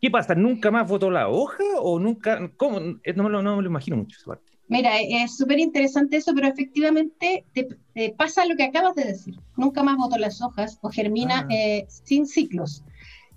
¿Qué 0.00 0.10
pasa? 0.10 0.34
¿Nunca 0.34 0.70
más 0.70 0.88
votó 0.88 1.10
la 1.10 1.28
hoja 1.28 1.64
o 1.80 1.98
nunca? 1.98 2.50
¿Cómo? 2.56 2.78
Eh, 3.02 3.12
no 3.14 3.28
no 3.28 3.56
me 3.56 3.62
lo 3.62 3.68
imagino 3.68 3.96
mucho 3.96 4.16
esa 4.18 4.26
parte. 4.26 4.55
Mira, 4.68 5.00
e, 5.00 5.22
es 5.22 5.36
súper 5.36 5.58
interesante 5.58 6.16
eso, 6.16 6.32
pero 6.34 6.48
efectivamente 6.48 7.44
te, 7.52 7.68
pasa 8.16 8.46
lo 8.46 8.56
que 8.56 8.64
acabas 8.64 8.94
de 8.94 9.04
decir. 9.04 9.38
Nunca 9.56 9.82
más 9.82 9.96
votó 9.96 10.18
las 10.18 10.42
hojas 10.42 10.78
o 10.82 10.90
germina 10.90 11.46
ah. 11.48 11.54
eh, 11.54 11.86
sin 11.88 12.26
ciclos 12.26 12.82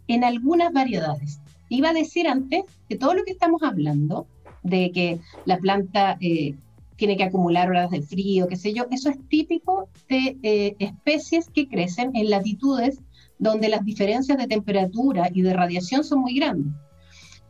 en 0.08 0.24
algunas 0.24 0.74
variedades. 0.74 1.40
Iba 1.70 1.90
a 1.90 1.94
decir 1.94 2.28
antes 2.28 2.64
que 2.88 2.98
todo 2.98 3.14
lo 3.14 3.24
que 3.24 3.32
estamos 3.32 3.62
hablando, 3.62 4.28
de 4.64 4.92
que 4.92 5.20
la 5.46 5.58
planta 5.58 6.18
eh, 6.20 6.56
tiene 6.96 7.16
que 7.16 7.24
acumular 7.24 7.70
horas 7.70 7.92
de 7.92 8.02
frío, 8.02 8.48
qué 8.48 8.56
sé 8.56 8.74
yo. 8.74 8.88
Eso 8.92 9.10
es 9.10 9.18
típico 9.30 9.88
de 10.10 10.38
eh, 10.44 10.76
especies 10.80 11.50
que 11.50 11.68
crecen 11.68 12.12
en 12.16 12.30
latitudes 12.30 13.00
donde 13.38 13.70
las 13.70 13.86
diferencias 13.86 14.38
de 14.38 14.48
temperatura 14.48 15.30
y 15.34 15.42
de 15.42 15.54
radiación 15.54 16.04
son 16.04 16.20
muy 16.20 16.36
grandes. 16.36 16.74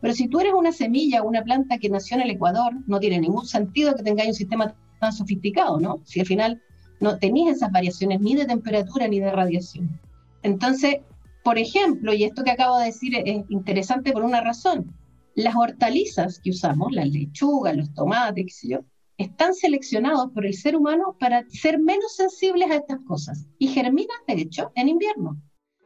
Pero 0.00 0.14
si 0.14 0.28
tú 0.28 0.40
eres 0.40 0.52
una 0.54 0.72
semilla 0.72 1.22
o 1.22 1.28
una 1.28 1.42
planta 1.42 1.78
que 1.78 1.90
nació 1.90 2.16
en 2.16 2.22
el 2.22 2.30
Ecuador, 2.30 2.72
no 2.86 2.98
tiene 3.00 3.20
ningún 3.20 3.46
sentido 3.46 3.94
que 3.94 4.02
tengáis 4.02 4.30
un 4.30 4.34
sistema 4.34 4.74
tan 5.00 5.12
sofisticado, 5.12 5.78
¿no? 5.78 6.00
Si 6.04 6.20
al 6.20 6.26
final 6.26 6.62
no 7.00 7.18
tenéis 7.18 7.56
esas 7.56 7.72
variaciones 7.72 8.20
ni 8.20 8.34
de 8.34 8.46
temperatura 8.46 9.08
ni 9.08 9.20
de 9.20 9.32
radiación. 9.32 10.00
Entonces, 10.42 10.98
por 11.42 11.58
ejemplo, 11.58 12.12
y 12.12 12.24
esto 12.24 12.44
que 12.44 12.50
acabo 12.50 12.78
de 12.78 12.86
decir 12.86 13.14
es 13.16 13.44
interesante 13.48 14.12
por 14.12 14.22
una 14.22 14.40
razón, 14.40 14.94
las 15.34 15.54
hortalizas 15.56 16.38
que 16.38 16.50
usamos, 16.50 16.92
las 16.92 17.08
lechugas, 17.08 17.76
los 17.76 17.92
tomates, 17.94 18.60
qué 18.62 18.80
están 19.16 19.54
seleccionados 19.54 20.30
por 20.32 20.46
el 20.46 20.54
ser 20.54 20.76
humano 20.76 21.16
para 21.18 21.44
ser 21.48 21.78
menos 21.78 22.16
sensibles 22.16 22.70
a 22.70 22.76
estas 22.76 23.00
cosas 23.06 23.46
y 23.58 23.68
germinan, 23.68 24.16
de 24.26 24.34
hecho, 24.34 24.72
en 24.74 24.88
invierno. 24.88 25.40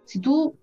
Si 0.05 0.21
tú, 0.21 0.57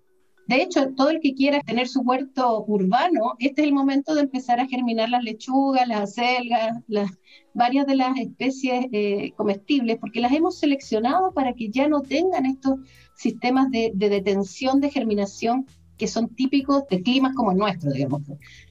de 0.48 0.62
hecho, 0.62 0.88
todo 0.96 1.10
el 1.10 1.20
que 1.20 1.34
quiera 1.34 1.60
tener 1.60 1.88
su 1.88 2.00
huerto 2.00 2.64
urbano, 2.66 3.34
este 3.38 3.62
es 3.62 3.68
el 3.68 3.74
momento 3.74 4.14
de 4.14 4.22
empezar 4.22 4.58
a 4.60 4.66
germinar 4.66 5.08
las 5.08 5.22
lechugas, 5.22 5.86
las 5.86 6.00
acelgas, 6.00 6.82
las, 6.88 7.10
varias 7.54 7.86
de 7.86 7.96
las 7.96 8.18
especies 8.18 8.86
eh, 8.92 9.32
comestibles, 9.36 9.98
porque 9.98 10.20
las 10.20 10.32
hemos 10.32 10.58
seleccionado 10.58 11.32
para 11.32 11.52
que 11.52 11.68
ya 11.70 11.86
no 11.88 12.02
tengan 12.02 12.46
estos 12.46 12.80
sistemas 13.14 13.70
de, 13.70 13.92
de 13.94 14.08
detención 14.08 14.80
de 14.80 14.90
germinación 14.90 15.66
que 15.96 16.08
son 16.08 16.28
típicos 16.34 16.86
de 16.88 17.02
climas 17.02 17.34
como 17.34 17.52
el 17.52 17.58
nuestro, 17.58 17.92
digamos, 17.92 18.22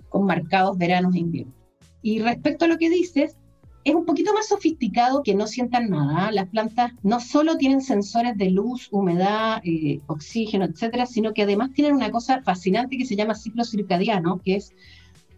con 0.10 0.26
marcados 0.26 0.78
veranos 0.78 1.16
e 1.16 1.20
inviernos. 1.20 1.56
Y 2.02 2.20
respecto 2.20 2.66
a 2.66 2.68
lo 2.68 2.78
que 2.78 2.90
dices, 2.90 3.38
es 3.84 3.96
un 3.96 4.06
poquito 4.06 4.34
más 4.34 4.48
sofisticado 4.48 5.24
que 5.24 5.34
no 5.34 5.48
sientan 5.48 5.90
nada. 5.90 6.32
Las 6.32 6.50
plantas 6.50 6.92
no 7.04 7.20
solo 7.20 7.58
tienen 7.58 7.82
sensores 7.82 8.38
de 8.38 8.52
luz, 8.52 8.88
humedad, 8.92 9.62
eh, 9.64 10.00
oxígeno, 10.08 10.66
etcétera, 10.66 11.06
sino 11.06 11.34
que 11.34 11.44
además 11.44 11.72
tienen 11.74 11.96
una 11.96 12.12
cosa 12.12 12.42
fascinante 12.44 12.98
que 12.98 13.06
se 13.06 13.16
llama 13.16 13.36
ciclo 13.36 13.64
circadiano, 13.64 14.40
que 14.44 14.56
es, 14.56 14.74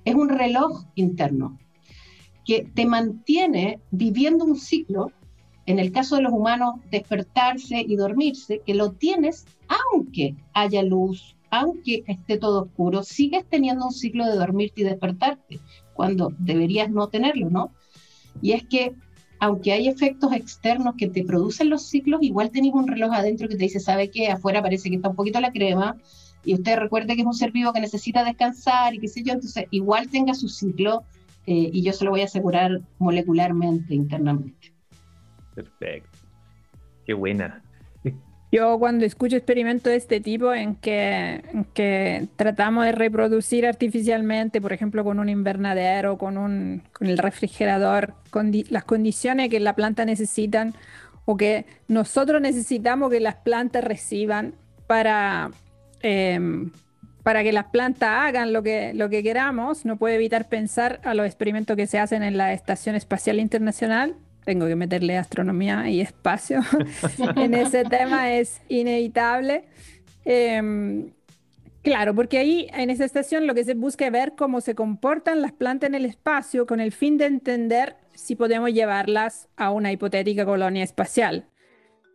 es 0.03 0.15
un 0.15 0.29
reloj 0.29 0.83
interno 0.95 1.57
que 2.45 2.69
te 2.73 2.85
mantiene 2.85 3.79
viviendo 3.91 4.45
un 4.45 4.57
ciclo, 4.57 5.11
en 5.65 5.79
el 5.79 5.91
caso 5.91 6.17
de 6.17 6.23
los 6.23 6.33
humanos, 6.33 6.75
despertarse 6.91 7.79
y 7.87 7.95
dormirse, 7.95 8.61
que 8.65 8.73
lo 8.73 8.91
tienes 8.91 9.45
aunque 9.93 10.35
haya 10.53 10.83
luz, 10.83 11.37
aunque 11.49 12.03
esté 12.07 12.37
todo 12.37 12.63
oscuro, 12.63 13.03
sigues 13.03 13.45
teniendo 13.47 13.85
un 13.85 13.93
ciclo 13.93 14.25
de 14.25 14.35
dormirte 14.35 14.81
y 14.81 14.83
despertarte, 14.83 15.59
cuando 15.93 16.33
deberías 16.39 16.89
no 16.89 17.07
tenerlo, 17.07 17.49
¿no? 17.49 17.71
Y 18.41 18.51
es 18.53 18.63
que, 18.67 18.93
aunque 19.39 19.73
hay 19.73 19.87
efectos 19.87 20.33
externos 20.33 20.95
que 20.97 21.07
te 21.07 21.23
producen 21.23 21.69
los 21.69 21.87
ciclos, 21.87 22.21
igual 22.21 22.51
tenés 22.51 22.73
un 22.73 22.87
reloj 22.87 23.13
adentro 23.13 23.47
que 23.47 23.55
te 23.55 23.63
dice, 23.63 23.79
¿sabe 23.79 24.09
qué? 24.09 24.29
Afuera 24.29 24.61
parece 24.61 24.89
que 24.89 24.95
está 24.95 25.09
un 25.09 25.15
poquito 25.15 25.39
la 25.39 25.51
crema, 25.51 25.97
y 26.45 26.53
usted 26.53 26.77
recuerde 26.77 27.15
que 27.15 27.21
es 27.21 27.27
un 27.27 27.33
ser 27.33 27.51
vivo 27.51 27.71
que 27.71 27.79
necesita 27.79 28.23
descansar 28.23 28.93
y 28.93 28.99
qué 28.99 29.07
sé 29.07 29.23
yo, 29.23 29.33
entonces 29.33 29.65
igual 29.71 30.09
tenga 30.09 30.33
su 30.33 30.49
ciclo 30.49 31.03
eh, 31.45 31.69
y 31.71 31.83
yo 31.83 31.93
se 31.93 32.05
lo 32.05 32.11
voy 32.11 32.21
a 32.21 32.25
asegurar 32.25 32.81
molecularmente, 32.99 33.95
internamente. 33.95 34.73
Perfecto. 35.55 36.17
Qué 37.05 37.13
buena. 37.13 37.62
Yo 38.53 38.77
cuando 38.77 39.03
escucho 39.03 39.35
experimentos 39.35 39.89
de 39.89 39.95
este 39.95 40.21
tipo 40.21 40.53
en 40.53 40.75
que, 40.75 42.27
tratamos 42.35 42.85
de 42.85 42.91
reproducir 42.91 43.65
artificialmente, 43.65 44.61
por 44.61 44.73
ejemplo, 44.73 45.03
con 45.03 45.19
un 45.19 45.27
invernadero, 45.27 46.19
con, 46.19 46.37
un, 46.37 46.83
con 46.93 47.07
el 47.07 47.17
refrigerador, 47.17 48.13
las 48.69 48.83
condiciones 48.83 49.49
que 49.49 49.59
la 49.59 49.73
planta 49.73 50.05
necesitan 50.05 50.75
o 51.25 51.35
que 51.35 51.65
nosotros 51.87 52.39
necesitamos 52.41 53.09
que 53.09 53.21
las 53.21 53.37
plantas 53.37 53.83
reciban 53.83 54.53
para, 54.85 55.49
em, 56.03 56.69
para 57.23 57.41
que 57.41 57.53
las 57.53 57.65
plantas 57.71 58.09
hagan 58.11 58.53
lo 58.53 58.61
que, 58.61 58.93
lo 58.93 59.09
que 59.09 59.23
queramos, 59.23 59.83
no 59.83 59.97
puedo 59.97 60.13
evitar 60.13 60.47
pensar 60.47 61.01
a 61.05 61.15
los 61.15 61.25
experimentos 61.25 61.75
que 61.75 61.87
se 61.87 61.97
hacen 61.97 62.21
en 62.21 62.37
la 62.37 62.53
Estación 62.53 62.95
Espacial 62.95 63.39
Internacional, 63.39 64.15
tengo 64.45 64.67
que 64.67 64.75
meterle 64.75 65.17
astronomía 65.17 65.89
y 65.89 66.01
espacio 66.01 66.61
en 67.35 67.53
ese 67.53 67.83
tema, 67.85 68.33
es 68.33 68.61
inevitable. 68.69 69.65
Em, 70.25 71.11
claro, 71.81 72.13
porque 72.15 72.37
ahí 72.37 72.67
en 72.73 72.89
esa 72.89 73.05
estación 73.05 73.47
lo 73.47 73.53
que 73.53 73.63
se 73.63 73.73
busca 73.73 74.05
es 74.05 74.11
ver 74.11 74.33
cómo 74.35 74.61
se 74.61 74.75
comportan 74.75 75.41
las 75.41 75.51
plantas 75.51 75.89
en 75.89 75.95
el 75.95 76.05
espacio 76.05 76.65
con 76.65 76.79
el 76.79 76.91
fin 76.91 77.17
de 77.17 77.25
entender 77.25 77.95
si 78.13 78.35
podemos 78.35 78.71
llevarlas 78.71 79.49
a 79.55 79.71
una 79.71 79.91
hipotética 79.91 80.45
colonia 80.45 80.83
espacial. 80.83 81.47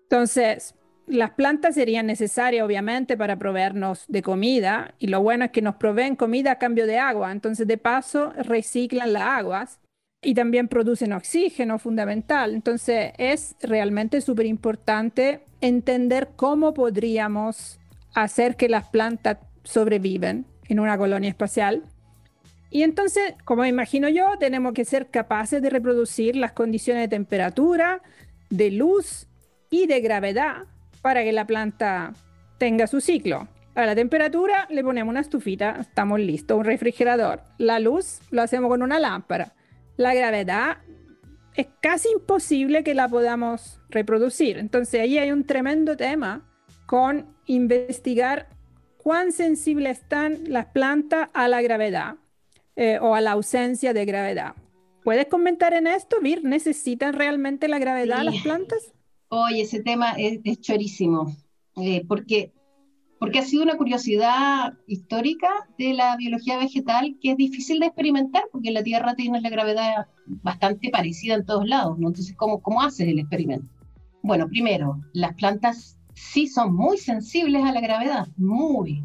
Entonces, 0.05 0.75
las 1.07 1.31
plantas 1.31 1.75
serían 1.75 2.07
necesarias 2.07 2.65
obviamente 2.65 3.17
para 3.17 3.39
proveernos 3.39 4.05
de 4.09 4.23
comida 4.23 4.95
y 4.99 5.09
lo 5.09 5.23
bueno 5.23 5.47
es 5.47 5.51
que 5.51 5.63
nos 5.63 5.77
proveen 5.77 6.17
comida 6.17 6.53
a 6.53 6.59
cambio 6.59 6.87
de 6.87 6.99
agua, 6.99 7.33
entonces 7.33 7.67
de 7.67 7.79
paso 7.79 8.33
reciclan 8.37 9.13
las 9.13 9.23
aguas 9.23 9.81
y 10.23 10.35
también 10.35 10.69
producen 10.69 11.13
oxígeno 11.13 11.79
fundamental. 11.79 12.55
Entonces 12.55 13.13
es 13.19 13.57
realmente 13.61 14.21
súper 14.21 14.47
importante 14.47 15.41
entender 15.61 16.31
cómo 16.37 16.75
podríamos 16.75 17.79
hacer 18.15 18.57
que 18.57 18.69
las 18.69 18.89
plantas 18.89 19.39
sobreviven 19.65 20.47
en 20.69 20.81
una 20.81 20.99
colonia 20.99 21.31
espacial. 21.31 21.85
Y 22.71 22.83
entonces, 22.83 23.35
como 23.45 23.65
imagino 23.65 24.09
yo, 24.09 24.37
tenemos 24.39 24.75
que 24.75 24.85
ser 24.85 25.09
capaces 25.09 25.63
de 25.63 25.71
reproducir 25.71 26.37
las 26.37 26.53
condiciones 26.53 27.05
de 27.05 27.09
temperatura, 27.09 28.03
de 28.51 28.71
luz 28.71 29.27
y 29.71 29.87
de 29.87 30.01
gravedad 30.01 30.65
para 31.01 31.23
que 31.23 31.33
la 31.33 31.47
planta 31.47 32.13
tenga 32.59 32.87
su 32.87 33.01
ciclo. 33.01 33.49
A 33.75 33.87
la 33.87 33.95
temperatura 33.95 34.67
le 34.69 34.83
ponemos 34.83 35.13
una 35.13 35.21
estufita, 35.21 35.77
estamos 35.81 36.19
listos, 36.19 36.59
un 36.59 36.65
refrigerador. 36.65 37.43
La 37.57 37.79
luz 37.79 38.21
lo 38.31 38.43
hacemos 38.43 38.69
con 38.69 38.83
una 38.83 38.99
lámpara 38.99 39.55
la 39.99 40.15
gravedad 40.15 40.79
es 41.55 41.67
casi 41.83 42.09
imposible 42.09 42.85
que 42.85 42.95
la 42.95 43.09
podamos 43.09 43.81
reproducir. 43.91 44.57
Entonces 44.57 45.01
ahí 45.01 45.19
hay 45.19 45.33
un 45.33 45.45
tremendo 45.45 45.97
tema 45.97 46.49
con 46.87 47.37
investigar 47.47 48.49
cuán 48.97 49.33
sensibles 49.33 49.99
están 49.99 50.39
las 50.47 50.67
plantas 50.67 51.29
a 51.35 51.49
la 51.49 51.61
gravedad 51.61 52.15
eh, 52.77 52.99
o 53.03 53.15
a 53.15 53.21
la 53.21 53.33
ausencia 53.33 53.93
de 53.93 54.05
gravedad. 54.05 54.55
¿Puedes 55.03 55.27
comentar 55.27 55.75
en 55.75 55.89
esto, 55.89 56.21
Vir? 56.21 56.45
¿Necesitan 56.45 57.15
realmente 57.15 57.67
la 57.67 57.79
gravedad 57.79 58.23
las 58.23 58.41
plantas? 58.43 58.93
Oye, 59.31 59.63
ese 59.63 59.83
tema 59.83 60.13
es, 60.13 60.61
chorísimo, 60.61 61.37
eh, 61.77 62.05
porque 62.07 62.53
porque 63.19 63.39
ha 63.41 63.45
sido 63.45 63.63
una 63.63 63.77
curiosidad 63.77 64.75
histórica 64.87 65.49
de 65.77 65.95
la 65.95 66.17
biología 66.17 66.59
vegetal 66.59 67.17
que 67.21 67.33
es 67.33 67.37
difícil 67.37 67.81
de 67.81 67.87
experimentar, 67.87 68.45
porque 68.53 68.71
la 68.71 68.83
Tierra 68.83 69.15
tiene 69.15 69.41
la 69.41 69.51
gravedad 69.51 70.07
bastante 70.27 70.91
parecida 70.91 71.35
en 71.35 71.45
todos 71.45 71.67
lados, 71.67 71.99
¿no? 71.99 72.09
Entonces, 72.09 72.35
¿cómo, 72.37 72.61
cómo 72.61 72.83
haces 72.83 73.09
el 73.09 73.19
experimento? 73.19 73.69
Bueno, 74.23 74.49
primero, 74.49 75.01
las 75.13 75.35
plantas 75.35 75.99
sí 76.15 76.47
son 76.47 76.75
muy 76.75 76.99
sensibles 76.99 77.65
a 77.65 77.73
la 77.73 77.81
gravedad, 77.81 78.29
muy, 78.37 79.03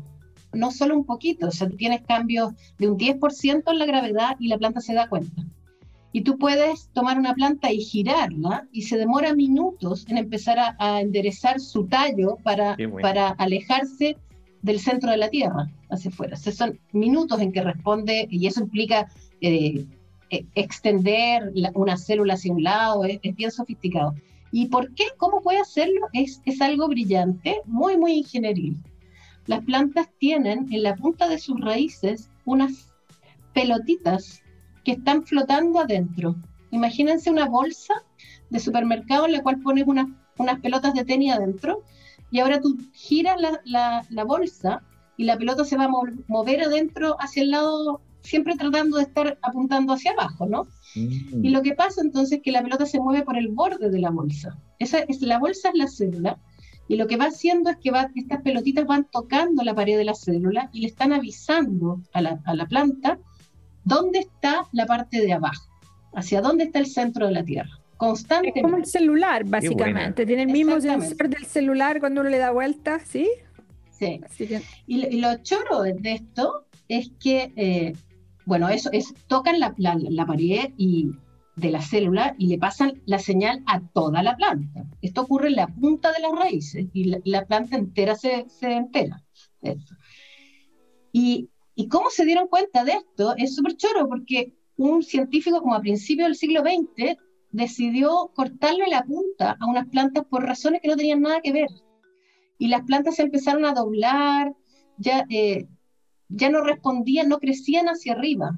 no 0.54 0.72
solo 0.72 0.96
un 0.96 1.06
poquito, 1.06 1.48
o 1.48 1.52
sea, 1.52 1.70
tienes 1.70 2.02
cambios 2.02 2.54
de 2.78 2.90
un 2.90 2.98
10% 2.98 3.64
en 3.72 3.80
la 3.80 3.86
gravedad 3.86 4.36
y 4.40 4.48
la 4.48 4.58
planta 4.58 4.82
se 4.82 4.94
da 4.94 5.10
cuenta. 5.10 5.44
Y 6.14 6.22
tú 6.22 6.38
puedes 6.38 6.90
tomar 6.94 7.18
una 7.18 7.34
planta 7.34 7.72
y 7.72 7.80
girarla 7.80 8.68
y 8.72 8.84
se 8.84 8.98
demora 8.98 9.34
minutos 9.34 10.06
en 10.08 10.20
empezar 10.20 10.58
a, 10.78 11.02
enderezar 11.02 11.60
su 11.60 11.88
tallo 11.88 12.38
para, 12.44 12.78
para 13.02 13.30
alejarse 13.30 14.18
del 14.62 14.80
centro 14.80 15.10
de 15.10 15.18
la 15.18 15.30
Tierra 15.30 15.72
hacia 15.90 16.12
afuera. 16.12 16.38
O 16.38 16.52
son 16.52 16.80
minutos 16.92 17.42
en 17.42 17.52
que 17.52 17.64
responde 17.64 18.28
y 18.30 18.46
eso 18.46 18.62
implica 18.62 19.08
eh, 19.42 19.86
e, 20.30 20.46
extender 20.54 21.52
una 21.74 21.98
célula 21.98 22.36
hacia 22.36 22.54
un 22.54 22.64
lado, 22.64 23.06
es, 23.06 23.20
bien 23.36 23.52
sofisticado. 23.52 24.14
¿Y 24.52 24.68
por 24.68 24.94
qué? 24.94 25.06
¿Cómo 25.18 25.42
puede 25.42 25.60
hacerlo? 25.60 26.08
Es, 26.14 26.42
es 26.46 26.62
algo 26.62 26.88
brillante, 26.88 27.62
muy, 27.66 27.98
muy 27.98 28.14
ingenieril. 28.14 28.78
Las 29.48 29.66
plantas 29.66 30.08
tienen 30.20 30.68
en 30.72 30.84
la 30.84 30.96
punta 30.96 31.28
de 31.28 31.40
sus 31.40 31.60
raíces 31.60 32.30
unas 32.46 32.94
pelotitas 33.54 34.43
que 34.84 34.94
están 34.94 35.24
flotando 35.24 35.80
adentro. 35.80 36.36
Imagínense 36.72 37.30
una 37.30 37.48
bolsa 37.48 37.94
de 38.50 38.60
supermercado 38.60 39.26
en 39.26 39.34
la 39.34 39.44
cual 39.44 39.60
pones 39.60 39.86
unas, 39.88 40.08
unas 40.38 40.60
pelotas 40.60 40.94
de 40.94 41.06
tenis 41.06 41.34
adentro 41.34 41.84
y 42.32 42.40
ahora 42.40 42.60
tú 42.60 42.78
giras 42.94 43.38
la, 43.64 44.06
la, 44.10 44.24
bolsa 44.24 44.82
y 45.18 45.26
la 45.26 45.38
pelota 45.38 45.64
se 45.66 45.78
va 45.78 45.86
a 45.86 45.92
mover 46.28 46.64
adentro 46.64 47.16
hacia 47.20 47.44
el 47.44 47.52
lado, 47.52 48.02
siempre 48.22 48.56
tratando 48.56 48.98
de 48.98 49.04
estar 49.04 49.38
apuntando 49.44 49.94
hacia 49.94 50.12
abajo, 50.12 50.48
¿no? 50.48 50.64
Mm. 50.96 51.46
Y 51.46 51.50
lo 51.50 51.62
que 51.62 51.76
pasa 51.76 52.02
entonces 52.02 52.38
es 52.38 52.44
que 52.44 52.52
la 52.52 52.64
pelota 52.64 52.88
se 52.88 53.00
mueve 53.00 53.24
por 53.24 53.38
el 53.38 53.50
borde 53.50 53.92
de 53.92 54.00
la 54.00 54.10
bolsa. 54.10 54.58
Esa 54.80 55.00
es, 55.00 55.22
la 55.22 55.38
bolsa 55.38 55.70
es 55.70 55.76
la 55.76 55.88
célula 55.88 56.40
y 56.88 56.96
lo 56.96 57.06
que 57.06 57.18
va 57.18 57.26
haciendo 57.26 57.70
es 57.70 57.78
que 57.78 57.92
va, 57.92 58.10
estas 58.16 58.42
pelotitas 58.42 58.86
van 58.86 59.06
tocando 59.12 59.64
la 59.64 59.76
pared 59.76 59.96
de 59.96 60.06
la 60.06 60.16
célula 60.16 60.70
y 60.74 60.82
le 60.82 60.88
están 60.88 61.14
avisando 61.14 62.02
a 62.14 62.22
la, 62.22 62.42
a 62.46 62.56
la 62.56 62.66
planta 62.66 63.20
¿Dónde 63.84 64.20
está 64.20 64.68
la 64.72 64.86
parte 64.86 65.22
de 65.22 65.34
abajo? 65.34 65.70
¿Hacia 66.16 66.42
dónde 66.42 66.66
está 66.66 66.80
el 66.80 66.88
centro 66.88 67.28
de 67.28 67.34
la 67.34 67.44
Tierra? 67.44 67.80
Constantemente. 67.98 68.60
Es 68.60 68.64
como 68.64 68.78
el 68.78 68.86
celular, 68.86 69.44
básicamente. 69.46 70.26
Tiene 70.26 70.44
el 70.44 70.50
mismo 70.50 70.80
sensor 70.80 71.30
del 71.30 71.46
celular 71.46 72.00
cuando 72.00 72.22
uno 72.22 72.30
le 72.30 72.38
da 72.38 72.52
vuelta, 72.52 73.00
¿sí? 73.00 73.30
Sí. 73.92 74.20
Y, 74.88 75.20
lo 75.22 75.38
choro 75.44 75.84
de 75.84 76.12
esto 76.12 76.66
es 76.88 77.12
que, 77.20 77.54
eh, 77.56 77.94
bueno, 78.46 78.70
eso 78.70 78.90
es, 78.92 79.14
tocan 79.28 79.60
la, 79.60 79.74
la, 79.78 80.26
pared 80.26 80.72
y 80.78 81.12
de 81.56 81.72
la 81.72 81.82
célula 81.82 82.36
y 82.38 82.48
le 82.48 82.58
pasan 82.58 83.02
la 83.06 83.20
señal 83.20 83.64
a 83.66 83.80
toda 83.80 84.22
la 84.24 84.36
planta. 84.36 84.86
Esto 85.02 85.22
ocurre 85.22 85.48
en 85.50 85.56
la 85.56 85.68
punta 85.68 86.12
de 86.12 86.20
las 86.20 86.32
raíces 86.34 86.88
y 86.94 87.16
la, 87.24 87.46
planta 87.46 87.78
entera 87.78 88.16
se, 88.16 88.46
se 88.50 88.74
entera. 88.74 89.24
Y 91.14 91.50
¿Y 91.76 91.88
cómo 91.88 92.10
se 92.10 92.26
dieron 92.26 92.48
cuenta 92.48 92.84
de 92.84 92.94
esto? 92.94 93.36
Es 93.38 93.56
súper 93.56 93.76
choro 93.78 94.08
porque 94.08 94.54
un 94.78 95.04
científico 95.04 95.62
como 95.62 95.76
a 95.76 95.82
principios 95.82 96.28
del 96.28 96.36
siglo 96.36 96.62
XX 96.62 97.18
decidió 97.52 98.32
cortarle 98.36 98.88
la 98.88 99.04
punta 99.04 99.58
a 99.60 99.66
unas 99.68 99.88
plantas 99.88 100.26
por 100.26 100.44
razones 100.44 100.82
que 100.82 100.88
no 100.88 100.96
tenían 100.96 101.22
nada 101.22 101.42
que 101.42 101.54
ver. 101.54 101.70
Y 102.58 102.68
las 102.68 102.84
plantas 102.84 103.16
se 103.16 103.24
empezaron 103.24 103.66
a 103.66 103.74
doblar, 103.74 104.54
ya, 104.98 105.26
eh, 105.30 105.68
ya 106.30 106.50
no 106.50 106.62
respondían, 106.62 107.30
no 107.30 107.40
crecían 107.40 107.88
hacia 107.88 108.14
arriba. 108.14 108.58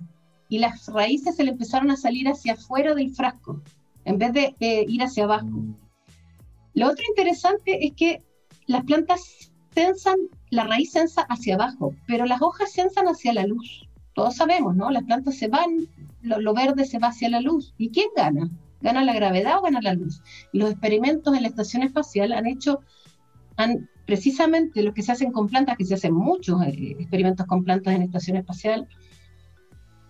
Y 0.49 0.59
las 0.59 0.87
raíces 0.87 1.35
se 1.35 1.43
le 1.43 1.51
empezaron 1.51 1.91
a 1.91 1.97
salir 1.97 2.27
hacia 2.27 2.53
afuera 2.53 2.93
del 2.93 3.11
frasco, 3.11 3.61
en 4.03 4.17
vez 4.17 4.33
de 4.33 4.55
eh, 4.59 4.85
ir 4.87 5.01
hacia 5.01 5.23
abajo. 5.23 5.47
Mm. 5.47 5.75
Lo 6.75 6.87
otro 6.89 7.03
interesante 7.09 7.85
es 7.85 7.93
que 7.93 8.21
las 8.67 8.83
plantas 8.83 9.51
la 10.49 10.63
raíz 10.65 10.91
sensa 10.91 11.21
hacia 11.23 11.55
abajo, 11.55 11.93
pero 12.07 12.25
las 12.25 12.41
hojas 12.41 12.71
sensan 12.71 13.07
hacia 13.07 13.33
la 13.33 13.45
luz. 13.45 13.87
Todos 14.13 14.35
sabemos, 14.37 14.75
¿no? 14.75 14.89
Las 14.89 15.03
plantas 15.03 15.37
se 15.37 15.47
van, 15.47 15.87
lo, 16.21 16.53
verde 16.53 16.85
se 16.85 16.99
va 16.99 17.09
hacia 17.09 17.29
la 17.29 17.41
luz. 17.41 17.73
¿Y 17.77 17.89
quién 17.89 18.07
gana? 18.15 18.49
¿Gana 18.81 19.03
la 19.03 19.13
gravedad 19.13 19.57
o 19.59 19.63
gana 19.63 19.81
la 19.81 19.93
luz? 19.93 20.21
Y 20.53 20.59
los 20.59 20.71
experimentos 20.71 21.35
en 21.35 21.41
la 21.41 21.49
estación 21.49 21.83
espacial 21.83 22.31
han 22.31 22.47
hecho, 22.47 22.79
han, 23.57 23.89
precisamente 24.05 24.83
los 24.83 24.93
que 24.93 25.01
se 25.01 25.11
hacen 25.11 25.31
con 25.31 25.47
plantas, 25.47 25.77
que 25.77 25.85
se 25.85 25.95
hacen 25.95 26.13
muchos 26.13 26.61
eh, 26.63 26.95
experimentos 26.99 27.45
con 27.45 27.63
plantas 27.63 27.93
en 27.93 28.03
estación 28.03 28.37
espacial, 28.37 28.87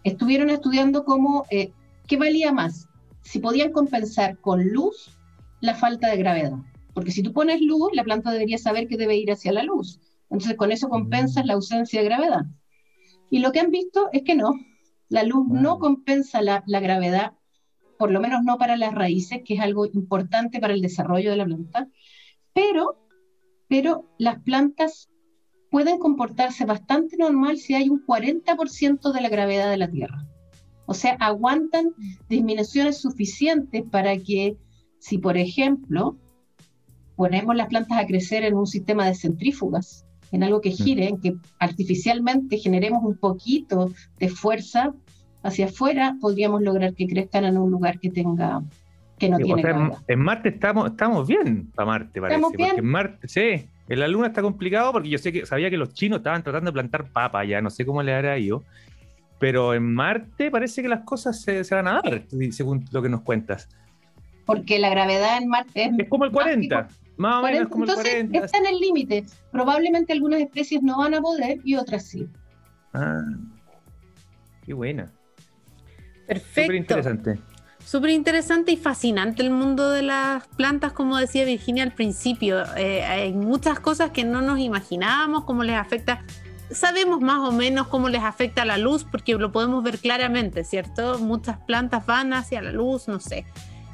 estuvieron 0.03 0.51
estudiando 0.51 1.03
cómo, 1.03 1.45
eh, 1.49 1.72
qué 2.07 2.18
valía 2.18 2.51
más, 2.51 2.88
si 3.24 3.39
podían 3.39 3.72
compensar 3.72 4.38
con 4.38 4.68
luz 4.70 5.18
la 5.61 5.74
falta 5.74 6.09
de 6.09 6.18
gravedad. 6.18 6.53
Porque 6.95 7.11
si 7.11 7.21
tú 7.21 7.33
pones 7.33 7.61
luz, 7.61 7.89
la 7.93 8.05
planta 8.05 8.31
debería 8.31 8.57
saber 8.57 8.87
que 8.87 8.95
debe 8.95 9.17
ir 9.17 9.29
hacia 9.29 9.51
la 9.51 9.63
luz. 9.63 9.99
Entonces 10.29 10.55
con 10.55 10.71
eso 10.71 10.87
compensas 10.87 11.45
la 11.45 11.53
ausencia 11.53 11.99
de 11.99 12.05
gravedad. 12.05 12.45
Y 13.29 13.39
lo 13.39 13.51
que 13.51 13.59
han 13.59 13.69
visto 13.69 14.07
es 14.13 14.23
que 14.23 14.33
no, 14.33 14.53
la 15.09 15.23
luz 15.23 15.45
no 15.45 15.77
compensa 15.77 16.41
la, 16.41 16.63
gravedad, 16.65 17.33
por 17.99 18.11
lo 18.11 18.21
menos 18.21 18.43
no 18.45 18.57
para 18.57 18.77
las 18.77 18.93
raíces, 18.95 19.41
que 19.43 19.55
es 19.55 19.59
algo 19.59 19.85
importante 19.85 20.61
para 20.61 20.73
el 20.73 20.81
desarrollo 20.81 21.31
de 21.31 21.37
la 21.37 21.45
planta, 21.45 21.89
pero, 22.53 22.97
pero 23.67 24.09
las 24.17 24.41
plantas 24.41 25.09
pueden 25.69 25.99
comportarse 25.99 26.63
bastante 26.63 27.17
normal 27.17 27.57
si 27.57 27.75
hay 27.75 27.89
un 27.89 28.05
40% 28.05 29.11
de 29.11 29.21
la 29.21 29.27
gravedad 29.27 29.69
de 29.69 29.77
la 29.77 29.91
Tierra. 29.91 30.25
O 30.85 30.93
sea, 30.93 31.17
aguantan 31.19 31.93
disminuciones 32.29 32.99
suficientes 32.99 33.83
para 33.91 34.17
que 34.17 34.57
si, 34.99 35.17
por 35.17 35.35
ejemplo, 35.35 36.17
ponemos 37.16 37.55
las 37.55 37.68
plantas 37.68 37.99
a 37.99 38.05
crecer 38.05 38.43
en 38.43 38.55
un 38.55 38.68
sistema 38.68 39.05
de 39.05 39.16
centrífugas, 39.16 40.05
en 40.32 40.43
algo 40.43 40.61
que 40.61 40.70
mm. 40.70 40.74
gire, 40.74 41.07
en 41.07 41.20
que 41.20 41.36
artificialmente 41.59 42.57
generemos 42.57 43.03
un 43.03 43.18
poquito 43.18 43.91
de 44.20 44.30
fuerza 44.30 44.93
hacia 45.43 45.66
afuera, 45.66 46.18
podríamos 46.20 46.61
lograr 46.61 46.93
que 46.93 47.07
crezcan 47.07 47.45
en 47.45 47.57
un 47.57 47.72
lugar 47.72 47.99
que 47.99 48.09
tenga 48.09 48.63
que 49.18 49.30
no 49.30 49.38
tiene 49.38 49.63
en, 50.07 50.20
Marte 50.20 50.49
estamos, 50.49 50.91
estamos 50.91 51.28
bien 51.28 51.72
para 51.74 51.86
Marte, 51.86 52.20
parece. 52.20 52.36
¿Estamos 52.36 52.57
bien? 52.57 52.74
En 52.78 52.86
Marte, 52.86 53.28
sí. 53.28 53.70
En 53.88 53.99
la 53.99 54.07
Luna 54.07 54.28
está 54.28 54.41
complicado 54.41 54.91
porque 54.91 55.09
yo 55.09 55.18
sé 55.18 55.32
que 55.32 55.45
sabía 55.45 55.70
que 55.70 55.78
los 55.78 55.93
chinos 55.93 56.18
estaban 56.18 56.43
tratando 56.43 56.72
de 56.72 56.74
plantar 56.74 57.07
papa 57.11 57.45
ya, 57.45 57.61
no 57.61 57.70
sé 57.70 57.86
cómo 57.86 58.03
le 58.03 58.13
hará 58.13 58.38
yo. 58.39 58.63
Pero 59.39 59.74
en 59.74 59.93
Marte 59.93 60.49
parece 60.51 60.82
que 60.82 60.89
las 60.89 61.01
cosas 61.01 61.41
se, 61.41 61.63
van 61.72 61.88
a 61.88 62.01
dar, 62.01 62.24
según 62.51 62.86
lo 62.91 63.01
que 63.01 63.09
nos 63.09 63.22
cuentas. 63.22 63.70
Porque 64.45 64.80
la 64.80 64.89
gravedad 64.89 65.38
en 65.41 65.47
Marte 65.47 65.91
es, 65.97 66.09
como 66.09 66.26
el 66.26 66.32
40. 66.32 66.88
Más 67.18 67.43
o 67.43 67.43
menos 67.43 67.70
como 67.70 67.86
el 67.86 67.93
40. 67.93 68.38
Está 68.39 68.57
en 68.57 68.66
el 68.66 68.80
límite. 68.80 69.26
Probablemente 69.51 70.13
algunas 70.13 70.41
especies 70.41 70.82
no 70.84 70.97
van 70.97 71.13
a 71.13 71.22
poder 71.22 71.59
y 71.63 71.76
otras 71.76 72.05
sí. 72.05 72.28
Ah, 72.93 73.24
qué 74.66 74.74
buena. 74.74 75.11
Perfecto. 76.28 76.61
Súper 76.61 76.76
interesante. 76.76 77.39
Súper 77.86 78.09
interesante 78.09 78.72
y 78.72 78.78
fascinante 78.78 79.43
el 79.43 79.51
mundo 79.51 79.91
de 79.91 80.01
las 80.01 80.47
plantas, 80.47 80.91
como 80.91 81.18
decía 81.18 81.45
Virginia 81.45 81.84
al 81.84 81.93
principio. 81.93 82.63
Eh, 82.76 83.03
hay 83.03 83.32
muchas 83.32 83.80
cosas 83.80 84.09
que 84.09 84.24
no 84.24 84.41
nos 84.41 84.59
imaginábamos, 84.59 85.43
cómo 85.43 85.63
les 85.63 85.76
afecta. 85.76 86.24
Sabemos 86.72 87.22
más 87.22 87.47
o 87.47 87.51
menos 87.51 87.88
cómo 87.88 88.09
les 88.09 88.24
afecta 88.24 88.66
la 88.66 88.80
luz, 88.80 89.03
porque 89.03 89.36
lo 89.36 89.51
podemos 89.51 89.84
ver 89.84 89.99
claramente, 89.99 90.63
¿cierto? 90.63 91.20
Muchas 91.20 91.59
plantas 91.59 92.03
van 92.07 92.34
hacia 92.34 92.59
la 92.63 92.72
luz, 92.72 93.07
no 93.07 93.20
sé, 93.20 93.45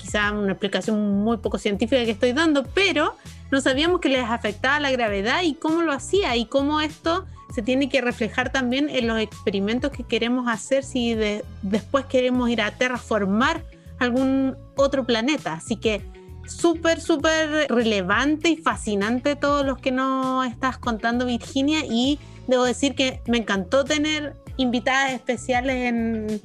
quizá 0.02 0.32
una 0.32 0.54
explicación 0.54 1.24
muy 1.24 1.38
poco 1.38 1.58
científica 1.58 2.04
que 2.04 2.12
estoy 2.12 2.34
dando, 2.34 2.64
pero 2.64 3.16
no 3.52 3.62
sabíamos 3.62 4.02
que 4.02 4.10
les 4.10 4.24
afectaba 4.24 4.80
la 4.80 4.91
gravedad 4.91 5.43
y 5.43 5.54
cómo 5.54 5.82
lo 5.82 5.91
hacía 5.91 6.36
y 6.36 6.45
cómo 6.45 6.82
esto 6.82 7.26
se 7.54 7.62
tiene 7.62 7.89
que 7.89 8.02
reflejar 8.02 8.52
también 8.52 8.89
en 8.89 9.08
los 9.08 9.20
experimentos 9.20 9.91
que 9.91 10.04
queremos 10.04 10.47
hacer 10.47 10.84
si 10.84 11.16
después 11.62 12.06
queremos 12.06 12.49
ir 12.49 12.62
a 12.62 12.72
terraformar 12.72 13.64
algún 13.99 14.56
otro 14.76 15.06
planeta. 15.06 15.54
Así 15.54 15.76
que 15.76 16.02
súper, 16.47 17.02
súper 17.02 17.68
relevante 17.70 18.49
y 18.49 18.58
fascinante 18.58 19.36
todo 19.36 19.64
lo 19.64 19.76
que 19.76 19.91
nos 19.91 20.47
estás 20.47 20.78
contando, 20.78 21.26
Virginia. 21.26 21.82
Y 21.86 22.20
debo 22.47 22.64
decir 22.64 22.95
que 22.95 23.22
me 23.28 23.38
encantó 23.38 23.84
tener 23.84 24.36
invitadas 24.58 25.14
especiales 25.14 25.76
en, 25.76 26.41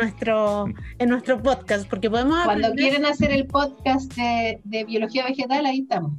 nuestro, 0.00 0.66
en 0.98 1.08
nuestro 1.08 1.42
podcast, 1.42 1.88
porque 1.88 2.10
podemos... 2.10 2.44
Cuando 2.44 2.72
quieren 2.72 3.04
hacer 3.04 3.30
el 3.30 3.46
podcast 3.46 4.12
de, 4.14 4.60
de 4.64 4.84
biología 4.84 5.24
vegetal, 5.24 5.66
ahí 5.66 5.80
estamos. 5.80 6.12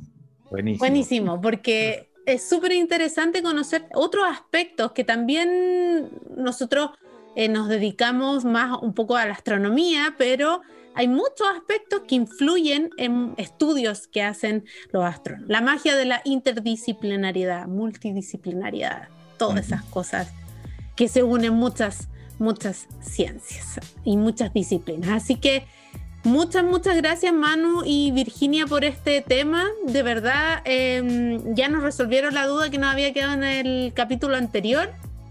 Buenísimo. 0.49 0.80
Buenísimo, 0.80 1.41
porque 1.41 2.09
es 2.25 2.47
súper 2.47 2.73
interesante 2.73 3.41
conocer 3.41 3.88
otros 3.93 4.25
aspectos 4.30 4.91
que 4.91 5.03
también 5.03 6.09
nosotros 6.36 6.91
eh, 7.36 7.47
nos 7.47 7.69
dedicamos 7.69 8.45
más 8.45 8.82
un 8.82 8.93
poco 8.93 9.15
a 9.15 9.25
la 9.25 9.34
astronomía, 9.34 10.15
pero 10.17 10.61
hay 10.95 11.07
muchos 11.07 11.47
aspectos 11.55 12.01
que 12.07 12.15
influyen 12.15 12.89
en 12.97 13.34
estudios 13.38 14.07
que 14.07 14.23
hacen 14.23 14.65
los 14.91 15.05
astrónomos. 15.05 15.49
La 15.49 15.61
magia 15.61 15.95
de 15.95 16.05
la 16.05 16.21
interdisciplinariedad, 16.25 17.67
multidisciplinariedad, 17.67 19.07
todas 19.38 19.67
esas 19.67 19.84
cosas 19.86 20.34
que 21.00 21.08
se 21.08 21.24
unen 21.24 21.54
muchas, 21.54 22.10
muchas 22.39 22.88
ciencias 23.00 23.80
y 24.04 24.18
muchas 24.18 24.52
disciplinas. 24.54 25.12
Así 25.12 25.36
que 25.36 25.64
muchas, 26.26 26.66
muchas 26.66 26.97
gracias 26.97 27.32
Manu 27.32 27.84
y 27.86 28.12
Virginia 28.12 28.66
por 28.68 28.84
este 28.84 29.22
tema. 29.22 29.64
De 29.88 30.04
verdad, 30.04 30.62
em, 30.66 31.56
ya 31.56 31.70
nos 31.70 31.84
resolvieron 31.84 32.34
la 32.34 32.47
duda 32.47 32.70
que 32.70 32.80
nos 32.80 32.91
había 32.91 33.14
quedado 33.14 33.32
en 33.32 33.45
el 33.45 33.93
capítulo 33.93 34.36
anterior. 34.36 34.89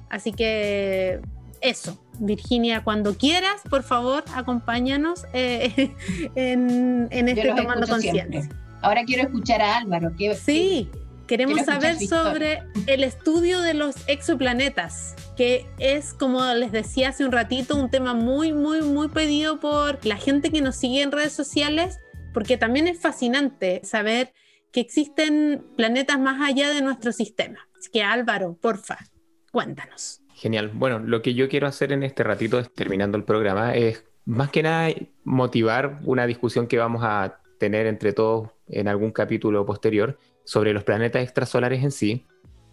Así 0.08 0.32
que 0.32 1.20
eso, 1.60 2.02
Virginia, 2.18 2.82
cuando 2.82 3.18
quieras, 3.18 3.60
por 3.68 3.82
favor, 3.82 4.24
acompáñanos 4.34 5.26
eh, 5.34 5.94
en, 6.34 7.08
este 7.28 7.52
Tomando 7.52 7.86
Conciencia. 7.86 8.48
Ahora 8.80 9.04
quiero 9.04 9.24
escuchar 9.24 9.60
a 9.60 9.76
Álvaro. 9.76 10.12
sí, 10.34 10.88
queremos 11.28 11.60
saber 11.60 11.96
sobre 11.98 12.62
el 12.86 13.04
estudio 13.04 13.60
de 13.60 13.74
los 13.74 13.94
exoplanetas, 14.08 15.14
que 15.36 15.66
es, 15.78 16.14
como 16.14 16.42
les 16.54 16.72
decía 16.72 17.10
hace 17.10 17.24
un 17.24 17.30
ratito, 17.30 17.76
un 17.76 17.90
tema 17.90 18.14
muy, 18.14 18.52
muy, 18.52 18.80
muy 18.80 19.08
pedido 19.08 19.60
por 19.60 20.04
la 20.04 20.16
gente 20.16 20.50
que 20.50 20.62
nos 20.62 20.74
sigue 20.74 21.02
en 21.02 21.12
redes 21.12 21.32
sociales, 21.32 21.98
porque 22.32 22.56
también 22.56 22.88
es 22.88 22.98
fascinante 22.98 23.82
saber 23.84 24.32
que 24.72 24.80
existen 24.80 25.64
planetas 25.76 26.18
más 26.18 26.40
allá 26.40 26.70
de 26.70 26.80
nuestro 26.80 27.12
sistema. 27.12 27.68
Así 27.78 27.90
que 27.92 28.02
Álvaro, 28.02 28.56
porfa, 28.60 28.98
cuéntanos. 29.52 30.22
Genial. 30.34 30.70
Bueno, 30.74 30.98
lo 30.98 31.20
que 31.20 31.34
yo 31.34 31.48
quiero 31.48 31.66
hacer 31.66 31.92
en 31.92 32.02
este 32.02 32.24
ratito, 32.24 32.62
terminando 32.64 33.18
el 33.18 33.24
programa, 33.24 33.74
es 33.74 34.04
más 34.24 34.50
que 34.50 34.62
nada 34.62 34.88
motivar 35.24 36.00
una 36.04 36.26
discusión 36.26 36.66
que 36.66 36.78
vamos 36.78 37.02
a 37.04 37.40
tener 37.58 37.86
entre 37.86 38.12
todos 38.12 38.50
en 38.68 38.88
algún 38.88 39.10
capítulo 39.10 39.66
posterior 39.66 40.18
sobre 40.48 40.72
los 40.72 40.82
planetas 40.82 41.22
extrasolares 41.22 41.84
en 41.84 41.90
sí. 41.90 42.24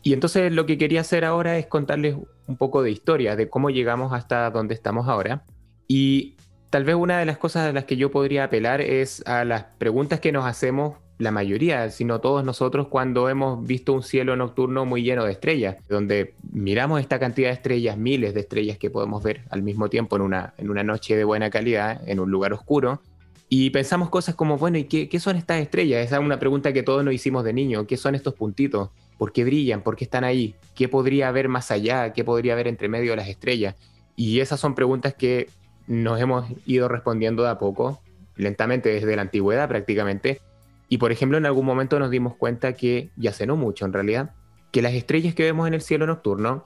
Y 0.01 0.13
entonces 0.13 0.49
lo 0.53 0.65
que 0.65 0.77
quería 0.77 1.01
hacer 1.01 1.25
ahora 1.25 1.57
es 1.57 1.67
contarles 1.67 2.15
un 2.47 2.55
poco 2.55 2.81
de 2.81 2.89
historia, 2.89 3.35
de 3.35 3.49
cómo 3.49 3.69
llegamos 3.69 4.13
hasta 4.13 4.49
donde 4.49 4.73
estamos 4.73 5.09
ahora. 5.09 5.43
Y 5.85 6.37
tal 6.69 6.85
vez 6.85 6.95
una 6.95 7.19
de 7.19 7.25
las 7.25 7.37
cosas 7.37 7.67
a 7.67 7.73
las 7.73 7.83
que 7.83 7.97
yo 7.97 8.11
podría 8.11 8.45
apelar 8.45 8.79
es 8.79 9.27
a 9.27 9.43
las 9.43 9.65
preguntas 9.77 10.21
que 10.21 10.31
nos 10.31 10.45
hacemos 10.45 10.93
la 11.17 11.31
mayoría, 11.31 11.89
sino 11.89 12.21
todos 12.21 12.45
nosotros 12.45 12.87
cuando 12.87 13.27
hemos 13.27 13.67
visto 13.67 13.91
un 13.91 14.03
cielo 14.03 14.37
nocturno 14.37 14.85
muy 14.85 15.03
lleno 15.03 15.25
de 15.25 15.33
estrellas, 15.33 15.75
donde 15.89 16.33
miramos 16.53 17.01
esta 17.01 17.19
cantidad 17.19 17.49
de 17.49 17.55
estrellas, 17.55 17.97
miles 17.97 18.33
de 18.33 18.39
estrellas 18.39 18.77
que 18.77 18.89
podemos 18.89 19.21
ver 19.21 19.41
al 19.49 19.63
mismo 19.63 19.89
tiempo 19.89 20.15
en 20.15 20.21
una, 20.21 20.53
en 20.57 20.69
una 20.69 20.83
noche 20.83 21.17
de 21.17 21.25
buena 21.25 21.49
calidad, 21.49 22.01
en 22.07 22.21
un 22.21 22.31
lugar 22.31 22.53
oscuro, 22.53 23.01
y 23.57 23.69
pensamos 23.69 24.09
cosas 24.09 24.35
como, 24.35 24.57
bueno, 24.57 24.77
¿y 24.77 24.83
qué, 24.83 25.17
son 25.17 25.37
estas 25.37 25.61
estrellas? 25.61 26.05
Esa 26.05 26.17
es 26.17 26.21
una 26.21 26.39
pregunta 26.39 26.73
que 26.73 26.83
todos 26.83 27.05
nos 27.05 27.13
hicimos 27.13 27.45
de 27.45 27.53
niño, 27.53 27.87
¿qué 27.87 27.95
son 27.95 28.13
estos 28.13 28.33
puntitos? 28.33 28.89
¿Por 29.17 29.31
qué 29.31 29.45
brillan? 29.45 29.81
¿Por 29.81 29.95
qué 29.95 30.03
están 30.03 30.25
ahí? 30.25 30.55
¿Qué 30.75 30.89
podría 30.89 31.29
haber 31.29 31.47
más 31.47 31.71
allá? 31.71 32.11
¿Qué 32.11 32.25
podría 32.25 32.51
haber 32.51 32.67
entre 32.67 32.89
medio 32.89 33.11
de 33.11 33.15
las 33.15 33.29
estrellas? 33.29 33.75
Y 34.17 34.41
esas 34.41 34.59
son 34.59 34.75
preguntas 34.75 35.13
que 35.13 35.47
nos 35.87 36.19
hemos 36.19 36.47
ido 36.65 36.89
respondiendo 36.89 37.43
de 37.43 37.49
a 37.49 37.57
poco, 37.57 38.01
lentamente 38.35 38.89
desde 38.89 39.15
la 39.15 39.21
antigüedad 39.21 39.69
prácticamente, 39.69 40.41
y 40.89 40.97
por 40.97 41.13
ejemplo, 41.13 41.37
en 41.37 41.45
algún 41.45 41.65
momento 41.65 41.97
nos 41.97 42.11
dimos 42.11 42.35
cuenta 42.35 42.73
que, 42.73 43.09
ya 43.15 43.31
sé 43.31 43.45
no 43.45 43.55
mucho 43.55 43.85
en 43.85 43.93
realidad, 43.93 44.33
que 44.71 44.81
las 44.81 44.95
estrellas 44.95 45.33
que 45.33 45.43
vemos 45.43 45.65
en 45.65 45.75
el 45.75 45.81
cielo 45.81 46.05
nocturno 46.05 46.65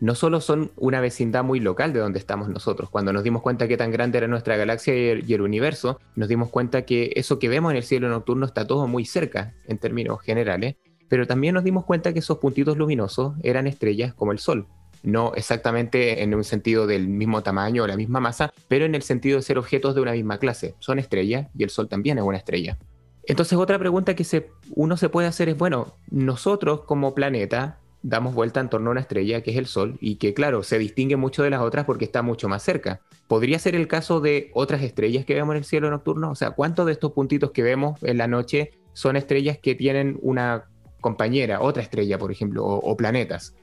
no 0.00 0.14
solo 0.14 0.40
son 0.40 0.70
una 0.76 1.00
vecindad 1.00 1.44
muy 1.44 1.60
local 1.60 1.92
de 1.92 2.00
donde 2.00 2.18
estamos 2.18 2.48
nosotros. 2.48 2.90
Cuando 2.90 3.12
nos 3.12 3.22
dimos 3.22 3.42
cuenta 3.42 3.68
que 3.68 3.76
tan 3.76 3.90
grande 3.90 4.18
era 4.18 4.28
nuestra 4.28 4.56
galaxia 4.56 4.94
y 4.94 5.32
el, 5.32 5.40
universo, 5.40 6.00
nos 6.16 6.28
dimos 6.28 6.50
cuenta 6.50 6.82
que 6.82 7.12
eso 7.16 7.38
que 7.38 7.48
vemos 7.48 7.70
en 7.72 7.76
el 7.76 7.82
cielo 7.84 8.08
nocturno 8.08 8.46
está 8.46 8.66
todo 8.66 8.86
muy 8.86 9.04
cerca 9.04 9.54
en 9.66 9.78
términos 9.78 10.20
generales, 10.22 10.76
pero 11.08 11.26
también 11.26 11.54
nos 11.54 11.64
dimos 11.64 11.84
cuenta 11.84 12.12
que 12.12 12.18
esos 12.18 12.38
puntitos 12.38 12.76
luminosos 12.76 13.34
eran 13.42 13.66
estrellas 13.66 14.14
como 14.14 14.32
el 14.32 14.38
Sol. 14.38 14.66
No 15.02 15.34
exactamente 15.34 16.22
en 16.22 16.34
un 16.34 16.44
sentido 16.44 16.86
del 16.86 17.08
mismo 17.08 17.42
tamaño 17.42 17.82
o 17.82 17.86
la 17.86 17.96
misma 17.96 18.20
masa, 18.20 18.52
pero 18.68 18.86
en 18.86 18.94
el 18.94 19.02
sentido 19.02 19.36
de 19.36 19.42
ser 19.42 19.58
objetos 19.58 19.94
de 19.94 20.00
una 20.00 20.12
misma 20.12 20.38
clase. 20.38 20.74
Son 20.78 20.98
estrellas 20.98 21.48
y 21.56 21.62
el 21.62 21.70
Sol 21.70 21.88
también 21.88 22.18
es 22.18 22.24
una 22.24 22.38
estrella. 22.38 22.78
Entonces 23.26 23.58
otra 23.58 23.78
pregunta 23.78 24.14
que 24.14 24.50
uno 24.70 24.96
se 24.96 25.08
puede 25.08 25.28
hacer 25.28 25.48
es, 25.48 25.56
bueno, 25.56 25.94
nosotros 26.10 26.82
como 26.82 27.14
planeta 27.14 27.78
damos 28.04 28.34
vuelta 28.34 28.60
en 28.60 28.68
torno 28.68 28.90
a 28.90 28.92
una 28.92 29.00
estrella 29.00 29.40
que 29.42 29.50
es 29.50 29.56
el 29.56 29.64
Sol 29.64 29.96
y 29.98 30.16
que 30.16 30.34
claro, 30.34 30.62
se 30.62 30.78
distingue 30.78 31.16
mucho 31.16 31.42
de 31.42 31.48
las 31.48 31.62
otras 31.62 31.86
porque 31.86 32.04
está 32.04 32.20
mucho 32.20 32.48
más 32.50 32.62
cerca. 32.62 33.00
¿Podría 33.26 33.58
ser 33.58 33.74
el 33.74 33.88
caso 33.88 34.20
de 34.20 34.50
otras 34.52 34.82
estrellas 34.82 35.24
que 35.24 35.34
vemos 35.34 35.54
en 35.54 35.58
el 35.58 35.64
cielo 35.64 35.90
nocturno? 35.90 36.30
O 36.30 36.34
sea, 36.34 36.50
¿cuántos 36.50 36.84
de 36.84 36.92
estos 36.92 37.12
puntitos 37.12 37.50
que 37.50 37.62
vemos 37.62 38.00
en 38.02 38.18
la 38.18 38.28
noche 38.28 38.72
son 38.92 39.16
estrellas 39.16 39.58
que 39.58 39.74
tienen 39.74 40.18
una 40.20 40.66
compañera, 41.00 41.62
otra 41.62 41.82
estrella, 41.82 42.18
por 42.18 42.30
ejemplo, 42.30 42.64
o, 42.66 42.96
planetas? 42.96 43.56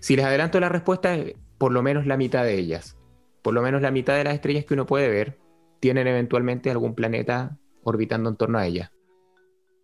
Si 0.00 0.16
les 0.16 0.24
adelanto 0.24 0.58
la 0.60 0.70
respuesta, 0.70 1.18
por 1.58 1.70
lo 1.70 1.82
menos 1.82 2.06
la 2.06 2.16
mitad 2.16 2.42
de 2.42 2.58
ellas. 2.58 2.96
Por 3.42 3.52
lo 3.52 3.60
menos 3.60 3.82
la 3.82 3.90
mitad 3.90 4.16
de 4.16 4.24
las 4.24 4.34
estrellas 4.34 4.64
que 4.64 4.72
uno 4.72 4.86
puede 4.86 5.10
ver 5.10 5.38
tienen 5.80 6.06
eventualmente 6.06 6.70
algún 6.70 6.94
planeta 6.94 7.58
orbitando 7.82 8.30
en 8.30 8.36
torno 8.36 8.56
a 8.56 8.66
ella. 8.66 8.93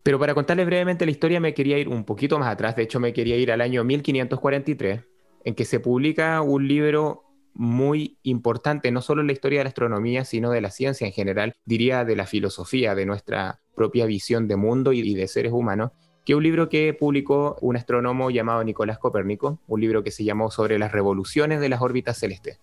Pero 0.02 0.18
para 0.18 0.34
contarles 0.34 0.66
brevemente 0.66 1.04
la 1.04 1.10
historia 1.10 1.40
me 1.40 1.54
quería 1.54 1.78
ir 1.78 1.88
un 1.88 2.04
poquito 2.04 2.38
más 2.38 2.48
atrás, 2.48 2.76
de 2.76 2.82
hecho 2.82 3.00
me 3.00 3.12
quería 3.12 3.36
ir 3.36 3.52
al 3.52 3.60
año 3.60 3.84
1543, 3.84 5.02
en 5.44 5.54
que 5.54 5.64
se 5.64 5.80
publica 5.80 6.40
un 6.40 6.66
libro 6.66 7.24
muy 7.52 8.18
importante, 8.22 8.90
no 8.90 9.02
solo 9.02 9.20
en 9.20 9.26
la 9.26 9.32
historia 9.32 9.60
de 9.60 9.64
la 9.64 9.68
astronomía, 9.68 10.24
sino 10.24 10.50
de 10.50 10.60
la 10.60 10.70
ciencia 10.70 11.06
en 11.06 11.12
general, 11.12 11.54
diría 11.64 12.04
de 12.04 12.16
la 12.16 12.26
filosofía, 12.26 12.94
de 12.94 13.06
nuestra 13.06 13.60
propia 13.74 14.06
visión 14.06 14.48
de 14.48 14.56
mundo 14.56 14.92
y 14.92 15.14
de 15.14 15.28
seres 15.28 15.52
humanos, 15.52 15.90
que 16.24 16.32
es 16.32 16.36
un 16.36 16.42
libro 16.42 16.68
que 16.68 16.94
publicó 16.94 17.56
un 17.60 17.76
astrónomo 17.76 18.30
llamado 18.30 18.62
Nicolás 18.62 18.98
Copérnico, 18.98 19.60
un 19.66 19.80
libro 19.80 20.02
que 20.02 20.10
se 20.10 20.24
llamó 20.24 20.50
Sobre 20.50 20.78
las 20.78 20.92
revoluciones 20.92 21.60
de 21.60 21.68
las 21.68 21.80
órbitas 21.80 22.18
celestes. 22.18 22.60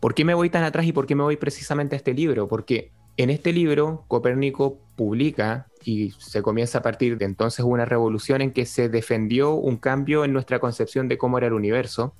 ¿Por 0.00 0.14
qué 0.14 0.24
me 0.24 0.34
voy 0.34 0.48
tan 0.48 0.64
atrás 0.64 0.86
y 0.86 0.92
por 0.92 1.06
qué 1.06 1.14
me 1.14 1.22
voy 1.22 1.36
precisamente 1.36 1.96
a 1.96 1.98
este 1.98 2.14
libro? 2.14 2.48
Porque 2.48 2.92
En 3.18 3.30
este 3.30 3.52
libro, 3.52 4.04
Copérnico 4.06 4.78
publica 4.94 5.66
y 5.84 6.12
se 6.18 6.40
comienza 6.40 6.78
a 6.78 6.82
partir 6.82 7.18
de 7.18 7.24
entonces 7.24 7.64
una 7.64 7.84
revolución 7.84 8.42
en 8.42 8.52
que 8.52 8.64
se 8.64 8.88
defendió 8.88 9.54
un 9.54 9.76
cambio 9.76 10.24
en 10.24 10.32
nuestra 10.32 10.60
concepción 10.60 11.08
de 11.08 11.18
cómo 11.18 11.36
era 11.36 11.48
el 11.48 11.52
universo, 11.52 12.14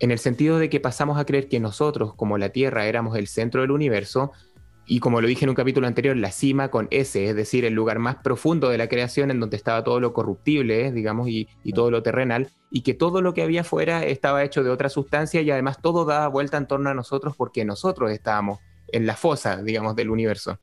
en 0.00 0.10
el 0.10 0.18
sentido 0.18 0.58
de 0.58 0.68
que 0.68 0.80
pasamos 0.80 1.16
a 1.16 1.24
creer 1.26 1.48
que 1.48 1.60
nosotros, 1.60 2.16
como 2.16 2.38
la 2.38 2.48
Tierra, 2.48 2.86
éramos 2.86 3.16
el 3.16 3.28
centro 3.28 3.60
del 3.60 3.70
universo, 3.70 4.32
y 4.84 4.98
como 4.98 5.20
lo 5.20 5.28
dije 5.28 5.44
en 5.44 5.50
un 5.50 5.54
capítulo 5.54 5.86
anterior, 5.86 6.16
la 6.16 6.32
cima 6.32 6.72
con 6.72 6.88
S, 6.90 7.24
es 7.24 7.36
decir, 7.36 7.64
el 7.64 7.74
lugar 7.74 8.00
más 8.00 8.16
profundo 8.16 8.68
de 8.68 8.78
la 8.78 8.88
creación 8.88 9.30
en 9.30 9.38
donde 9.38 9.56
estaba 9.56 9.84
todo 9.84 10.00
lo 10.00 10.12
corruptible, 10.12 10.90
digamos, 10.90 11.28
y, 11.28 11.46
todo 11.72 11.92
lo 11.92 12.02
terrenal, 12.02 12.48
y 12.68 12.80
que 12.80 12.94
todo 12.94 13.22
lo 13.22 13.32
que 13.32 13.42
había 13.42 13.62
fuera 13.62 14.04
estaba 14.04 14.42
hecho 14.42 14.64
de 14.64 14.70
otra 14.70 14.88
sustancia 14.88 15.40
y 15.40 15.52
además 15.52 15.80
todo 15.80 16.04
daba 16.04 16.26
vuelta 16.26 16.56
en 16.56 16.66
torno 16.66 16.90
a 16.90 16.94
nosotros 16.94 17.36
porque 17.36 17.64
nosotros 17.64 18.10
estábamos 18.10 18.58
en 18.92 19.06
la 19.06 19.16
fosa, 19.16 19.62
digamos, 19.62 19.96
del 19.96 20.10
universo. 20.10 20.60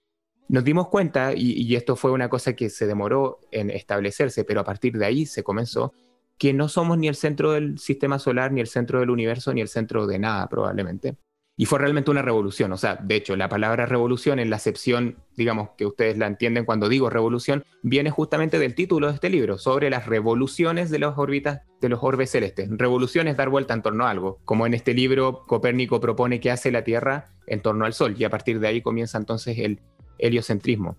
Nos 0.47 0.63
dimos 0.63 0.87
cuenta, 0.87 1.33
y, 1.35 1.75
esto 1.75 1.95
fue 1.95 2.11
una 2.11 2.29
cosa 2.29 2.53
que 2.53 2.69
se 2.69 2.87
demoró 2.87 3.39
en 3.51 3.69
establecerse, 3.69 4.43
pero 4.45 4.61
a 4.61 4.63
partir 4.63 4.97
de 4.97 5.05
ahí 5.05 5.25
se 5.25 5.43
comenzó, 5.43 5.93
que 6.39 6.53
no 6.53 6.69
somos 6.69 6.97
ni 6.97 7.07
el 7.07 7.15
centro 7.15 7.51
del 7.51 7.77
sistema 7.77 8.17
solar, 8.17 8.51
ni 8.51 8.61
el 8.61 8.67
centro 8.67 8.99
del 8.99 9.11
universo, 9.11 9.53
ni 9.53 9.61
el 9.61 9.67
centro 9.67 10.07
de 10.07 10.17
nada 10.17 10.47
probablemente. 10.47 11.17
Y 11.59 11.65
fue 11.65 11.77
realmente 11.77 12.09
una 12.09 12.21
revolución. 12.21 12.71
O 12.71 12.77
sea, 12.77 12.95
de 12.95 13.17
hecho, 13.17 13.35
la 13.35 13.49
palabra 13.49 13.85
revolución 13.85 14.39
en 14.39 14.49
la 14.49 14.55
acepción, 14.55 15.17
digamos, 15.35 15.71
que 15.77 15.85
ustedes 15.85 16.17
la 16.17 16.25
entienden 16.25 16.63
cuando 16.63 16.87
digo 16.87 17.09
revolución, 17.09 17.65
viene 17.83 18.11
justamente 18.11 18.59
del 18.59 18.75
título 18.75 19.07
de 19.07 19.15
este 19.15 19.29
libro, 19.29 19.57
sobre 19.57 19.89
las 19.89 20.05
revoluciones 20.05 20.89
de 20.89 20.99
las 20.99 21.17
órbitas 21.17 21.63
de 21.81 21.89
los 21.89 21.99
orbes 22.01 22.31
celestes. 22.31 22.69
Revolución 22.71 23.27
es 23.27 23.35
dar 23.35 23.49
vuelta 23.49 23.73
en 23.73 23.81
torno 23.81 24.05
a 24.05 24.09
algo. 24.09 24.39
Como 24.45 24.65
en 24.67 24.73
este 24.73 24.93
libro, 24.93 25.43
Copérnico 25.47 25.99
propone 25.99 26.39
que 26.39 26.49
hace 26.49 26.71
la 26.71 26.85
Tierra 26.85 27.27
en 27.45 27.61
torno 27.61 27.83
al 27.83 27.91
Sol. 27.91 28.15
Y 28.17 28.23
a 28.23 28.29
partir 28.29 28.61
de 28.61 28.67
ahí 28.69 28.81
comienza 28.81 29.17
entonces 29.17 29.57
el 29.59 29.81
heliocentrismo. 30.17 30.95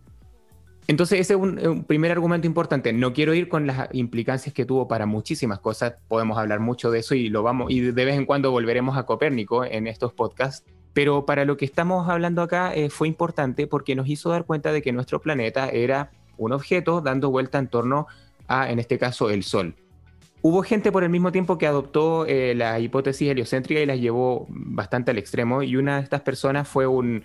Entonces 0.90 1.20
ese 1.20 1.34
es 1.34 1.38
un, 1.38 1.64
un, 1.64 1.84
primer 1.84 2.10
argumento 2.10 2.48
importante. 2.48 2.92
No 2.92 3.12
quiero 3.12 3.32
ir 3.32 3.48
con 3.48 3.64
las 3.64 3.88
implicancias 3.92 4.52
que 4.52 4.64
tuvo 4.64 4.88
para 4.88 5.06
muchísimas 5.06 5.60
cosas. 5.60 5.94
Podemos 6.08 6.36
hablar 6.36 6.58
mucho 6.58 6.90
de 6.90 6.98
eso 6.98 7.14
y 7.14 7.28
lo 7.28 7.44
vamos 7.44 7.70
y 7.70 7.78
de 7.78 8.04
vez 8.04 8.16
en 8.16 8.26
cuando 8.26 8.50
volveremos 8.50 8.98
a 8.98 9.04
Copérnico 9.04 9.64
en 9.64 9.86
estos 9.86 10.12
podcasts. 10.12 10.68
Pero 10.92 11.26
para 11.26 11.44
lo 11.44 11.56
que 11.56 11.64
estamos 11.64 12.08
hablando 12.08 12.42
acá 12.42 12.74
eh, 12.74 12.90
fue 12.90 13.06
importante 13.06 13.68
porque 13.68 13.94
nos 13.94 14.08
hizo 14.08 14.30
dar 14.30 14.46
cuenta 14.46 14.72
de 14.72 14.82
que 14.82 14.90
nuestro 14.90 15.20
planeta 15.20 15.68
era 15.68 16.10
un 16.36 16.50
objeto 16.50 17.00
dando 17.00 17.30
vuelta 17.30 17.60
en 17.60 17.68
torno 17.68 18.08
a, 18.48 18.68
en 18.68 18.80
este 18.80 18.98
caso, 18.98 19.30
el 19.30 19.44
Sol. 19.44 19.76
Hubo 20.42 20.62
gente 20.62 20.90
por 20.90 21.04
el 21.04 21.10
mismo 21.10 21.32
tiempo 21.32 21.58
que 21.58 21.66
adoptó 21.66 22.24
eh, 22.26 22.54
la 22.54 22.78
hipótesis 22.80 23.28
heliocéntrica 23.28 23.80
y 23.80 23.86
la 23.86 23.96
llevó 23.96 24.46
bastante 24.48 25.10
al 25.10 25.18
extremo, 25.18 25.62
y 25.62 25.76
una 25.76 25.96
de 25.96 26.02
estas 26.02 26.22
personas 26.22 26.66
fue 26.66 26.86
un, 26.86 27.24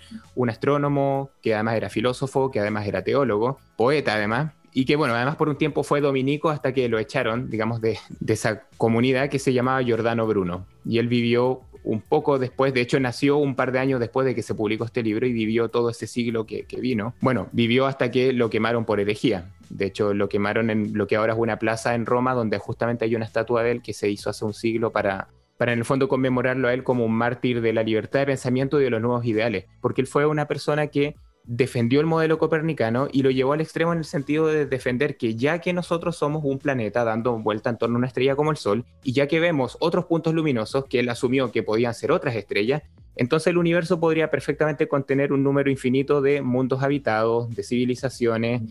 astrónomo 0.49 1.30
que 1.41 1.53
además 1.53 1.76
era 1.76 1.89
filósofo, 1.89 2.51
que 2.51 2.59
además 2.59 2.88
era 2.88 3.03
teólogo, 3.03 3.59
poeta 3.78 4.16
además, 4.16 4.51
y 4.74 4.84
que 4.84 4.97
bueno, 4.97 5.13
además 5.13 5.38
por 5.38 5.47
un 5.47 5.57
tiempo 5.57 5.84
fue 5.84 6.01
dominico 6.01 6.49
hasta 6.49 6.74
que 6.74 6.89
lo 6.89 6.99
echaron, 6.99 7.49
digamos, 7.49 7.80
de, 7.80 7.97
esa 8.28 8.63
comunidad 8.78 9.30
que 9.30 9.39
se 9.39 9.53
llamaba 9.53 9.82
Giordano 9.82 10.28
Bruno. 10.28 10.66
Y 10.86 10.97
él 10.97 11.07
vivió 11.07 11.61
un 11.86 12.01
poco 12.01 12.39
después, 12.39 12.74
de 12.74 12.82
hecho 12.82 12.99
nació 12.99 13.38
un 13.38 13.55
par 13.55 13.72
de 13.72 13.80
años 13.80 13.99
después 13.99 14.26
de 14.26 14.36
que 14.36 14.41
se 14.41 14.55
publicó 14.55 14.84
este 14.84 15.03
libro 15.03 15.26
y 15.26 15.32
vivió 15.32 15.70
todo 15.70 15.89
ese 15.89 16.07
siglo 16.07 16.45
que, 16.45 16.66
vino. 16.80 17.13
Bueno, 17.22 17.47
vivió 17.53 17.86
hasta 17.86 18.11
que 18.11 18.34
lo 18.34 18.49
quemaron 18.49 18.84
por 18.84 18.99
herejía. 18.99 19.45
De 19.70 19.86
hecho, 19.86 20.13
lo 20.13 20.30
quemaron 20.30 20.70
en 20.70 20.97
lo 20.97 21.07
que 21.07 21.16
ahora 21.16 21.34
es 21.34 21.39
una 21.39 21.59
plaza 21.59 21.95
en 21.95 22.05
Roma, 22.05 22.34
donde 22.34 22.57
justamente 22.57 23.05
hay 23.05 23.16
una 23.16 23.26
estatua 23.26 23.63
de 23.63 23.72
él 23.72 23.82
que 23.82 23.93
se 23.93 24.09
hizo 24.09 24.30
hace 24.30 24.45
un 24.45 24.53
siglo 24.53 24.91
para, 24.91 25.30
para 25.57 25.74
en 25.74 25.80
el 25.80 25.86
fondo 25.86 26.07
conmemorarlo 26.07 26.68
a 26.68 26.74
él 26.74 26.84
como 26.84 27.05
un 27.05 27.13
mártir 27.13 27.61
de 27.61 27.74
la 27.74 27.84
libertad 27.84 28.20
de 28.20 28.26
pensamiento 28.28 28.80
y 28.80 28.84
de 28.84 28.89
los 28.89 29.01
nuevos 29.01 29.26
ideales, 29.26 29.66
porque 29.82 30.01
él 30.01 30.07
fue 30.07 30.26
una 30.26 30.47
persona 30.47 30.88
que 30.88 31.16
defendió 31.47 31.99
el 31.99 32.07
modelo 32.07 32.38
copernicano 32.38 33.07
y 33.11 33.22
lo 33.22 33.30
llevó 33.30 33.53
al 33.53 33.61
extremo 33.61 33.93
en 33.93 33.99
el 33.99 34.05
sentido 34.05 34.47
de 34.47 34.66
defender 34.66 35.16
que 35.16 35.36
ya 35.36 35.59
que 35.59 35.74
nosotros 35.74 36.18
somos 36.18 36.43
un 36.43 36.57
planeta 36.57 37.03
dando 37.03 37.38
vuelta 37.38 37.70
en 37.70 37.78
torno 37.78 37.95
a 37.95 37.99
una 37.99 38.07
estrella 38.07 38.36
como 38.36 38.51
el 38.51 38.57
Sol, 38.57 38.86
y 39.03 39.13
ya 39.13 39.28
que 39.28 39.39
vemos 39.39 39.78
otros 39.80 40.05
puntos 40.05 40.34
luminosos 40.34 40.86
que 40.86 40.99
él 40.99 41.09
asumió 41.09 41.51
que 41.51 41.63
podían 41.63 41.93
ser 41.93 42.11
otras 42.11 42.36
estrellas, 42.36 42.82
entonces 43.16 43.47
el 43.47 43.57
universo 43.57 43.99
podría 43.99 44.30
perfectamente 44.30 44.88
contener 44.88 45.32
un 45.32 45.43
número 45.43 45.70
infinito 45.70 46.22
de 46.22 46.41
mundos 46.41 46.84
habitados, 46.84 47.53
de 47.55 47.63
civilizaciones, 47.63 48.63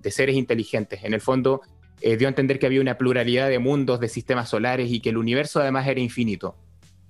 de 0.00 0.10
seres 0.10 0.36
inteligentes. 0.36 1.04
En 1.04 1.14
el 1.14 1.20
fondo, 1.20 1.60
eh, 2.00 2.16
dio 2.16 2.28
a 2.28 2.30
entender 2.30 2.58
que 2.58 2.66
había 2.66 2.80
una 2.80 2.96
pluralidad 2.96 3.48
de 3.48 3.58
mundos, 3.58 4.00
de 4.00 4.08
sistemas 4.08 4.48
solares 4.48 4.90
y 4.90 5.00
que 5.00 5.10
el 5.10 5.16
universo 5.16 5.60
además 5.60 5.86
era 5.86 6.00
infinito. 6.00 6.56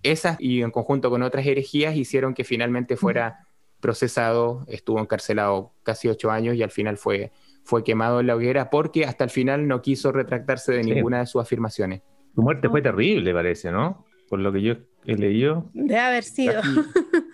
Esas 0.02 0.36
y 0.40 0.62
en 0.62 0.70
conjunto 0.70 1.10
con 1.10 1.22
otras 1.22 1.46
herejías 1.46 1.96
hicieron 1.96 2.34
que 2.34 2.44
finalmente 2.44 2.96
fuera 2.96 3.46
procesado, 3.80 4.64
estuvo 4.68 5.00
encarcelado 5.00 5.72
casi 5.82 6.08
ocho 6.08 6.30
años 6.30 6.56
y 6.56 6.62
al 6.62 6.70
final 6.70 6.96
fue, 6.96 7.32
fue 7.64 7.84
quemado 7.84 8.20
en 8.20 8.26
la 8.26 8.36
hoguera 8.36 8.70
porque 8.70 9.04
hasta 9.04 9.24
el 9.24 9.30
final 9.30 9.68
no 9.68 9.82
quiso 9.82 10.12
retractarse 10.12 10.72
de 10.72 10.84
sí. 10.84 10.90
ninguna 10.90 11.20
de 11.20 11.26
sus 11.26 11.42
afirmaciones. 11.42 12.02
Su 12.34 12.42
muerte 12.42 12.68
fue 12.68 12.82
terrible, 12.82 13.32
parece, 13.32 13.70
¿no? 13.70 14.04
Por 14.28 14.40
lo 14.40 14.52
que 14.52 14.62
yo 14.62 14.74
he 15.04 15.16
leído. 15.16 15.70
Debe 15.74 15.98
haber 15.98 16.24
sido. 16.24 16.60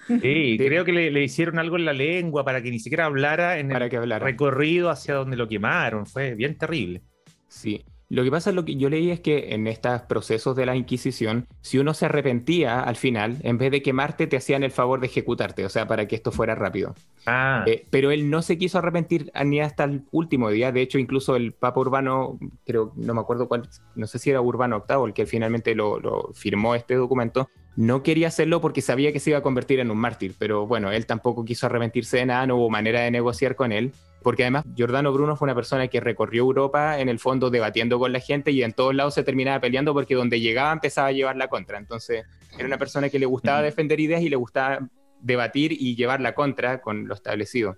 Sí, 0.07 0.57
creo 0.59 0.85
que 0.85 0.93
le, 0.93 1.11
le, 1.11 1.25
hicieron 1.25 1.59
algo 1.59 1.77
en 1.77 1.85
la 1.85 1.93
lengua 1.93 2.45
para 2.45 2.63
que 2.63 2.71
ni 2.71 2.79
siquiera 2.79 3.07
hablara 3.07 3.59
en 3.59 3.69
para 3.69 3.87
el 3.87 3.91
que 3.91 3.97
hablara. 3.97 4.25
recorrido 4.25 4.91
hacia 4.91 5.15
donde 5.15 5.37
lo 5.37 5.49
quemaron. 5.49 6.07
Fue 6.07 6.35
bien 6.35 6.57
terrible. 6.57 7.03
Sí. 7.49 7.85
Lo 8.11 8.23
que 8.23 8.31
pasa, 8.31 8.53
lo 8.53 8.65
que 8.65 8.77
yo 8.77 8.91
leí 8.91 9.11
es 9.11 9.21
que 9.21 9.55
en 9.55 9.67
estos 9.67 10.03
procesos 10.03 10.55
de 10.55 10.67
la 10.67 10.77
Inquisición, 10.77 11.49
si 11.63 11.79
uno 11.79 11.95
se 11.95 12.05
arrepentía 12.05 12.81
al 12.81 12.97
final, 12.97 13.39
en 13.43 13.57
vez 13.57 13.71
de 13.71 13.83
quemarte, 13.83 14.27
te 14.27 14.37
hacían 14.37 14.63
el 14.63 14.71
favor 14.71 15.01
de 15.01 15.07
ejecutarte, 15.07 15.65
o 15.65 15.69
sea, 15.69 15.89
para 15.89 16.07
que 16.07 16.15
esto 16.15 16.31
fuera 16.31 16.55
rápido. 16.55 16.95
Ah. 17.27 17.65
Eh, 17.67 17.87
pero 17.91 18.11
él 18.11 18.29
no 18.29 18.43
se 18.43 18.59
quiso 18.59 18.79
arrepentir 18.79 19.33
ni 19.45 19.61
hasta 19.61 19.85
el 19.85 20.05
último 20.13 20.51
día. 20.51 20.71
De 20.71 20.83
hecho, 20.83 20.99
incluso 20.99 21.35
el 21.35 21.53
Papa 21.53 21.81
Urbano, 21.81 22.39
creo, 22.67 22.93
no 22.95 23.15
me 23.15 23.21
acuerdo 23.21 23.49
cuál, 23.49 23.69
no 23.97 24.07
sé 24.07 24.19
si 24.19 24.31
era 24.31 24.41
Urbano 24.43 24.85
VIII, 24.87 25.07
el 25.07 25.13
que 25.15 25.27
finalmente 25.27 25.75
lo, 25.75 25.99
lo 25.99 26.31
firmó 26.35 26.75
este 26.75 26.95
documento, 26.95 27.49
no 27.77 28.03
quería 28.03 28.29
hacerlo 28.29 28.61
porque 28.61 28.81
sabía 28.81 29.13
que 29.13 29.21
se 29.21 29.31
iba 29.31 29.39
a 29.39 29.43
convertir 29.43 29.81
en 29.81 29.91
un 29.91 29.99
mártir, 29.99 30.35
pero 30.39 30.67
bueno, 30.67 30.93
él 30.93 31.07
tampoco 31.07 31.45
quiso 31.45 31.67
arrepentirse 31.67 32.19
de 32.19 32.27
nada, 32.27 32.47
no 32.47 32.57
hubo 32.57 32.71
manera 32.71 33.01
de 33.01 33.11
negociar 33.11 33.57
con 33.57 33.73
él, 33.73 33.93
porque 34.23 34.45
además 34.45 34.65
Giordano 34.75 35.13
Bruno 35.13 35.37
fue 35.37 35.47
una 35.47 35.55
persona 35.55 35.89
que 35.89 36.01
recorrió 36.01 36.43
Europa 36.43 36.99
en 37.01 37.09
el 37.09 37.19
fondo 37.19 37.51
debatiendo 37.51 37.99
con 37.99 38.13
la 38.13 38.21
gente 38.21 38.53
y 38.53 38.63
en 38.63 38.73
todos 38.73 38.95
lados 38.95 39.15
se 39.15 39.23
terminaba 39.23 39.61
peleando 39.61 39.93
porque 39.93 40.15
donde 40.15 40.41
llegaba 40.41 40.73
empezaba 40.73 41.09
a 41.09 41.13
llevar 41.13 41.37
la 41.37 41.49
contra. 41.49 41.79
Entonces 41.79 42.25
era 42.57 42.67
una 42.67 42.79
persona 42.79 43.09
que 43.09 43.19
le 43.19 43.27
gustaba 43.27 43.61
defender 43.63 44.01
ideas 44.01 44.23
y 44.23 44.29
le 44.29 44.37
gustaba 44.37 44.89
debatir 45.21 45.73
y 45.73 45.97
llevar 45.97 46.21
la 46.21 46.35
contra 46.35 46.81
con 46.81 47.07
lo 47.09 47.15
establecido. 47.15 47.77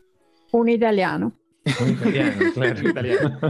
Un 0.53 0.68
italiano. 0.68 1.32
Un 1.80 1.88
italiano, 1.90 2.53
claro. 2.55 2.80
Un 2.80 2.90
italiano. 2.90 3.40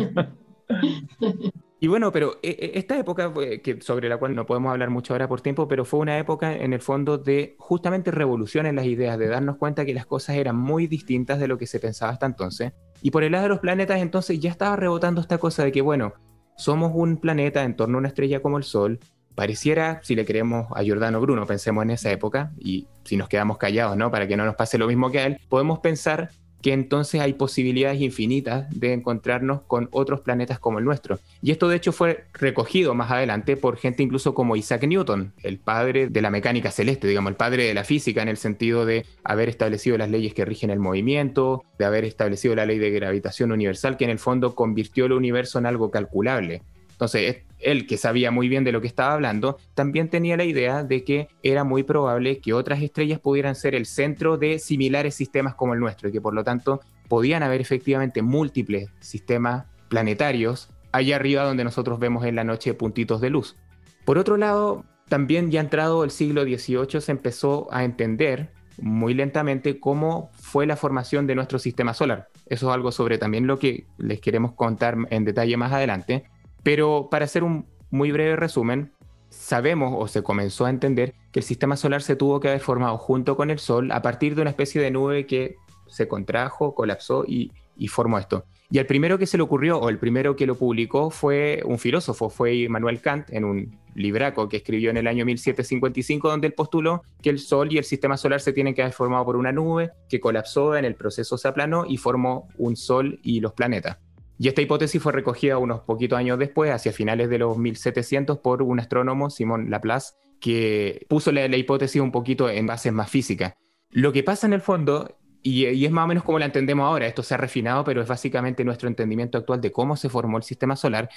Y 1.79 1.89
bueno, 1.89 2.11
pero 2.11 2.39
esta 2.43 2.99
época, 2.99 3.33
sobre 3.81 4.09
la 4.09 4.17
cual 4.17 4.35
no 4.35 4.47
podemos 4.47 4.73
hablar 4.73 4.89
mucho 4.89 5.13
ahora 5.13 5.29
por 5.29 5.43
tiempo, 5.43 5.69
pero 5.69 5.85
fue 5.85 6.01
una 6.01 6.19
época 6.19 6.55
en 6.55 6.73
el 6.73 6.81
fondo 6.81 7.19
de 7.19 7.55
justamente 7.59 8.11
revolución 8.11 8.65
en 8.65 8.77
las 8.77 8.87
ideas, 8.87 9.19
de 9.19 9.29
darnos 9.29 9.59
cuenta 9.59 9.85
que 9.85 9.93
las 9.93 10.07
cosas 10.07 10.37
eran 10.37 10.57
muy 10.57 10.87
distintas 10.87 11.39
de 11.39 11.49
lo 11.49 11.59
que 11.59 11.67
se 11.67 11.79
pensaba 11.79 12.13
hasta 12.13 12.25
entonces. 12.25 12.73
Y 13.03 13.11
por 13.11 13.25
el 13.25 13.33
lado 13.33 13.43
de 13.43 13.51
los 13.51 13.59
planetas, 13.59 14.01
entonces 14.01 14.41
ya 14.41 14.51
estaba 14.51 14.75
rebotando 14.77 15.21
esta 15.21 15.37
cosa 15.37 15.65
de 15.65 15.73
que, 15.73 15.83
bueno, 15.83 16.15
somos 16.57 16.93
un 16.95 17.19
planeta 17.19 17.63
en 17.63 17.77
torno 17.77 17.99
a 17.99 18.01
una 18.01 18.09
estrella 18.09 18.41
como 18.41 18.57
el 18.57 18.65
Sol. 18.65 18.99
Pareciera, 19.35 20.01
si 20.03 20.15
le 20.15 20.25
creemos 20.25 20.69
a 20.75 20.83
Giordano 20.83 21.21
Bruno, 21.21 21.45
pensemos 21.45 21.83
en 21.83 21.91
esa 21.91 22.11
época, 22.11 22.53
y 22.59 22.89
si 23.05 23.19
nos 23.19 23.29
quedamos 23.29 23.59
callados, 23.59 23.99
¿no? 23.99 24.11
Para 24.11 24.27
que 24.27 24.39
no 24.39 24.47
nos 24.47 24.55
pase 24.55 24.79
lo 24.79 24.87
mismo 24.87 25.11
que 25.11 25.19
a 25.19 25.27
él, 25.27 25.39
podemos 25.51 25.81
pensar 25.81 26.31
que 26.63 26.73
entonces 26.73 27.21
hay 27.21 27.35
posibilidades 27.35 28.01
infinitas 28.01 28.69
de 28.71 28.93
encontrarnos 28.93 29.63
con 29.63 29.89
otros 29.93 30.21
planetas 30.21 30.59
como 30.59 30.79
el 30.79 30.85
nuestro. 30.85 31.19
Y 31.43 31.51
esto 31.51 31.69
de 31.69 31.77
hecho 31.77 31.93
fue 31.93 32.25
recogido 32.33 32.95
más 32.95 33.11
adelante 33.11 33.57
por 33.57 33.77
gente 33.77 34.03
incluso 34.03 34.35
como 34.35 34.57
Isaac 34.57 34.85
Newton, 34.85 35.33
el 35.43 35.59
padre 35.59 36.09
de 36.09 36.23
la 36.23 36.31
mecánica 36.31 36.71
celeste, 36.71 37.07
digamos, 37.07 37.31
el 37.31 37.37
padre 37.37 37.65
de 37.65 37.75
la 37.75 37.85
física 37.85 38.23
en 38.23 38.29
el 38.29 38.37
sentido 38.37 38.85
de 38.85 39.07
haber 39.25 39.49
establecido 39.49 39.97
las 39.99 40.11
leyes 40.11 40.35
que 40.35 40.45
rigen 40.45 40.71
el 40.71 40.79
movimiento, 40.79 41.65
de 41.79 41.85
haber 41.85 42.05
establecido 42.05 42.55
la 42.55 42.67
ley 42.67 42.79
de 42.79 42.91
gravitación 42.91 43.53
universal, 43.53 43.97
que 43.97 44.05
en 44.05 44.11
el 44.11 44.19
fondo 44.19 44.55
convirtió 44.55 45.07
el 45.07 45.13
universo 45.13 45.59
en 45.59 45.67
algo 45.67 45.91
calculable. 45.91 46.63
Entonces, 46.91 47.46
él 47.59 47.87
que 47.87 47.97
sabía 47.97 48.31
muy 48.31 48.49
bien 48.49 48.65
de 48.65 48.73
lo 48.73 48.81
que 48.81 48.87
estaba 48.87 49.13
hablando, 49.13 49.59
también 49.75 50.09
tenía 50.09 50.37
la 50.37 50.45
idea 50.45 50.83
de 50.83 51.05
que 51.05 51.29
era 51.43 51.65
muy 51.65 51.83
probable 51.83 52.39
que 52.39 52.53
otras 52.53 52.83
estrellas 52.83 53.21
pudieran 53.21 53.55
ser 53.55 53.75
el 53.75 53.87
centro 53.87 54.37
de 54.37 54.59
similares 54.59 55.15
sistemas 55.15 55.55
como 55.55 55.75
el 55.75 55.81
nuestro 55.81 56.09
y 56.09 56.13
que 56.13 56.21
por 56.21 56.35
lo 56.35 56.45
tanto 56.45 56.81
podían 57.09 57.43
haber 57.43 57.61
efectivamente 57.61 58.23
múltiples 58.23 58.91
sistemas 59.01 59.67
planetarios 59.89 60.71
allá 60.93 61.17
arriba 61.17 61.45
donde 61.45 61.65
nosotros 61.65 61.99
vemos 61.99 62.25
en 62.25 62.35
la 62.35 62.45
noche 62.45 62.75
puntitos 62.75 63.21
de 63.21 63.31
luz. 63.31 63.57
Por 64.05 64.19
otro 64.19 64.37
lado, 64.37 64.85
también 65.09 65.51
ya 65.51 65.61
entrado 65.61 66.05
el 66.05 66.11
siglo 66.11 66.45
XVIII 66.45 67.01
se 67.01 67.13
empezó 67.13 67.69
a 67.71 67.85
entender 67.85 68.51
muy 68.81 69.15
lentamente 69.15 69.81
cómo 69.81 70.31
fue 70.35 70.67
la 70.67 70.77
formación 70.77 71.27
de 71.27 71.35
nuestro 71.35 71.59
sistema 71.59 71.95
solar. 71.95 72.29
Eso 72.47 72.69
es 72.69 72.75
algo 72.75 72.93
sobre 72.93 73.19
también 73.19 73.47
lo 73.47 73.59
que 73.59 73.87
les 73.99 74.21
queremos 74.21 74.53
contar 74.53 74.97
en 75.11 75.25
detalle 75.25 75.57
más 75.57 75.73
adelante. 75.73 76.25
Pero 76.67 77.11
para 77.13 77.27
hacer 77.27 77.45
un 77.45 77.65
muy 77.91 78.11
breve 78.11 78.35
resumen, 78.35 78.91
sabemos 79.29 79.95
o 79.97 80.09
se 80.09 80.25
comenzó 80.25 80.67
a 80.67 80.71
entender 80.71 81.15
que 81.31 81.39
el 81.39 81.45
sistema 81.45 81.77
solar 81.77 82.03
se 82.03 82.17
tuvo 82.17 82.41
que 82.41 82.49
haber 82.49 82.59
formado 82.59 82.99
junto 82.99 83.37
con 83.37 83.53
el 83.53 83.61
Sol 83.61 83.93
a 83.93 84.03
partir 84.03 84.35
de 84.35 84.41
una 84.41 84.51
especie 84.51 84.83
de 84.83 84.91
nube 84.91 85.27
que 85.27 85.55
se 85.87 86.09
contrajo, 86.09 86.75
colapsó 86.75 87.25
y, 87.25 87.53
formó 87.87 88.19
esto. 88.19 88.47
Y 88.69 88.79
el 88.79 88.87
primero 88.87 89.17
que 89.17 89.29
se 89.29 89.37
le 89.37 89.45
ocurrió, 89.45 89.79
o 89.79 89.89
el 89.89 90.01
primero 90.01 90.35
que 90.35 90.45
lo 90.45 90.57
publicó, 90.57 91.11
fue 91.11 91.63
un 91.65 91.79
filósofo, 91.79 92.31
fue 92.31 92.57
Immanuel 92.57 93.01
Kant, 93.01 93.31
en 93.31 93.45
un 93.45 93.79
libraco 93.95 94.49
que 94.49 94.57
escribió 94.57 94.91
en 94.91 94.97
el 94.97 95.07
año 95.07 95.25
1755, 95.25 96.29
donde 96.29 96.49
él 96.49 96.53
postuló 96.53 97.05
que 97.23 97.31
el 97.31 97.39
Sol 97.39 97.73
y 97.73 97.79
el 97.79 97.85
sistema 97.85 98.17
solar 98.17 98.41
se 98.41 98.53
tienen 98.53 98.75
que 98.75 98.83
haber 98.83 98.93
formado 98.93 99.25
por 99.25 99.37
una 99.37 99.53
nube 99.53 99.93
que 100.09 100.19
colapsó 100.19 100.75
en 100.75 100.85
el 100.85 100.97
proceso 100.97 101.39
se 101.39 101.47
aplanó 101.47 101.85
y 101.87 101.97
formó 101.97 102.49
un 102.59 102.75
Sol 102.75 103.21
y 103.23 103.39
los 103.39 103.53
planetas. 103.53 103.99
Y 104.39 104.49
esta 104.49 104.61
hipótesis 104.61 105.03
fue 105.03 105.13
recogida 105.13 105.59
unos 105.59 105.81
poquitos 105.81 106.19
años 106.19 106.39
después, 106.39 106.71
hacia 106.71 106.93
finales 106.93 107.31
de 107.31 107.39
los 107.39 107.57
1700, 107.57 108.39
por 108.39 108.63
un 108.63 108.81
astrónomo, 108.81 109.31
Simón 109.31 109.71
Laplace, 109.71 110.15
que 110.41 111.07
puso 111.09 111.33
la, 111.33 111.47
hipótesis 111.57 112.03
un 112.03 112.13
poquito 112.13 112.51
en 112.51 112.67
bases 112.67 112.93
más 112.93 113.11
físicas. 113.11 113.55
Lo 113.91 114.13
que 114.13 114.23
pasa 114.23 114.47
en 114.47 114.53
el 114.53 114.61
fondo 114.61 115.17
y, 115.43 115.85
es 115.85 115.93
más 115.93 116.05
o 116.05 116.09
menos 116.09 116.25
como 116.25 116.39
la 116.39 116.47
entendemos 116.47 116.85
ahora, 116.85 117.07
esto 117.07 117.23
se 117.23 117.35
ha 117.35 117.37
refinado, 117.37 117.85
pero 117.85 118.03
es 118.03 118.09
básicamente 118.09 118.65
nuestro 118.65 118.89
entendimiento 118.89 119.39
actual 119.39 119.61
de 119.61 119.71
cómo 119.71 119.97
se 119.97 120.09
formó 120.09 120.37
el 120.39 120.43
sistema 120.43 120.75
solar, 120.75 121.09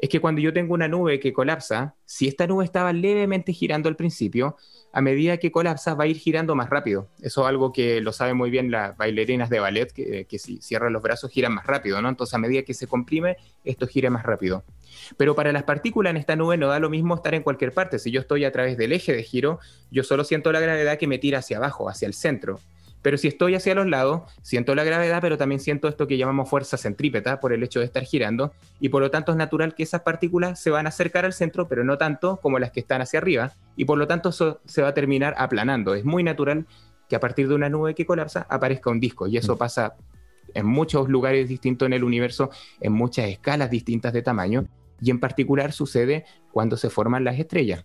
es 0.00 0.08
que 0.08 0.20
cuando 0.20 0.40
yo 0.40 0.52
tengo 0.52 0.74
una 0.74 0.88
nube 0.88 1.20
que 1.20 1.32
colapsa, 1.32 1.94
si 2.04 2.26
esta 2.26 2.46
nube 2.46 2.64
estaba 2.64 2.92
levemente 2.92 3.52
girando 3.52 3.88
al 3.88 3.96
principio, 3.96 4.56
a 4.92 5.00
medida 5.00 5.36
que 5.36 5.52
colapsa 5.52 5.94
va 5.94 6.04
a 6.04 6.06
ir 6.06 6.16
girando 6.16 6.54
más 6.54 6.70
rápido. 6.70 7.08
Eso 7.20 7.42
es 7.42 7.48
algo 7.48 7.72
que 7.72 8.00
lo 8.00 8.12
saben 8.12 8.36
muy 8.36 8.50
bien 8.50 8.70
las 8.70 8.96
bailarinas 8.96 9.50
de 9.50 9.60
ballet, 9.60 9.92
que, 9.92 10.24
que 10.24 10.38
si 10.38 10.60
cierran 10.62 10.92
los 10.92 11.02
brazos 11.02 11.30
giran 11.30 11.54
más 11.54 11.66
rápido, 11.66 12.00
¿no? 12.00 12.08
Entonces 12.08 12.34
a 12.34 12.38
medida 12.38 12.62
que 12.62 12.74
se 12.74 12.86
comprime, 12.86 13.36
esto 13.64 13.86
gira 13.86 14.10
más 14.10 14.24
rápido. 14.24 14.64
Pero 15.16 15.34
para 15.34 15.52
las 15.52 15.64
partículas 15.64 16.10
en 16.10 16.16
esta 16.16 16.34
nube 16.34 16.56
no 16.56 16.68
da 16.68 16.80
lo 16.80 16.90
mismo 16.90 17.14
estar 17.14 17.34
en 17.34 17.42
cualquier 17.42 17.72
parte. 17.72 17.98
Si 17.98 18.10
yo 18.10 18.20
estoy 18.20 18.44
a 18.44 18.52
través 18.52 18.76
del 18.76 18.92
eje 18.92 19.12
de 19.12 19.22
giro, 19.22 19.60
yo 19.90 20.02
solo 20.02 20.24
siento 20.24 20.50
la 20.50 20.60
gravedad 20.60 20.98
que 20.98 21.06
me 21.06 21.18
tira 21.18 21.38
hacia 21.38 21.58
abajo, 21.58 21.88
hacia 21.88 22.06
el 22.06 22.14
centro. 22.14 22.58
Pero 23.02 23.16
si 23.16 23.28
estoy 23.28 23.54
hacia 23.54 23.74
los 23.74 23.86
lados, 23.86 24.22
siento 24.42 24.74
la 24.74 24.84
gravedad, 24.84 25.20
pero 25.20 25.38
también 25.38 25.60
siento 25.60 25.88
esto 25.88 26.06
que 26.06 26.18
llamamos 26.18 26.50
fuerza 26.50 26.76
centrípeta 26.76 27.40
por 27.40 27.52
el 27.52 27.62
hecho 27.62 27.80
de 27.80 27.86
estar 27.86 28.02
girando, 28.04 28.52
y 28.78 28.90
por 28.90 29.02
lo 29.02 29.10
tanto 29.10 29.32
es 29.32 29.38
natural 29.38 29.74
que 29.74 29.82
esas 29.82 30.02
partículas 30.02 30.60
se 30.60 30.70
van 30.70 30.86
a 30.86 30.90
acercar 30.90 31.24
al 31.24 31.32
centro, 31.32 31.68
pero 31.68 31.84
no 31.84 31.96
tanto 31.98 32.38
como 32.42 32.58
las 32.58 32.70
que 32.72 32.80
están 32.80 33.00
hacia 33.00 33.18
arriba, 33.18 33.52
y 33.76 33.84
por 33.84 33.98
lo 33.98 34.06
tanto 34.06 34.28
eso 34.28 34.60
se 34.66 34.82
va 34.82 34.88
a 34.88 34.94
terminar 34.94 35.34
aplanando. 35.38 35.94
Es 35.94 36.04
muy 36.04 36.22
natural 36.22 36.66
que 37.08 37.16
a 37.16 37.20
partir 37.20 37.48
de 37.48 37.54
una 37.54 37.68
nube 37.68 37.94
que 37.94 38.06
colapsa 38.06 38.46
aparezca 38.50 38.90
un 38.90 39.00
disco, 39.00 39.26
y 39.26 39.36
eso 39.36 39.54
mm. 39.54 39.58
pasa 39.58 39.94
en 40.54 40.66
muchos 40.66 41.08
lugares 41.08 41.48
distintos 41.48 41.86
en 41.86 41.92
el 41.92 42.04
universo, 42.04 42.50
en 42.80 42.92
muchas 42.92 43.28
escalas 43.28 43.70
distintas 43.70 44.12
de 44.12 44.22
tamaño, 44.22 44.66
y 45.00 45.10
en 45.10 45.20
particular 45.20 45.72
sucede 45.72 46.24
cuando 46.52 46.76
se 46.76 46.90
forman 46.90 47.24
las 47.24 47.38
estrellas. 47.38 47.84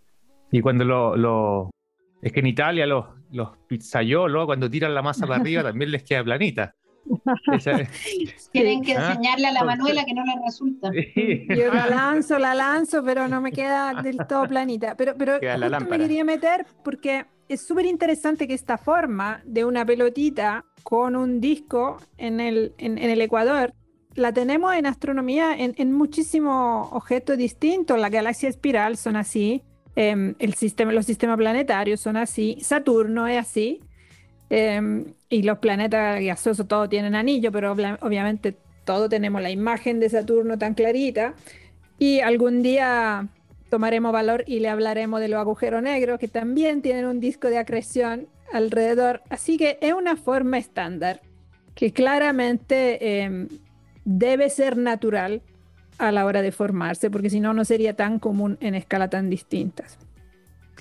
Y 0.52 0.62
cuando 0.62 0.86
lo, 0.86 1.70
es 2.22 2.32
que 2.32 2.40
en 2.40 2.48
Italia 2.48 2.86
los, 2.86 3.06
los 3.36 3.50
pizzaiolos, 3.68 4.46
cuando 4.46 4.70
tiran 4.70 4.96
la 4.96 5.02
masa 5.02 5.28
para 5.28 5.42
arriba, 5.42 5.62
también 5.64 5.92
les 5.92 6.04
queda 6.04 6.24
planita. 6.24 6.74
Tienen 8.52 8.82
que 8.82 8.96
¿Ah? 8.96 9.10
enseñarle 9.10 9.48
a 9.48 9.52
la 9.52 9.64
Manuela 9.64 10.06
que 10.06 10.14
no 10.14 10.24
le 10.26 10.34
resulta. 10.44 10.92
Yo 10.94 11.74
la 11.74 11.88
lanzo, 11.88 12.40
la 12.40 12.56
lanzo, 12.56 13.04
pero 13.04 13.28
no 13.28 13.42
me 13.42 13.52
queda 13.52 14.02
del 14.02 14.18
todo 14.28 14.48
planita. 14.48 14.96
Pero, 14.96 15.16
pero 15.18 15.40
me 15.88 15.98
quería 15.98 16.24
meter 16.24 16.66
porque 16.84 17.26
es 17.48 17.62
súper 17.62 17.86
interesante 17.86 18.48
que 18.48 18.54
esta 18.54 18.78
forma 18.78 19.42
de 19.46 19.66
una 19.66 19.86
pelotita 19.86 20.66
con 20.84 21.16
un 21.16 21.42
disco 21.42 21.98
en 22.18 22.40
el, 22.40 22.74
en, 22.78 22.98
el 22.98 23.22
Ecuador 23.22 23.74
la 24.16 24.32
tenemos 24.32 24.74
en 24.74 24.86
astronomía 24.86 25.54
en, 25.56 25.76
en 25.78 25.92
muchísimos 25.92 26.90
objetos 26.92 27.38
distintos. 27.38 28.00
La 28.00 28.10
galaxia 28.10 28.50
espiral 28.50 28.98
son 28.98 29.18
así. 29.18 29.62
Em, 29.96 30.36
el 30.40 30.54
sistema, 30.56 30.92
los 30.92 31.06
sistemas 31.06 31.38
planetarios 31.38 32.02
son 32.02 32.18
así, 32.18 32.58
Saturno 32.62 33.28
es 33.28 33.40
así, 33.40 33.82
em, 34.50 35.14
y 35.30 35.44
los 35.44 35.60
planetas 35.60 36.22
gaseosos 36.22 36.68
todos 36.68 36.90
tienen 36.90 37.16
anillo, 37.16 37.52
pero 37.52 37.72
obviamente 37.72 38.58
todos 38.84 39.10
tenemos 39.10 39.42
la 39.42 39.52
imagen 39.52 40.00
de 40.00 40.10
Saturno 40.10 40.58
tan 40.58 40.74
clarita, 40.74 41.34
y 41.98 42.20
algún 42.20 42.62
día 42.62 43.30
tomaremos 43.70 44.12
valor 44.12 44.44
y 44.48 44.60
le 44.60 44.70
hablaremos 44.70 45.22
de 45.22 45.30
los 45.30 45.40
agujeros 45.40 45.82
negros, 45.82 46.20
que 46.20 46.28
también 46.28 46.82
tienen 46.82 47.06
un 47.06 47.20
disco 47.20 47.50
de 47.50 47.58
acreción 47.58 48.28
alrededor, 48.52 49.22
así 49.30 49.58
que 49.58 49.78
es 49.82 49.94
una 49.94 50.18
forma 50.18 50.58
estándar 50.58 51.22
que 51.74 51.92
claramente 51.92 53.22
em, 53.22 53.48
debe 54.04 54.50
ser 54.50 54.78
natural 54.78 55.42
a 55.98 56.12
la 56.12 56.26
hora 56.26 56.42
de 56.42 56.52
formarse, 56.52 57.10
porque 57.10 57.30
si 57.30 57.40
no, 57.40 57.54
no 57.54 57.66
sería 57.66 57.96
tan 57.96 58.20
común 58.20 58.58
en 58.62 58.76
escala 58.76 59.10
tan 59.10 59.30
distintas. 59.30 59.98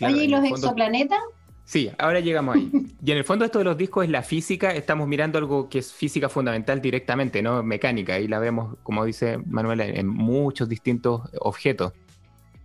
Oye, 0.00 0.24
¿y 0.24 0.28
los 0.28 0.44
exoplanetas? 0.44 1.20
Sí, 1.64 1.90
ahora 1.98 2.20
llegamos 2.20 2.56
ahí. 2.56 2.70
Y 3.04 3.10
en 3.10 3.18
el 3.18 3.24
fondo 3.24 3.44
esto 3.44 3.58
de 3.58 3.64
los 3.64 3.76
discos 3.76 4.04
es 4.04 4.10
la 4.10 4.22
física, 4.22 4.72
estamos 4.72 5.08
mirando 5.08 5.38
algo 5.38 5.68
que 5.68 5.78
es 5.78 5.92
física 5.92 6.28
fundamental 6.28 6.82
directamente, 6.82 7.42
¿no? 7.42 7.62
Mecánica, 7.62 8.18
y 8.18 8.28
la 8.28 8.38
vemos, 8.38 8.76
como 8.82 9.04
dice 9.04 9.38
Manuela, 9.46 9.86
en 9.86 10.06
muchos 10.06 10.68
distintos 10.68 11.22
objetos. 11.40 11.92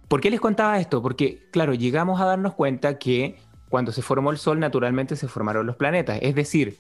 ¿Por 0.10 0.22
qué 0.22 0.30
les 0.30 0.42
contaba 0.42 0.80
esto? 0.80 1.02
Porque, 1.02 1.48
claro, 1.52 1.74
llegamos 1.74 2.20
a 2.20 2.26
darnos 2.26 2.56
cuenta 2.56 2.98
que 2.98 3.38
cuando 3.70 3.92
se 3.92 4.02
formó 4.02 4.32
el 4.32 4.38
Sol, 4.38 4.60
naturalmente 4.60 5.16
se 5.16 5.28
formaron 5.28 5.68
los 5.68 5.76
planetas. 5.76 6.20
Es 6.22 6.36
decir, 6.36 6.80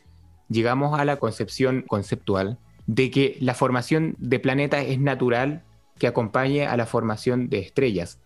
llegamos 0.49 0.99
a 0.99 1.05
la 1.05 1.17
concepción 1.17 1.83
conceptual 1.83 2.57
de 2.89 3.11
que 3.11 3.37
la 3.39 3.53
formación 3.53 4.15
de 4.17 4.39
planetas 4.39 4.83
es 4.87 4.99
natural 4.99 5.63
que 5.99 6.07
acompañe 6.07 6.65
a 6.65 6.75
la 6.75 6.87
formación 6.87 7.47
de 7.47 7.59
estrellas. 7.59 8.19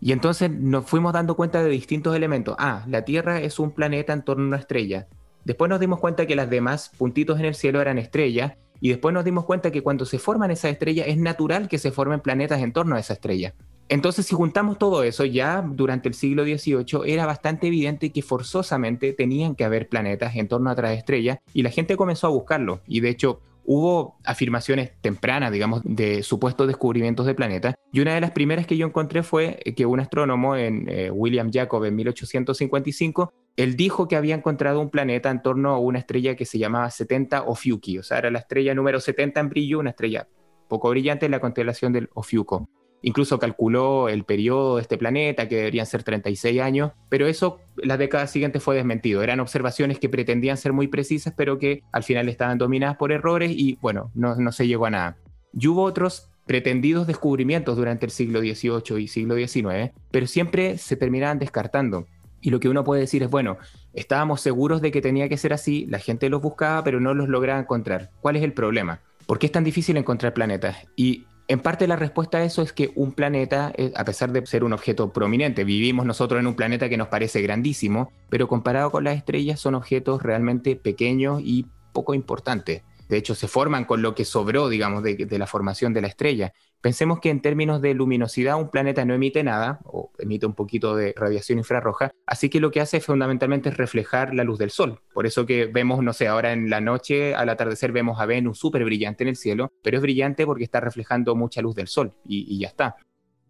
Y 0.00 0.12
entonces 0.12 0.50
nos 0.50 0.86
fuimos 0.86 1.12
dando 1.12 1.36
cuenta 1.36 1.62
de 1.62 1.68
distintos 1.68 2.16
elementos. 2.16 2.56
Ah, 2.58 2.82
la 2.88 3.04
Tierra 3.04 3.42
es 3.42 3.58
un 3.58 3.72
planeta 3.72 4.14
en 4.14 4.24
torno 4.24 4.44
a 4.44 4.48
una 4.48 4.56
estrella. 4.56 5.06
Después 5.44 5.68
nos 5.68 5.80
dimos 5.80 6.00
cuenta 6.00 6.24
que 6.24 6.34
las 6.34 6.48
demás 6.48 6.92
puntitos 6.96 7.38
en 7.38 7.44
el 7.44 7.54
cielo 7.54 7.82
eran 7.82 7.98
estrellas. 7.98 8.54
Y 8.80 8.88
después 8.88 9.12
nos 9.12 9.24
dimos 9.24 9.44
cuenta 9.44 9.70
que 9.70 9.82
cuando 9.82 10.06
se 10.06 10.18
forman 10.18 10.50
esas 10.50 10.72
estrellas 10.72 11.08
es 11.08 11.18
natural 11.18 11.68
que 11.68 11.76
se 11.76 11.92
formen 11.92 12.20
planetas 12.20 12.62
en 12.62 12.72
torno 12.72 12.96
a 12.96 13.00
esa 13.00 13.12
estrella. 13.12 13.54
Entonces, 13.90 14.24
si 14.24 14.34
juntamos 14.34 14.78
todo 14.78 15.02
eso, 15.02 15.26
ya 15.26 15.62
durante 15.62 16.08
el 16.08 16.14
siglo 16.14 16.44
XVIII 16.44 17.02
era 17.04 17.26
bastante 17.26 17.66
evidente 17.66 18.12
que 18.12 18.22
forzosamente 18.22 19.12
tenían 19.12 19.54
que 19.54 19.64
haber 19.64 19.88
planetas 19.88 20.36
en 20.36 20.48
torno 20.48 20.70
a 20.70 20.72
otras 20.72 20.96
estrellas 20.96 21.38
y 21.52 21.62
la 21.62 21.70
gente 21.70 21.96
comenzó 21.96 22.26
a 22.26 22.30
buscarlo. 22.30 22.80
Y 22.86 23.00
de 23.00 23.10
hecho, 23.10 23.40
hubo 23.66 24.18
afirmaciones 24.24 24.92
tempranas, 25.00 25.52
digamos, 25.52 25.82
de 25.84 26.22
supuestos 26.22 26.66
descubrimientos 26.66 27.26
de 27.26 27.34
planetas. 27.34 27.74
Y 27.92 28.00
una 28.00 28.14
de 28.14 28.20
las 28.20 28.30
primeras 28.30 28.66
que 28.66 28.76
yo 28.76 28.86
encontré 28.86 29.22
fue 29.22 29.60
que 29.76 29.86
un 29.86 30.00
astrónomo, 30.00 30.56
en 30.56 30.88
eh, 30.88 31.10
William 31.10 31.50
Jacob, 31.52 31.84
en 31.84 31.96
1855, 31.96 33.32
él 33.56 33.76
dijo 33.76 34.06
que 34.06 34.16
había 34.16 34.34
encontrado 34.34 34.80
un 34.80 34.90
planeta 34.90 35.30
en 35.30 35.42
torno 35.42 35.70
a 35.70 35.78
una 35.78 35.98
estrella 35.98 36.36
que 36.36 36.44
se 36.44 36.58
llamaba 36.58 36.90
70 36.90 37.42
Ophiuchi, 37.42 37.98
o 37.98 38.02
sea, 38.02 38.18
era 38.18 38.30
la 38.30 38.38
estrella 38.38 38.74
número 38.74 39.00
70 39.00 39.40
en 39.40 39.48
brillo, 39.48 39.78
una 39.78 39.90
estrella 39.90 40.28
poco 40.68 40.90
brillante 40.90 41.26
en 41.26 41.32
la 41.32 41.40
constelación 41.40 41.92
del 41.92 42.08
Ofiuco. 42.14 42.68
Incluso 43.06 43.38
calculó 43.38 44.08
el 44.08 44.24
periodo 44.24 44.76
de 44.76 44.82
este 44.82 44.98
planeta, 44.98 45.46
que 45.46 45.54
deberían 45.54 45.86
ser 45.86 46.02
36 46.02 46.60
años, 46.60 46.90
pero 47.08 47.28
eso 47.28 47.60
la 47.76 47.96
década 47.96 48.26
siguiente 48.26 48.58
fue 48.58 48.74
desmentido. 48.74 49.22
Eran 49.22 49.38
observaciones 49.38 50.00
que 50.00 50.08
pretendían 50.08 50.56
ser 50.56 50.72
muy 50.72 50.88
precisas, 50.88 51.32
pero 51.36 51.56
que 51.56 51.84
al 51.92 52.02
final 52.02 52.28
estaban 52.28 52.58
dominadas 52.58 52.96
por 52.96 53.12
errores 53.12 53.52
y 53.54 53.78
bueno, 53.80 54.10
no, 54.16 54.50
se 54.50 54.66
llegó 54.66 54.86
a 54.86 54.90
nada. 54.90 55.18
Y 55.52 55.68
hubo 55.68 55.84
otros 55.84 56.30
pretendidos 56.46 57.06
descubrimientos 57.06 57.76
durante 57.76 58.06
el 58.06 58.10
siglo 58.10 58.40
XVIII 58.40 59.00
y 59.00 59.06
siglo 59.06 59.36
XIX, 59.36 59.92
pero 60.10 60.26
siempre 60.26 60.76
se 60.76 60.96
terminaban 60.96 61.38
descartando. 61.38 62.08
Y 62.40 62.50
lo 62.50 62.58
que 62.58 62.68
uno 62.68 62.82
puede 62.82 63.02
decir 63.02 63.22
es, 63.22 63.30
bueno, 63.30 63.56
estábamos 63.94 64.40
seguros 64.40 64.82
de 64.82 64.90
que 64.90 65.00
tenía 65.00 65.28
que 65.28 65.36
ser 65.36 65.52
así, 65.52 65.86
la 65.86 66.00
gente 66.00 66.28
los 66.28 66.42
buscaba, 66.42 66.82
pero 66.82 66.98
no 66.98 67.14
los 67.14 67.28
lograba 67.28 67.60
encontrar. 67.60 68.10
¿Cuál 68.20 68.34
es 68.34 68.42
el 68.42 68.52
problema? 68.52 68.98
¿Por 69.26 69.38
qué 69.38 69.46
es 69.46 69.52
tan 69.52 69.62
difícil 69.62 69.96
encontrar 69.96 70.34
planetas? 70.34 70.88
Y 70.96 71.24
en 71.48 71.60
parte 71.60 71.86
la 71.86 71.96
respuesta 71.96 72.38
a 72.38 72.44
eso 72.44 72.62
es 72.62 72.72
que 72.72 72.92
un 72.96 73.12
planeta, 73.12 73.72
eh, 73.76 73.92
a 73.94 74.04
pesar 74.04 74.32
de 74.32 74.44
ser 74.46 74.64
un 74.64 74.72
objeto 74.72 75.12
prominente, 75.12 75.64
vivimos 75.64 76.04
nosotros 76.04 76.40
en 76.40 76.46
un 76.46 76.56
planeta 76.56 76.88
que 76.88 76.96
nos 76.96 77.08
parece 77.08 77.40
grandísimo, 77.40 78.10
pero 78.28 78.48
comparado 78.48 78.90
con 78.90 79.04
las 79.04 79.16
estrellas 79.16 79.60
son 79.60 79.74
objetos 79.74 80.22
realmente 80.22 80.76
pequeños 80.76 81.40
y 81.44 81.66
poco 81.92 82.14
importantes. 82.14 82.82
De 83.08 83.16
hecho, 83.16 83.36
se 83.36 83.46
forman 83.46 83.84
con 83.84 84.02
lo 84.02 84.14
que 84.16 84.24
sobró, 84.24 84.68
digamos, 84.68 85.02
de, 85.04 85.38
la 85.38 85.46
formación 85.46 85.94
de 85.94 86.00
la 86.00 86.08
estrella. 86.08 86.52
Pensemos 86.80 87.20
que 87.20 87.30
en 87.30 87.40
términos 87.40 87.80
de 87.80 87.94
luminosidad 87.94 88.56
un 88.56 88.70
planeta 88.70 89.04
no 89.04 89.14
emite 89.14 89.42
nada, 89.42 89.80
o 89.84 90.12
emite 90.18 90.46
un 90.46 90.54
poquito 90.54 90.94
de 90.94 91.14
radiación 91.16 91.58
infrarroja, 91.58 92.12
así 92.26 92.48
que 92.48 92.60
lo 92.60 92.70
que 92.70 92.80
hace 92.80 93.00
fundamentalmente 93.00 93.70
es 93.70 93.76
reflejar 93.76 94.34
la 94.34 94.44
luz 94.44 94.58
del 94.58 94.70
Sol. 94.70 95.00
Por 95.12 95.26
eso 95.26 95.46
que 95.46 95.66
vemos, 95.66 96.02
no 96.02 96.12
sé, 96.12 96.28
ahora 96.28 96.52
en 96.52 96.70
la 96.70 96.80
noche, 96.80 97.34
al 97.34 97.48
atardecer 97.48 97.92
vemos 97.92 98.20
a 98.20 98.26
Venus 98.26 98.58
súper 98.58 98.84
brillante 98.84 99.24
en 99.24 99.28
el 99.28 99.36
cielo, 99.36 99.72
pero 99.82 99.96
es 99.96 100.02
brillante 100.02 100.46
porque 100.46 100.64
está 100.64 100.80
reflejando 100.80 101.34
mucha 101.34 101.60
luz 101.60 101.74
del 101.74 101.88
Sol, 101.88 102.14
y, 102.24 102.58
ya 102.58 102.68
está 102.68 102.96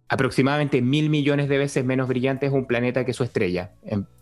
aproximadamente 0.08 0.82
mil 0.82 1.10
millones 1.10 1.48
de 1.48 1.58
veces 1.58 1.84
menos 1.84 2.06
brillante 2.06 2.46
es 2.46 2.52
un 2.52 2.66
planeta 2.66 3.04
que 3.04 3.12
su 3.12 3.24
estrella, 3.24 3.74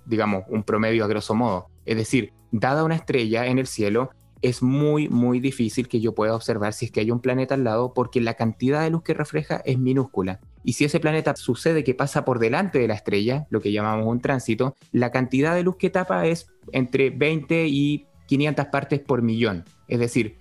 digamos, 0.06 0.44
un 0.48 0.64
promedio 0.64 1.04
a 1.04 1.08
grosso 1.08 1.34
modo. 1.34 1.68
Es 1.84 1.96
decir, 1.96 2.32
dada 2.52 2.84
una 2.84 2.94
estrella 2.94 3.46
en 3.46 3.58
el 3.58 3.66
cielo, 3.66 4.10
es 4.44 4.62
muy, 4.62 5.08
muy 5.08 5.40
difícil 5.40 5.88
que 5.88 6.00
yo 6.00 6.14
pueda 6.14 6.34
observar 6.34 6.74
si 6.74 6.84
es 6.84 6.90
que 6.90 7.00
hay 7.00 7.10
un 7.10 7.20
planeta 7.20 7.54
al 7.54 7.64
lado 7.64 7.94
porque 7.94 8.20
la 8.20 8.34
cantidad 8.34 8.82
de 8.82 8.90
luz 8.90 9.02
que 9.02 9.14
refleja 9.14 9.62
es 9.64 9.78
minúscula. 9.78 10.38
Y 10.62 10.74
si 10.74 10.84
ese 10.84 11.00
planeta 11.00 11.34
sucede 11.34 11.82
que 11.82 11.94
pasa 11.94 12.26
por 12.26 12.38
delante 12.38 12.78
de 12.78 12.86
la 12.86 12.92
estrella, 12.92 13.46
lo 13.48 13.62
que 13.62 13.72
llamamos 13.72 14.06
un 14.06 14.20
tránsito, 14.20 14.76
la 14.92 15.10
cantidad 15.10 15.54
de 15.54 15.62
luz 15.62 15.76
que 15.78 15.88
tapa 15.88 16.26
es 16.26 16.46
entre 16.72 17.08
20 17.08 17.68
y 17.68 18.04
500 18.26 18.66
partes 18.66 19.00
por 19.00 19.22
millón, 19.22 19.64
es 19.88 19.98
decir, 19.98 20.36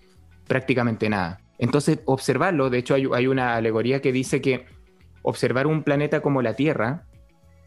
prácticamente 0.47 1.08
nada. 1.08 1.39
Entonces, 1.58 1.99
observarlo, 2.04 2.70
de 2.70 2.80
hecho 2.80 2.95
hay, 2.95 3.28
una 3.28 3.56
alegoría 3.56 4.01
que 4.01 4.12
dice 4.12 4.41
que 4.41 4.66
observar 5.22 5.66
un 5.66 5.84
planeta 5.84 6.20
como 6.22 6.41
la 6.41 6.56
Tierra, 6.56 7.06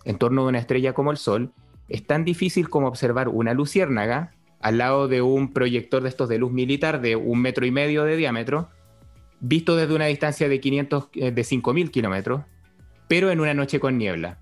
en 0.04 0.18
torno 0.18 0.42
a 0.42 0.48
una 0.48 0.58
estrella 0.58 0.92
como 0.92 1.12
el 1.12 1.16
Sol, 1.16 1.54
es 1.88 2.06
tan 2.06 2.26
difícil 2.26 2.68
como 2.68 2.88
observar 2.88 3.28
una 3.28 3.54
luciérnaga 3.54 4.35
al 4.60 4.78
lado 4.78 5.08
de 5.08 5.22
un 5.22 5.52
proyector 5.52 6.02
de 6.02 6.08
estos 6.08 6.28
de 6.28 6.38
luz 6.38 6.52
militar 6.52 7.00
de 7.00 7.16
un 7.16 7.40
metro 7.40 7.66
y 7.66 7.70
medio 7.70 8.04
de 8.04 8.16
diámetro, 8.16 8.70
visto 9.40 9.76
desde 9.76 9.94
una 9.94 10.06
distancia 10.06 10.48
de 10.48 10.60
500, 10.60 11.08
eh, 11.14 11.30
de 11.30 11.44
5000 11.44 11.90
kilómetros, 11.90 12.42
pero 13.08 13.30
en 13.30 13.40
una 13.40 13.54
noche 13.54 13.80
con 13.80 13.98
niebla. 13.98 14.38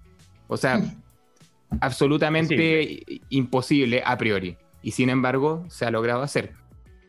O 0.47 0.57
sea, 0.57 0.83
absolutamente 1.81 3.05
imposible 3.31 4.03
a 4.05 4.17
priori. 4.17 4.57
Y 4.83 4.93
sin 4.93 5.09
embargo, 5.09 5.65
se 5.69 5.87
ha 5.87 5.91
logrado 5.91 6.23
hacer. 6.23 6.53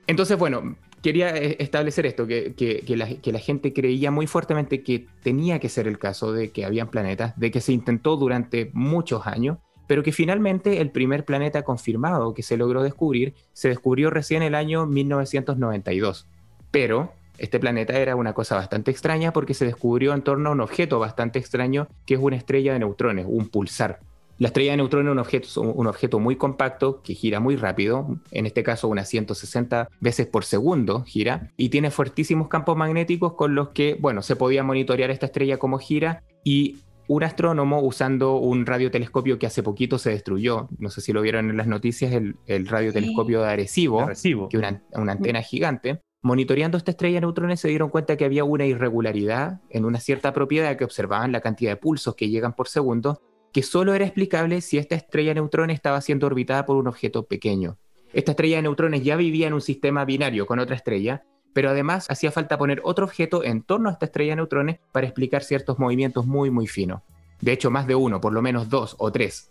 Entonces, 0.07 0.37
bueno, 0.37 0.75
quería 1.05 1.35
eh, 1.37 1.57
establecer 1.59 2.07
esto, 2.07 2.25
que, 2.25 2.83
la, 2.87 3.39
gente 3.39 3.73
creía 3.73 4.09
muy 4.09 4.25
fuertemente 4.25 4.81
que 4.81 5.07
tenía 5.21 5.59
que 5.59 5.69
ser 5.69 5.87
el 5.87 5.99
caso 5.99 6.31
de 6.31 6.49
que 6.49 6.65
habían 6.65 6.89
planetas, 6.89 7.37
de 7.39 7.51
que 7.51 7.61
se 7.61 7.73
intentó 7.73 8.17
durante 8.17 8.71
muchos 8.73 9.27
años, 9.27 9.59
pero 9.87 10.03
que 10.03 10.11
finalmente 10.11 10.81
el 10.81 10.91
primer 10.91 11.25
planeta 11.25 11.63
confirmado 11.63 12.33
que 12.33 12.43
se 12.43 12.57
logró 12.57 12.83
descubrir 12.83 13.33
se 13.53 13.69
descubrió 13.69 14.09
recién 14.09 14.43
el 14.43 14.55
año 14.55 14.85
1992. 14.85 16.27
Pero 16.71 17.13
este 17.37 17.59
planeta 17.59 17.97
era 17.97 18.15
una 18.15 18.33
cosa 18.33 18.55
bastante 18.55 18.91
extraña 18.91 19.33
porque 19.33 19.53
se 19.53 19.65
descubrió 19.65 20.13
en 20.13 20.21
torno 20.21 20.49
a 20.49 20.53
un 20.53 20.61
objeto 20.61 20.99
bastante 20.99 21.39
extraño 21.39 21.87
que 22.05 22.15
es 22.15 22.19
una 22.19 22.37
estrella 22.37 22.73
de 22.73 22.79
neutrones, 22.79 23.25
un 23.27 23.49
pulsar. 23.49 23.99
La 24.37 24.47
estrella 24.47 24.71
de 24.71 24.77
neutrones 24.77 25.07
es 25.07 25.13
un 25.13 25.19
objeto, 25.19 25.61
un 25.61 25.87
objeto 25.87 26.19
muy 26.19 26.35
compacto 26.35 27.01
que 27.01 27.13
gira 27.13 27.39
muy 27.39 27.55
rápido, 27.55 28.19
en 28.31 28.45
este 28.45 28.63
caso 28.63 28.89
unas 28.89 29.07
160 29.07 29.87
veces 30.01 30.27
por 30.27 30.43
segundo 30.43 31.03
gira, 31.03 31.51
y 31.55 31.69
tiene 31.69 31.89
fuertísimos 31.89 32.49
campos 32.49 32.75
magnéticos 32.75 33.33
con 33.33 33.55
los 33.55 33.69
que, 33.69 33.95
bueno, 33.97 34.21
se 34.21 34.35
podía 34.35 34.61
monitorear 34.61 35.09
esta 35.09 35.27
estrella 35.27 35.57
como 35.57 35.79
gira 35.79 36.23
y 36.43 36.79
un 37.07 37.23
astrónomo 37.23 37.81
usando 37.81 38.37
un 38.37 38.65
radiotelescopio 38.65 39.37
que 39.37 39.47
hace 39.47 39.63
poquito 39.63 39.97
se 39.97 40.11
destruyó, 40.11 40.69
no 40.77 40.89
sé 40.89 41.01
si 41.01 41.13
lo 41.13 41.21
vieron 41.21 41.49
en 41.49 41.57
las 41.57 41.67
noticias, 41.67 42.11
el, 42.11 42.67
radiotelescopio 42.67 43.41
de 43.41 43.49
Arecibo, 43.49 44.07
que 44.49 44.57
una, 44.57 44.81
una 44.93 45.11
antena 45.11 45.41
gigante, 45.41 46.01
monitoreando 46.21 46.77
esta 46.77 46.91
estrella 46.91 47.17
de 47.17 47.21
neutrones 47.21 47.59
se 47.59 47.67
dieron 47.67 47.89
cuenta 47.89 48.17
que 48.17 48.25
había 48.25 48.43
una 48.43 48.65
irregularidad 48.65 49.61
en 49.69 49.85
una 49.85 49.99
cierta 49.99 50.33
propiedad 50.33 50.75
que 50.77 50.83
observaban 50.83 51.31
la 51.31 51.41
cantidad 51.41 51.71
de 51.71 51.77
pulsos 51.77 52.15
que 52.15 52.29
llegan 52.29 52.55
por 52.55 52.67
segundo 52.67 53.21
que 53.55 53.63
solo 53.63 53.93
era 53.93 54.03
explicable 54.03 54.59
si 54.59 54.77
esta 54.77 54.95
estrella 54.95 55.29
de 55.29 55.35
neutrones 55.35 55.75
estaba 55.75 56.01
siendo 56.01 56.27
orbitada 56.27 56.65
por 56.65 56.75
un 56.75 56.89
objeto 56.89 57.25
pequeño. 57.25 57.77
Esta 58.11 58.31
estrella 58.31 58.57
de 58.57 58.63
neutrones 58.63 59.01
ya 59.01 59.15
vivía 59.15 59.47
en 59.47 59.53
un 59.53 59.61
sistema 59.61 60.03
binario 60.03 60.45
con 60.45 60.59
otra 60.59 60.75
estrella, 60.75 61.23
pero 61.55 61.69
además 61.69 62.05
hacía 62.09 62.33
falta 62.33 62.57
poner 62.57 62.81
otro 62.83 63.05
objeto 63.05 63.41
en 63.41 63.61
torno 63.61 63.87
a 63.87 63.93
esta 63.93 64.07
estrella 64.07 64.33
de 64.33 64.35
neutrones 64.35 64.79
para 64.91 65.07
explicar 65.07 65.41
ciertos 65.41 65.79
movimientos 65.79 66.25
muy 66.25 66.51
muy 66.51 66.67
finos. 66.67 67.01
De 67.39 67.53
hecho, 67.53 67.71
más 67.71 67.87
de 67.87 67.95
uno, 67.95 68.19
por 68.19 68.33
lo 68.33 68.41
menos 68.41 68.69
dos 68.69 68.97
o 68.99 69.09
tres. 69.09 69.49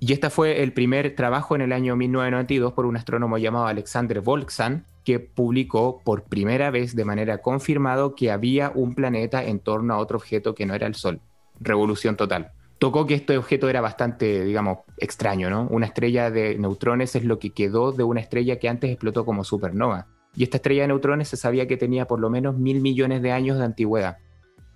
Y 0.00 0.12
este 0.12 0.28
fue 0.28 0.64
el 0.64 0.72
primer 0.72 1.14
trabajo 1.14 1.54
en 1.54 1.60
el 1.60 1.72
año 1.72 1.94
1992 1.94 2.72
por 2.72 2.84
un 2.84 2.96
astrónomo 2.96 3.38
llamado 3.38 3.68
Alexander 3.68 4.20
Volksan, 4.20 4.86
que 5.04 5.20
publicó 5.20 6.02
por 6.04 6.24
primera 6.24 6.72
vez 6.72 6.96
de 6.96 7.04
manera 7.04 7.38
confirmado 7.38 8.16
que 8.16 8.32
había 8.32 8.72
un 8.74 8.96
planeta 8.96 9.44
en 9.44 9.60
torno 9.60 9.94
a 9.94 9.98
otro 9.98 10.18
objeto 10.18 10.52
que 10.52 10.66
no 10.66 10.74
era 10.74 10.88
el 10.88 10.96
Sol. 10.96 11.20
Revolución 11.60 12.16
total 12.16 12.50
tocó 12.78 13.06
que 13.06 13.14
este 13.14 13.38
objeto 13.38 13.68
era 13.68 13.80
bastante, 13.80 14.44
digamos, 14.44 14.80
extraño, 14.98 15.48
¿no? 15.48 15.66
Una 15.70 15.86
estrella 15.86 16.30
de 16.30 16.58
neutrones 16.58 17.16
es 17.16 17.24
lo 17.24 17.38
que 17.38 17.50
quedó 17.50 17.92
de 17.92 18.04
una 18.04 18.20
estrella 18.20 18.58
que 18.58 18.68
antes 18.68 18.90
explotó 18.90 19.24
como 19.24 19.44
supernova. 19.44 20.08
Y 20.36 20.44
esta 20.44 20.58
estrella 20.58 20.82
de 20.82 20.88
neutrones 20.88 21.28
se 21.28 21.36
sabía 21.36 21.66
que 21.66 21.76
tenía 21.76 22.06
por 22.06 22.20
lo 22.20 22.30
menos 22.30 22.56
mil 22.56 22.80
millones 22.80 23.22
de 23.22 23.32
años 23.32 23.58
de 23.58 23.64
antigüedad. 23.64 24.18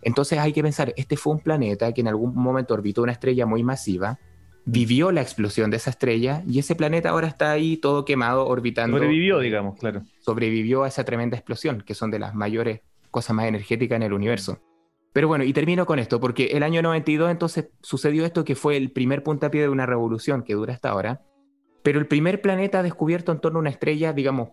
Entonces 0.03 0.39
hay 0.39 0.53
que 0.53 0.63
pensar, 0.63 0.95
este 0.97 1.17
fue 1.17 1.35
un 1.35 1.41
planeta 1.41 1.93
que 1.93 2.01
en 2.01 2.09
algún 2.09 2.35
momento 2.35 2.75
orbitó 2.75 3.03
una 3.03 3.13
estrella 3.13 3.45
muy 3.45 3.63
masiva, 3.63 4.19
vivió 4.65 5.13
la 5.13 5.21
explosión 5.21 5.71
de 5.71 5.77
esa 5.77 5.91
estrella 5.91 6.43
y 6.49 6.59
ese 6.59 6.75
planeta 6.75 7.11
ahora 7.11 7.27
está 7.27 7.51
ahí 7.51 7.77
todo 7.77 8.05
quemado, 8.05 8.47
orbitando. 8.47 8.97
Sobrevivió, 8.97 9.39
digamos, 9.41 9.79
claro. 9.79 10.03
Sobrevivió 10.21 10.85
a 10.85 10.89
esa 10.89 11.05
tremenda 11.05 11.37
explosión, 11.37 11.83
que 11.83 11.95
son 11.95 12.11
de 12.11 12.19
las 12.19 12.35
mayores 12.35 12.81
cosas 13.11 13.37
más 13.37 13.47
energéticas 13.47 13.97
en 13.97 14.03
el 14.03 14.13
universo. 14.13 14.61
Pero 15.13 15.27
bueno, 15.27 15.45
y 15.45 15.53
termino 15.53 15.87
con 15.87 15.99
esto, 15.99 16.21
porque 16.21 16.47
el 16.53 16.63
año 16.63 16.83
92 16.83 17.31
entonces 17.31 17.71
sucedió 17.83 18.25
esto 18.25 18.45
que 18.45 18.55
fue 18.55 18.77
el 18.77 18.93
primer 18.93 19.23
puntapié 19.23 19.63
de 19.63 19.69
una 19.69 19.85
revolución 19.85 20.45
que 20.45 20.55
dura 20.55 20.73
hasta 20.73 20.91
ahora, 20.91 21.23
pero 21.83 21.99
el 21.99 22.07
primer 22.07 22.41
planeta 22.41 22.83
descubierto 22.83 23.33
en 23.33 23.41
torno 23.41 23.59
a 23.59 23.61
una 23.61 23.71
estrella, 23.71 24.13
digamos, 24.13 24.51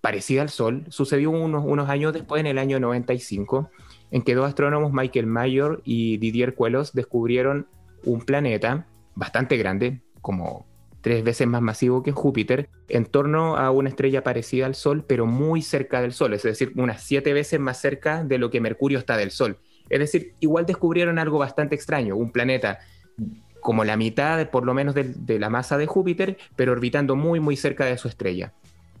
parecida 0.00 0.42
al 0.42 0.48
Sol, 0.48 0.84
sucedió 0.88 1.30
unos, 1.30 1.64
unos 1.66 1.88
años 1.88 2.12
después, 2.12 2.40
en 2.40 2.46
el 2.46 2.58
año 2.58 2.80
95, 2.80 3.70
en 4.10 4.22
que 4.22 4.34
dos 4.34 4.46
astrónomos, 4.46 4.92
Michael 4.92 5.26
Mayor 5.26 5.82
y 5.84 6.18
Didier 6.18 6.54
Queloz, 6.54 6.92
descubrieron 6.92 7.66
un 8.04 8.20
planeta 8.20 8.86
bastante 9.14 9.56
grande, 9.56 10.00
como 10.20 10.66
tres 11.00 11.24
veces 11.24 11.46
más 11.46 11.62
masivo 11.62 12.02
que 12.02 12.12
Júpiter, 12.12 12.68
en 12.88 13.06
torno 13.06 13.56
a 13.56 13.70
una 13.70 13.88
estrella 13.88 14.22
parecida 14.22 14.66
al 14.66 14.74
Sol, 14.74 15.04
pero 15.06 15.26
muy 15.26 15.62
cerca 15.62 16.00
del 16.00 16.12
Sol, 16.12 16.34
es 16.34 16.42
decir, 16.42 16.72
unas 16.76 17.02
siete 17.02 17.32
veces 17.32 17.60
más 17.60 17.80
cerca 17.80 18.24
de 18.24 18.38
lo 18.38 18.50
que 18.50 18.60
Mercurio 18.60 18.98
está 18.98 19.16
del 19.16 19.30
Sol. 19.30 19.58
Es 19.88 20.00
decir, 20.00 20.34
igual 20.40 20.66
descubrieron 20.66 21.18
algo 21.18 21.38
bastante 21.38 21.74
extraño, 21.74 22.16
un 22.16 22.30
planeta 22.30 22.78
como 23.60 23.84
la 23.84 23.96
mitad, 23.96 24.50
por 24.50 24.64
lo 24.64 24.74
menos, 24.74 24.94
de, 24.94 25.38
la 25.38 25.50
masa 25.50 25.78
de 25.78 25.86
Júpiter, 25.86 26.38
pero 26.56 26.72
orbitando 26.72 27.16
muy, 27.16 27.40
muy 27.40 27.56
cerca 27.56 27.84
de 27.84 27.98
su 27.98 28.08
estrella. 28.08 28.52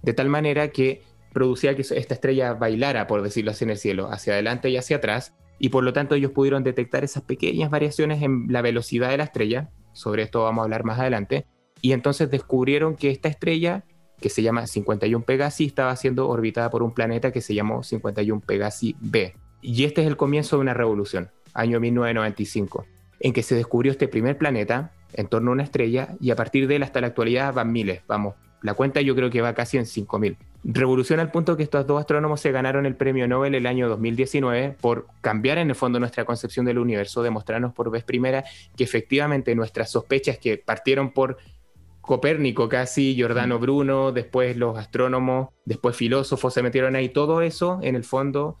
De 0.02 0.12
tal 0.12 0.28
manera 0.28 0.68
que 0.68 1.02
producía 1.32 1.74
que 1.76 1.82
esta 1.82 2.14
estrella 2.14 2.54
bailara, 2.54 3.06
por 3.06 3.22
decirlo 3.22 3.50
así, 3.50 3.64
en 3.64 3.70
el 3.70 3.78
cielo, 3.78 4.10
hacia 4.10 4.32
adelante 4.32 4.70
y 4.70 4.76
hacia 4.76 4.96
atrás, 4.96 5.34
y 5.58 5.68
por 5.70 5.84
lo 5.84 5.92
tanto 5.92 6.14
ellos 6.14 6.32
pudieron 6.32 6.62
detectar 6.62 7.04
esas 7.04 7.22
pequeñas 7.22 7.70
variaciones 7.70 8.22
en 8.22 8.46
la 8.48 8.62
velocidad 8.62 9.10
de 9.10 9.18
la 9.18 9.24
estrella, 9.24 9.70
sobre 9.92 10.22
esto 10.22 10.44
vamos 10.44 10.62
a 10.62 10.64
hablar 10.64 10.84
más 10.84 10.98
adelante, 10.98 11.46
y 11.80 11.92
entonces 11.92 12.30
descubrieron 12.30 12.96
que 12.96 13.10
esta 13.10 13.28
estrella, 13.28 13.84
que 14.20 14.30
se 14.30 14.42
llama 14.42 14.66
51 14.66 15.24
Pegasi, 15.24 15.66
estaba 15.66 15.94
siendo 15.96 16.28
orbitada 16.28 16.70
por 16.70 16.82
un 16.82 16.92
planeta 16.92 17.32
que 17.32 17.40
se 17.40 17.54
llamó 17.54 17.82
51 17.82 18.40
Pegasi 18.40 18.96
b. 19.00 19.34
Y 19.60 19.84
este 19.84 20.02
es 20.02 20.06
el 20.06 20.16
comienzo 20.16 20.56
de 20.56 20.62
una 20.62 20.74
revolución, 20.74 21.30
año 21.54 21.80
1995, 21.80 22.86
en 23.20 23.32
que 23.32 23.42
se 23.42 23.54
descubrió 23.54 23.92
este 23.92 24.08
primer 24.08 24.38
planeta 24.38 24.92
en 25.12 25.26
torno 25.26 25.50
a 25.50 25.54
una 25.54 25.62
estrella 25.62 26.16
y 26.20 26.30
a 26.30 26.36
partir 26.36 26.68
de 26.68 26.76
él 26.76 26.82
hasta 26.82 27.00
la 27.00 27.08
actualidad 27.08 27.54
van 27.54 27.72
miles, 27.72 28.02
vamos, 28.06 28.34
la 28.62 28.74
cuenta 28.74 29.00
yo 29.00 29.14
creo 29.14 29.30
que 29.30 29.40
va 29.40 29.54
casi 29.54 29.76
en 29.76 29.84
5.000. 29.84 30.36
Revolución 30.64 31.20
al 31.20 31.30
punto 31.30 31.56
que 31.56 31.62
estos 31.62 31.86
dos 31.86 32.00
astrónomos 32.00 32.40
se 32.40 32.50
ganaron 32.50 32.86
el 32.86 32.96
premio 32.96 33.28
Nobel 33.28 33.54
el 33.54 33.66
año 33.66 33.88
2019 33.88 34.76
por 34.80 35.06
cambiar 35.20 35.58
en 35.58 35.70
el 35.70 35.76
fondo 35.76 36.00
nuestra 36.00 36.24
concepción 36.24 36.66
del 36.66 36.78
universo, 36.78 37.22
demostrarnos 37.22 37.72
por 37.72 37.90
vez 37.90 38.04
primera 38.04 38.44
que 38.76 38.84
efectivamente 38.84 39.54
nuestras 39.54 39.90
sospechas 39.90 40.38
que 40.38 40.58
partieron 40.58 41.12
por 41.12 41.38
Copérnico 42.00 42.70
casi, 42.70 43.14
Giordano 43.14 43.58
Bruno, 43.58 44.12
después 44.12 44.56
los 44.56 44.78
astrónomos, 44.78 45.50
después 45.66 45.94
filósofos 45.94 46.54
se 46.54 46.62
metieron 46.62 46.96
ahí, 46.96 47.10
todo 47.10 47.42
eso 47.42 47.80
en 47.82 47.96
el 47.96 48.02
fondo 48.02 48.56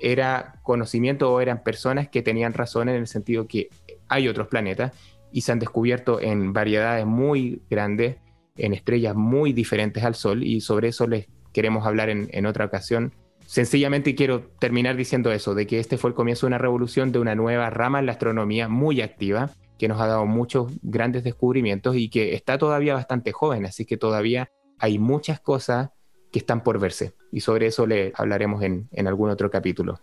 era 0.00 0.60
conocimiento 0.64 1.32
o 1.32 1.40
eran 1.40 1.62
personas 1.62 2.08
que 2.08 2.22
tenían 2.22 2.54
razón 2.54 2.88
en 2.88 2.96
el 2.96 3.06
sentido 3.06 3.46
que 3.46 3.68
hay 4.08 4.26
otros 4.26 4.48
planetas 4.48 4.92
y 5.30 5.42
se 5.42 5.52
han 5.52 5.60
descubierto 5.60 6.20
en 6.20 6.52
variedades 6.52 7.06
muy 7.06 7.62
grandes, 7.70 8.16
en 8.56 8.74
estrellas 8.74 9.14
muy 9.14 9.52
diferentes 9.52 10.04
al 10.04 10.14
Sol 10.14 10.42
y 10.42 10.60
sobre 10.60 10.88
eso 10.88 11.06
les 11.06 11.26
queremos 11.52 11.86
hablar 11.86 12.10
en, 12.10 12.46
otra 12.46 12.64
ocasión. 12.64 13.12
Sencillamente 13.46 14.14
quiero 14.14 14.42
terminar 14.58 14.96
diciendo 14.96 15.32
eso, 15.32 15.54
de 15.54 15.66
que 15.66 15.78
este 15.78 15.98
fue 15.98 16.10
el 16.10 16.14
comienzo 16.14 16.46
de 16.46 16.48
una 16.48 16.58
revolución, 16.58 17.12
de 17.12 17.18
una 17.18 17.34
nueva 17.34 17.70
rama 17.70 17.98
en 17.98 18.06
la 18.06 18.12
astronomía 18.12 18.68
muy 18.68 19.00
activa, 19.00 19.50
que 19.78 19.88
nos 19.88 20.00
ha 20.00 20.06
dado 20.06 20.26
muchos 20.26 20.72
grandes 20.82 21.24
descubrimientos 21.24 21.96
y 21.96 22.08
que 22.08 22.34
está 22.34 22.56
todavía 22.56 22.94
bastante 22.94 23.32
joven, 23.32 23.66
así 23.66 23.84
que 23.84 23.96
todavía 23.96 24.48
hay 24.78 24.98
muchas 24.98 25.40
cosas 25.40 25.90
que 26.30 26.38
están 26.38 26.62
por 26.62 26.78
verse. 26.78 27.14
Y 27.30 27.40
sobre 27.40 27.66
eso 27.66 27.86
le 27.86 28.12
hablaremos 28.14 28.62
en, 28.62 28.88
algún 29.06 29.30
otro 29.30 29.50
capítulo. 29.50 30.00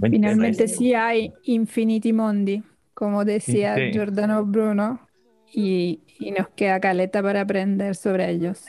Finalmente 0.00 0.66
sí 0.66 0.94
hay 0.94 1.32
Infinity 1.44 2.12
Mondi, 2.12 2.62
como 2.94 3.24
decía 3.24 3.76
Giordano 3.92 4.44
Bruno, 4.44 5.00
y, 5.52 6.00
nos 6.36 6.48
queda 6.48 6.80
caleta 6.80 7.22
para 7.22 7.42
aprender 7.42 7.94
sobre 7.94 8.30
ellos. 8.30 8.64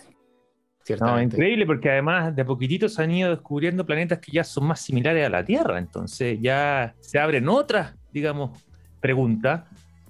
No, 1.00 1.22
increíble 1.22 1.66
porque 1.66 1.90
además 1.90 2.36
de 2.36 2.44
poquitito 2.44 2.90
se 2.90 3.02
han 3.02 3.12
ido 3.12 3.30
descubriendo 3.30 3.86
planetas 3.86 4.20
que 4.20 4.34
ya 4.34 4.44
son 4.44 4.66
más 4.66 4.82
similares 4.82 5.26
a 5.26 5.30
la 5.30 5.46
Tierra, 5.46 5.78
entonces 5.78 6.40
ya 6.42 6.94
se 7.00 7.20
abren 7.20 7.48
otras, 7.48 7.96
digamos, 8.12 8.66
preguntas. 9.00 9.64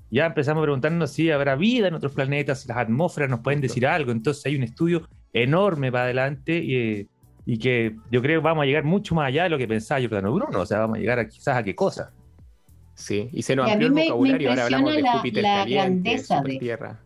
Ya 0.10 0.26
empezamos 0.26 0.62
a 0.62 0.64
preguntarnos 0.64 1.12
si 1.12 1.30
habrá 1.30 1.56
vida 1.56 1.90
en 1.90 1.94
otros 1.94 2.14
planetas, 2.14 2.62
si 2.62 2.68
las 2.68 2.78
atmósferas 2.78 3.30
nos 3.30 3.42
pueden 3.42 3.62
decir 3.62 3.86
algo, 3.86 4.12
entonces 4.12 4.44
hay 4.48 4.56
un 4.56 4.64
estudio 4.64 5.08
enorme 5.32 5.92
para 5.92 6.06
adelante 6.06 6.58
y, 6.58 7.08
y, 7.46 7.60
que 7.60 7.96
yo 8.10 8.22
creo 8.22 8.42
que 8.42 8.46
vamos 8.46 8.64
a 8.64 8.66
llegar 8.66 8.84
mucho 8.84 9.14
más 9.14 9.28
allá 9.28 9.44
de 9.44 9.50
lo 9.50 9.58
que 9.60 9.68
pensaba 9.68 10.00
Giordano 10.00 10.34
Bruno, 10.34 10.62
o 10.62 10.66
sea, 10.66 10.80
vamos 10.80 10.98
a 10.98 11.02
llegar 11.02 11.20
a, 11.20 11.28
quizás 11.28 11.58
a 11.58 11.64
qué 11.64 11.76
cosa. 11.76 12.14
Sí, 12.96 13.30
y 13.32 13.42
se 13.42 13.56
nos 13.56 13.70
amplió 13.70 13.88
el 13.88 13.94
vocabulario, 13.94 14.50
ahora 14.50 14.66
hablamos 14.66 14.96
de 14.96 15.04
Júpiter 15.04 15.44
la 15.44 15.66
grandeza 15.66 16.42
de... 16.42 16.58
Tierra. 16.58 17.00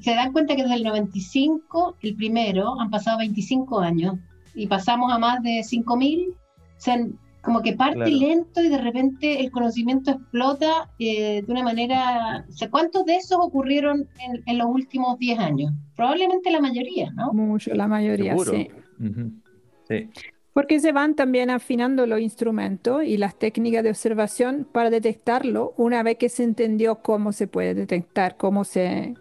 se 0.00 0.14
dan 0.14 0.32
cuenta 0.32 0.54
que 0.54 0.62
desde 0.62 0.76
el 0.76 0.84
95, 0.84 1.96
el 2.00 2.14
primero, 2.14 2.80
han 2.80 2.90
pasado 2.90 3.18
25 3.18 3.80
años 3.80 4.14
y 4.54 4.66
pasamos 4.66 5.12
a 5.12 5.18
más 5.18 5.42
de 5.42 5.60
5.000. 5.60 6.32
O 6.32 6.36
sea, 6.76 6.98
como 7.42 7.62
que 7.62 7.72
parte 7.72 8.10
lento 8.10 8.62
y 8.62 8.68
de 8.68 8.78
repente 8.78 9.40
el 9.40 9.50
conocimiento 9.50 10.12
explota 10.12 10.90
eh, 10.98 11.42
de 11.42 11.52
una 11.52 11.62
manera... 11.62 12.44
O 12.48 12.52
sea, 12.52 12.70
¿cuántos 12.70 13.04
de 13.06 13.16
esos 13.16 13.38
ocurrieron 13.40 14.08
en, 14.46 14.58
los 14.58 14.68
últimos 14.68 15.18
10 15.18 15.38
años? 15.38 15.72
Probablemente 15.96 16.50
la 16.50 16.60
mayoría, 16.60 17.10
¿no? 17.12 17.32
Mucho, 17.32 17.74
la 17.74 17.88
mayoría, 17.88 18.36
sí. 18.38 18.68
sí. 19.88 20.10
Porque 20.52 20.80
se 20.80 20.92
van 20.92 21.14
también 21.14 21.48
afinando 21.50 22.06
los 22.06 22.20
instrumentos 22.20 23.04
y 23.04 23.16
las 23.16 23.38
técnicas 23.38 23.84
de 23.84 23.90
observación 23.90 24.66
para 24.70 24.90
detectarlo 24.90 25.74
una 25.76 26.02
vez 26.02 26.18
que 26.18 26.28
se 26.28 26.42
entendió 26.42 26.96
cómo 26.96 27.32
se 27.32 27.46
puede 27.46 27.74
detectar, 27.74 28.36
cómo 28.36 28.64
se... 28.64 29.14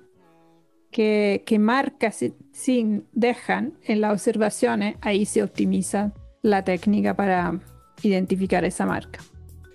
qué, 0.91 1.57
marcas 1.59 2.25
sin 2.51 3.05
dejan 3.11 3.73
en 3.84 4.01
las 4.01 4.13
observaciones, 4.13 4.95
ahí 5.01 5.25
se 5.25 5.43
optimiza 5.43 6.13
la 6.41 6.63
técnica 6.63 7.15
para 7.15 7.59
identificar 8.01 8.65
esa 8.65 8.86
marca. 8.86 9.19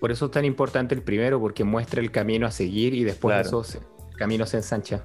Por 0.01 0.11
eso 0.11 0.25
es 0.25 0.31
tan 0.31 0.45
importante 0.45 0.93
el 0.93 1.03
primero, 1.03 1.39
porque 1.39 1.63
muestra 1.63 2.01
el 2.01 2.11
camino 2.11 2.45
a 2.45 2.51
seguir 2.51 2.93
y 2.93 3.03
después 3.03 3.47
eso 3.47 3.63
el 4.11 4.17
camino 4.17 4.45
se 4.45 4.57
ensancha. 4.57 5.03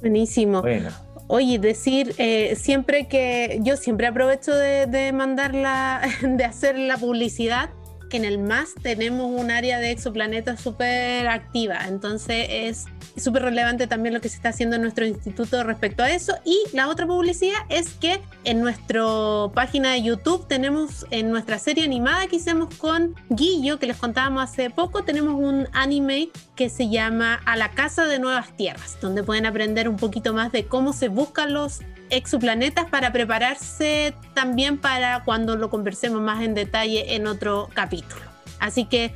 Buenísimo. 0.00 0.60
Bueno. 0.60 0.90
Oye, 1.34 1.58
decir 1.58 2.14
eh, 2.18 2.56
siempre 2.56 3.08
que 3.08 3.58
yo 3.62 3.78
siempre 3.78 4.06
aprovecho 4.06 4.54
de, 4.54 4.84
de 4.84 5.12
mandarla, 5.12 6.02
de 6.20 6.44
hacer 6.44 6.78
la 6.78 6.98
publicidad 6.98 7.70
que 8.10 8.18
en 8.18 8.26
el 8.26 8.38
MAS 8.38 8.74
tenemos 8.82 9.30
un 9.30 9.50
área 9.50 9.78
de 9.78 9.92
exoplanetas 9.92 10.60
súper 10.60 11.26
activa, 11.28 11.88
entonces 11.88 12.48
es 12.50 12.84
súper 13.16 13.42
relevante 13.42 13.86
también 13.86 14.14
lo 14.14 14.20
que 14.20 14.28
se 14.28 14.36
está 14.36 14.50
haciendo 14.50 14.76
en 14.76 14.82
nuestro 14.82 15.04
instituto 15.06 15.62
respecto 15.64 16.02
a 16.02 16.10
eso. 16.10 16.34
Y 16.44 16.58
la 16.72 16.88
otra 16.88 17.06
publicidad 17.06 17.60
es 17.68 17.90
que 17.90 18.20
en 18.44 18.60
nuestra 18.60 19.02
página 19.54 19.92
de 19.92 20.02
YouTube 20.02 20.46
tenemos 20.46 21.06
en 21.10 21.30
nuestra 21.30 21.58
serie 21.58 21.84
animada 21.84 22.26
que 22.26 22.36
hicimos 22.36 22.74
con 22.76 23.14
Guillo, 23.28 23.78
que 23.78 23.86
les 23.86 23.96
contábamos 23.96 24.44
hace 24.44 24.70
poco, 24.70 25.04
tenemos 25.04 25.34
un 25.34 25.68
anime 25.72 26.30
que 26.56 26.68
se 26.68 26.88
llama 26.88 27.40
A 27.44 27.56
la 27.56 27.70
Casa 27.70 28.06
de 28.06 28.18
Nuevas 28.18 28.56
Tierras, 28.56 28.98
donde 29.00 29.22
pueden 29.22 29.46
aprender 29.46 29.88
un 29.88 29.96
poquito 29.96 30.34
más 30.34 30.52
de 30.52 30.66
cómo 30.66 30.92
se 30.92 31.08
buscan 31.08 31.52
los 31.52 31.80
exoplanetas 32.10 32.86
para 32.90 33.12
prepararse 33.12 34.14
también 34.34 34.78
para 34.78 35.24
cuando 35.24 35.56
lo 35.56 35.70
conversemos 35.70 36.20
más 36.20 36.42
en 36.42 36.54
detalle 36.54 37.14
en 37.14 37.26
otro 37.26 37.68
capítulo. 37.72 38.20
Así 38.60 38.84
que 38.84 39.12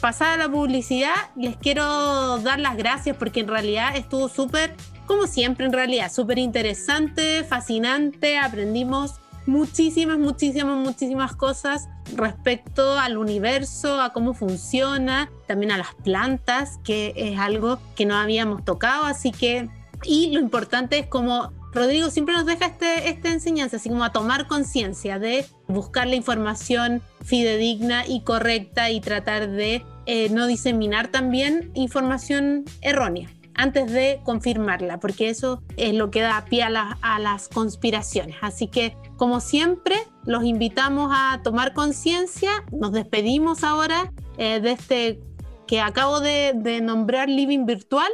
pasada 0.00 0.36
la 0.36 0.48
publicidad, 0.48 1.14
les 1.36 1.56
quiero 1.56 2.38
dar 2.38 2.58
las 2.58 2.76
gracias 2.76 3.16
porque 3.16 3.40
en 3.40 3.48
realidad 3.48 3.96
estuvo 3.96 4.28
súper, 4.28 4.74
como 5.06 5.26
siempre 5.26 5.66
en 5.66 5.72
realidad, 5.72 6.10
súper 6.12 6.38
interesante, 6.38 7.44
fascinante, 7.44 8.38
aprendimos 8.38 9.14
muchísimas, 9.46 10.18
muchísimas, 10.18 10.76
muchísimas 10.76 11.34
cosas 11.34 11.88
respecto 12.14 12.98
al 12.98 13.16
universo, 13.16 14.00
a 14.00 14.12
cómo 14.12 14.34
funciona, 14.34 15.30
también 15.46 15.72
a 15.72 15.78
las 15.78 15.94
plantas, 15.94 16.78
que 16.84 17.14
es 17.16 17.38
algo 17.38 17.78
que 17.96 18.06
no 18.06 18.14
habíamos 18.16 18.64
tocado, 18.64 19.04
así 19.04 19.32
que, 19.32 19.68
y 20.04 20.30
lo 20.32 20.40
importante 20.40 20.98
es 20.98 21.06
como 21.06 21.52
Rodrigo 21.78 22.10
siempre 22.10 22.34
nos 22.34 22.46
deja 22.46 22.66
este, 22.66 23.08
esta 23.08 23.30
enseñanza, 23.30 23.76
así 23.76 23.88
como 23.88 24.04
a 24.04 24.12
tomar 24.12 24.46
conciencia 24.46 25.18
de 25.18 25.46
buscar 25.66 26.06
la 26.06 26.16
información 26.16 27.00
fidedigna 27.24 28.06
y 28.06 28.22
correcta 28.22 28.90
y 28.90 29.00
tratar 29.00 29.48
de 29.48 29.84
eh, 30.06 30.28
no 30.30 30.46
diseminar 30.46 31.08
también 31.08 31.70
información 31.74 32.64
errónea 32.82 33.30
antes 33.54 33.90
de 33.92 34.20
confirmarla, 34.24 35.00
porque 35.00 35.30
eso 35.30 35.62
es 35.76 35.92
lo 35.94 36.10
que 36.10 36.20
da 36.20 36.44
pie 36.44 36.62
a, 36.62 36.98
a 37.02 37.18
las 37.18 37.48
conspiraciones. 37.48 38.36
Así 38.40 38.68
que, 38.68 38.96
como 39.16 39.40
siempre, 39.40 39.96
los 40.24 40.44
invitamos 40.44 41.10
a 41.12 41.40
tomar 41.42 41.74
conciencia. 41.74 42.50
Nos 42.70 42.92
despedimos 42.92 43.64
ahora 43.64 44.12
eh, 44.36 44.60
de 44.60 44.72
este 44.72 45.20
que 45.66 45.80
acabo 45.80 46.20
de 46.20 46.80
nombrar 46.80 47.28
Living 47.28 47.66
Virtual 47.66 48.10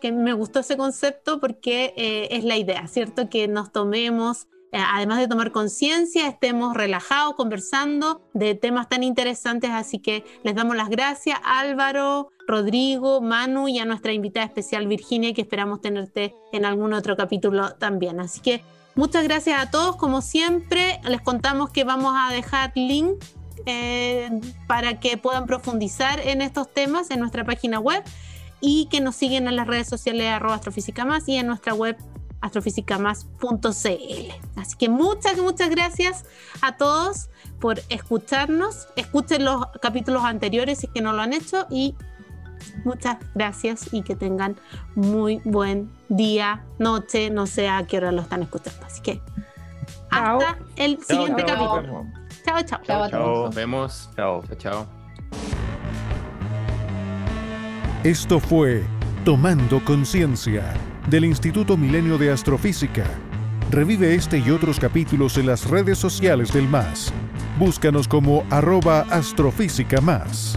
que 0.00 0.12
me 0.12 0.32
gustó 0.32 0.60
ese 0.60 0.76
concepto 0.76 1.40
porque 1.40 1.94
eh, 1.96 2.28
es 2.30 2.44
la 2.44 2.56
idea, 2.56 2.86
¿cierto? 2.86 3.28
Que 3.28 3.48
nos 3.48 3.72
tomemos, 3.72 4.48
eh, 4.72 4.78
además 4.78 5.18
de 5.18 5.28
tomar 5.28 5.52
conciencia, 5.52 6.28
estemos 6.28 6.74
relajados 6.74 7.34
conversando 7.34 8.22
de 8.34 8.54
temas 8.54 8.88
tan 8.88 9.02
interesantes. 9.02 9.70
Así 9.70 9.98
que 9.98 10.24
les 10.42 10.54
damos 10.54 10.76
las 10.76 10.88
gracias, 10.88 11.38
Álvaro, 11.44 12.30
Rodrigo, 12.46 13.20
Manu 13.20 13.68
y 13.68 13.78
a 13.78 13.84
nuestra 13.84 14.12
invitada 14.12 14.46
especial 14.46 14.86
Virginia, 14.86 15.34
que 15.34 15.42
esperamos 15.42 15.80
tenerte 15.80 16.34
en 16.52 16.64
algún 16.64 16.92
otro 16.92 17.16
capítulo 17.16 17.74
también. 17.74 18.20
Así 18.20 18.40
que 18.40 18.62
muchas 18.94 19.24
gracias 19.24 19.60
a 19.60 19.70
todos. 19.70 19.96
Como 19.96 20.22
siempre, 20.22 21.00
les 21.08 21.20
contamos 21.20 21.70
que 21.70 21.84
vamos 21.84 22.14
a 22.16 22.32
dejar 22.32 22.72
link 22.74 23.22
eh, 23.66 24.30
para 24.66 25.00
que 25.00 25.16
puedan 25.18 25.46
profundizar 25.46 26.20
en 26.20 26.42
estos 26.42 26.72
temas 26.72 27.10
en 27.10 27.20
nuestra 27.20 27.44
página 27.44 27.78
web 27.80 28.02
y 28.60 28.86
que 28.86 29.00
nos 29.00 29.16
siguen 29.16 29.48
en 29.48 29.56
las 29.56 29.66
redes 29.66 29.88
sociales 29.88 30.28
arroba 30.28 30.54
astrofísica 30.54 31.04
más 31.04 31.28
y 31.28 31.36
en 31.36 31.46
nuestra 31.46 31.74
web 31.74 31.96
astrofísicamás.cl. 32.40 34.32
Así 34.56 34.76
que 34.76 34.88
muchas, 34.88 35.38
muchas 35.38 35.70
gracias 35.70 36.24
a 36.60 36.76
todos 36.76 37.30
por 37.60 37.80
escucharnos. 37.88 38.88
Escuchen 38.96 39.44
los 39.44 39.66
capítulos 39.80 40.24
anteriores 40.24 40.78
si 40.78 40.86
es 40.86 40.92
que 40.92 41.00
no 41.00 41.12
lo 41.12 41.22
han 41.22 41.32
hecho 41.32 41.66
y 41.70 41.94
muchas 42.84 43.18
gracias 43.34 43.92
y 43.92 44.02
que 44.02 44.16
tengan 44.16 44.56
muy 44.94 45.40
buen 45.44 45.90
día, 46.08 46.64
noche, 46.78 47.30
no 47.30 47.46
sé 47.46 47.68
a 47.68 47.86
qué 47.86 47.98
hora 47.98 48.12
lo 48.12 48.22
están 48.22 48.42
escuchando. 48.42 48.86
Así 48.86 49.02
que 49.02 49.20
hasta 50.10 50.58
el 50.76 51.02
siguiente 51.04 51.44
capítulo. 51.44 52.06
Chao, 52.44 52.62
chao. 52.62 52.80
Chao, 52.84 53.10
chao. 53.10 53.44
Nos 53.44 53.54
vemos. 53.54 54.10
Chao, 54.16 54.42
chao. 54.58 54.86
Esto 58.04 58.38
fue 58.38 58.84
Tomando 59.24 59.84
Conciencia 59.84 60.72
del 61.10 61.24
Instituto 61.24 61.76
Milenio 61.76 62.16
de 62.16 62.30
Astrofísica. 62.30 63.02
Revive 63.72 64.14
este 64.14 64.38
y 64.38 64.50
otros 64.50 64.78
capítulos 64.78 65.36
en 65.36 65.46
las 65.46 65.68
redes 65.68 65.98
sociales 65.98 66.52
del 66.52 66.68
MAS. 66.68 67.12
Búscanos 67.58 68.06
como 68.06 68.44
arroba 68.50 69.00
astrofísica 69.10 70.00
más. 70.00 70.56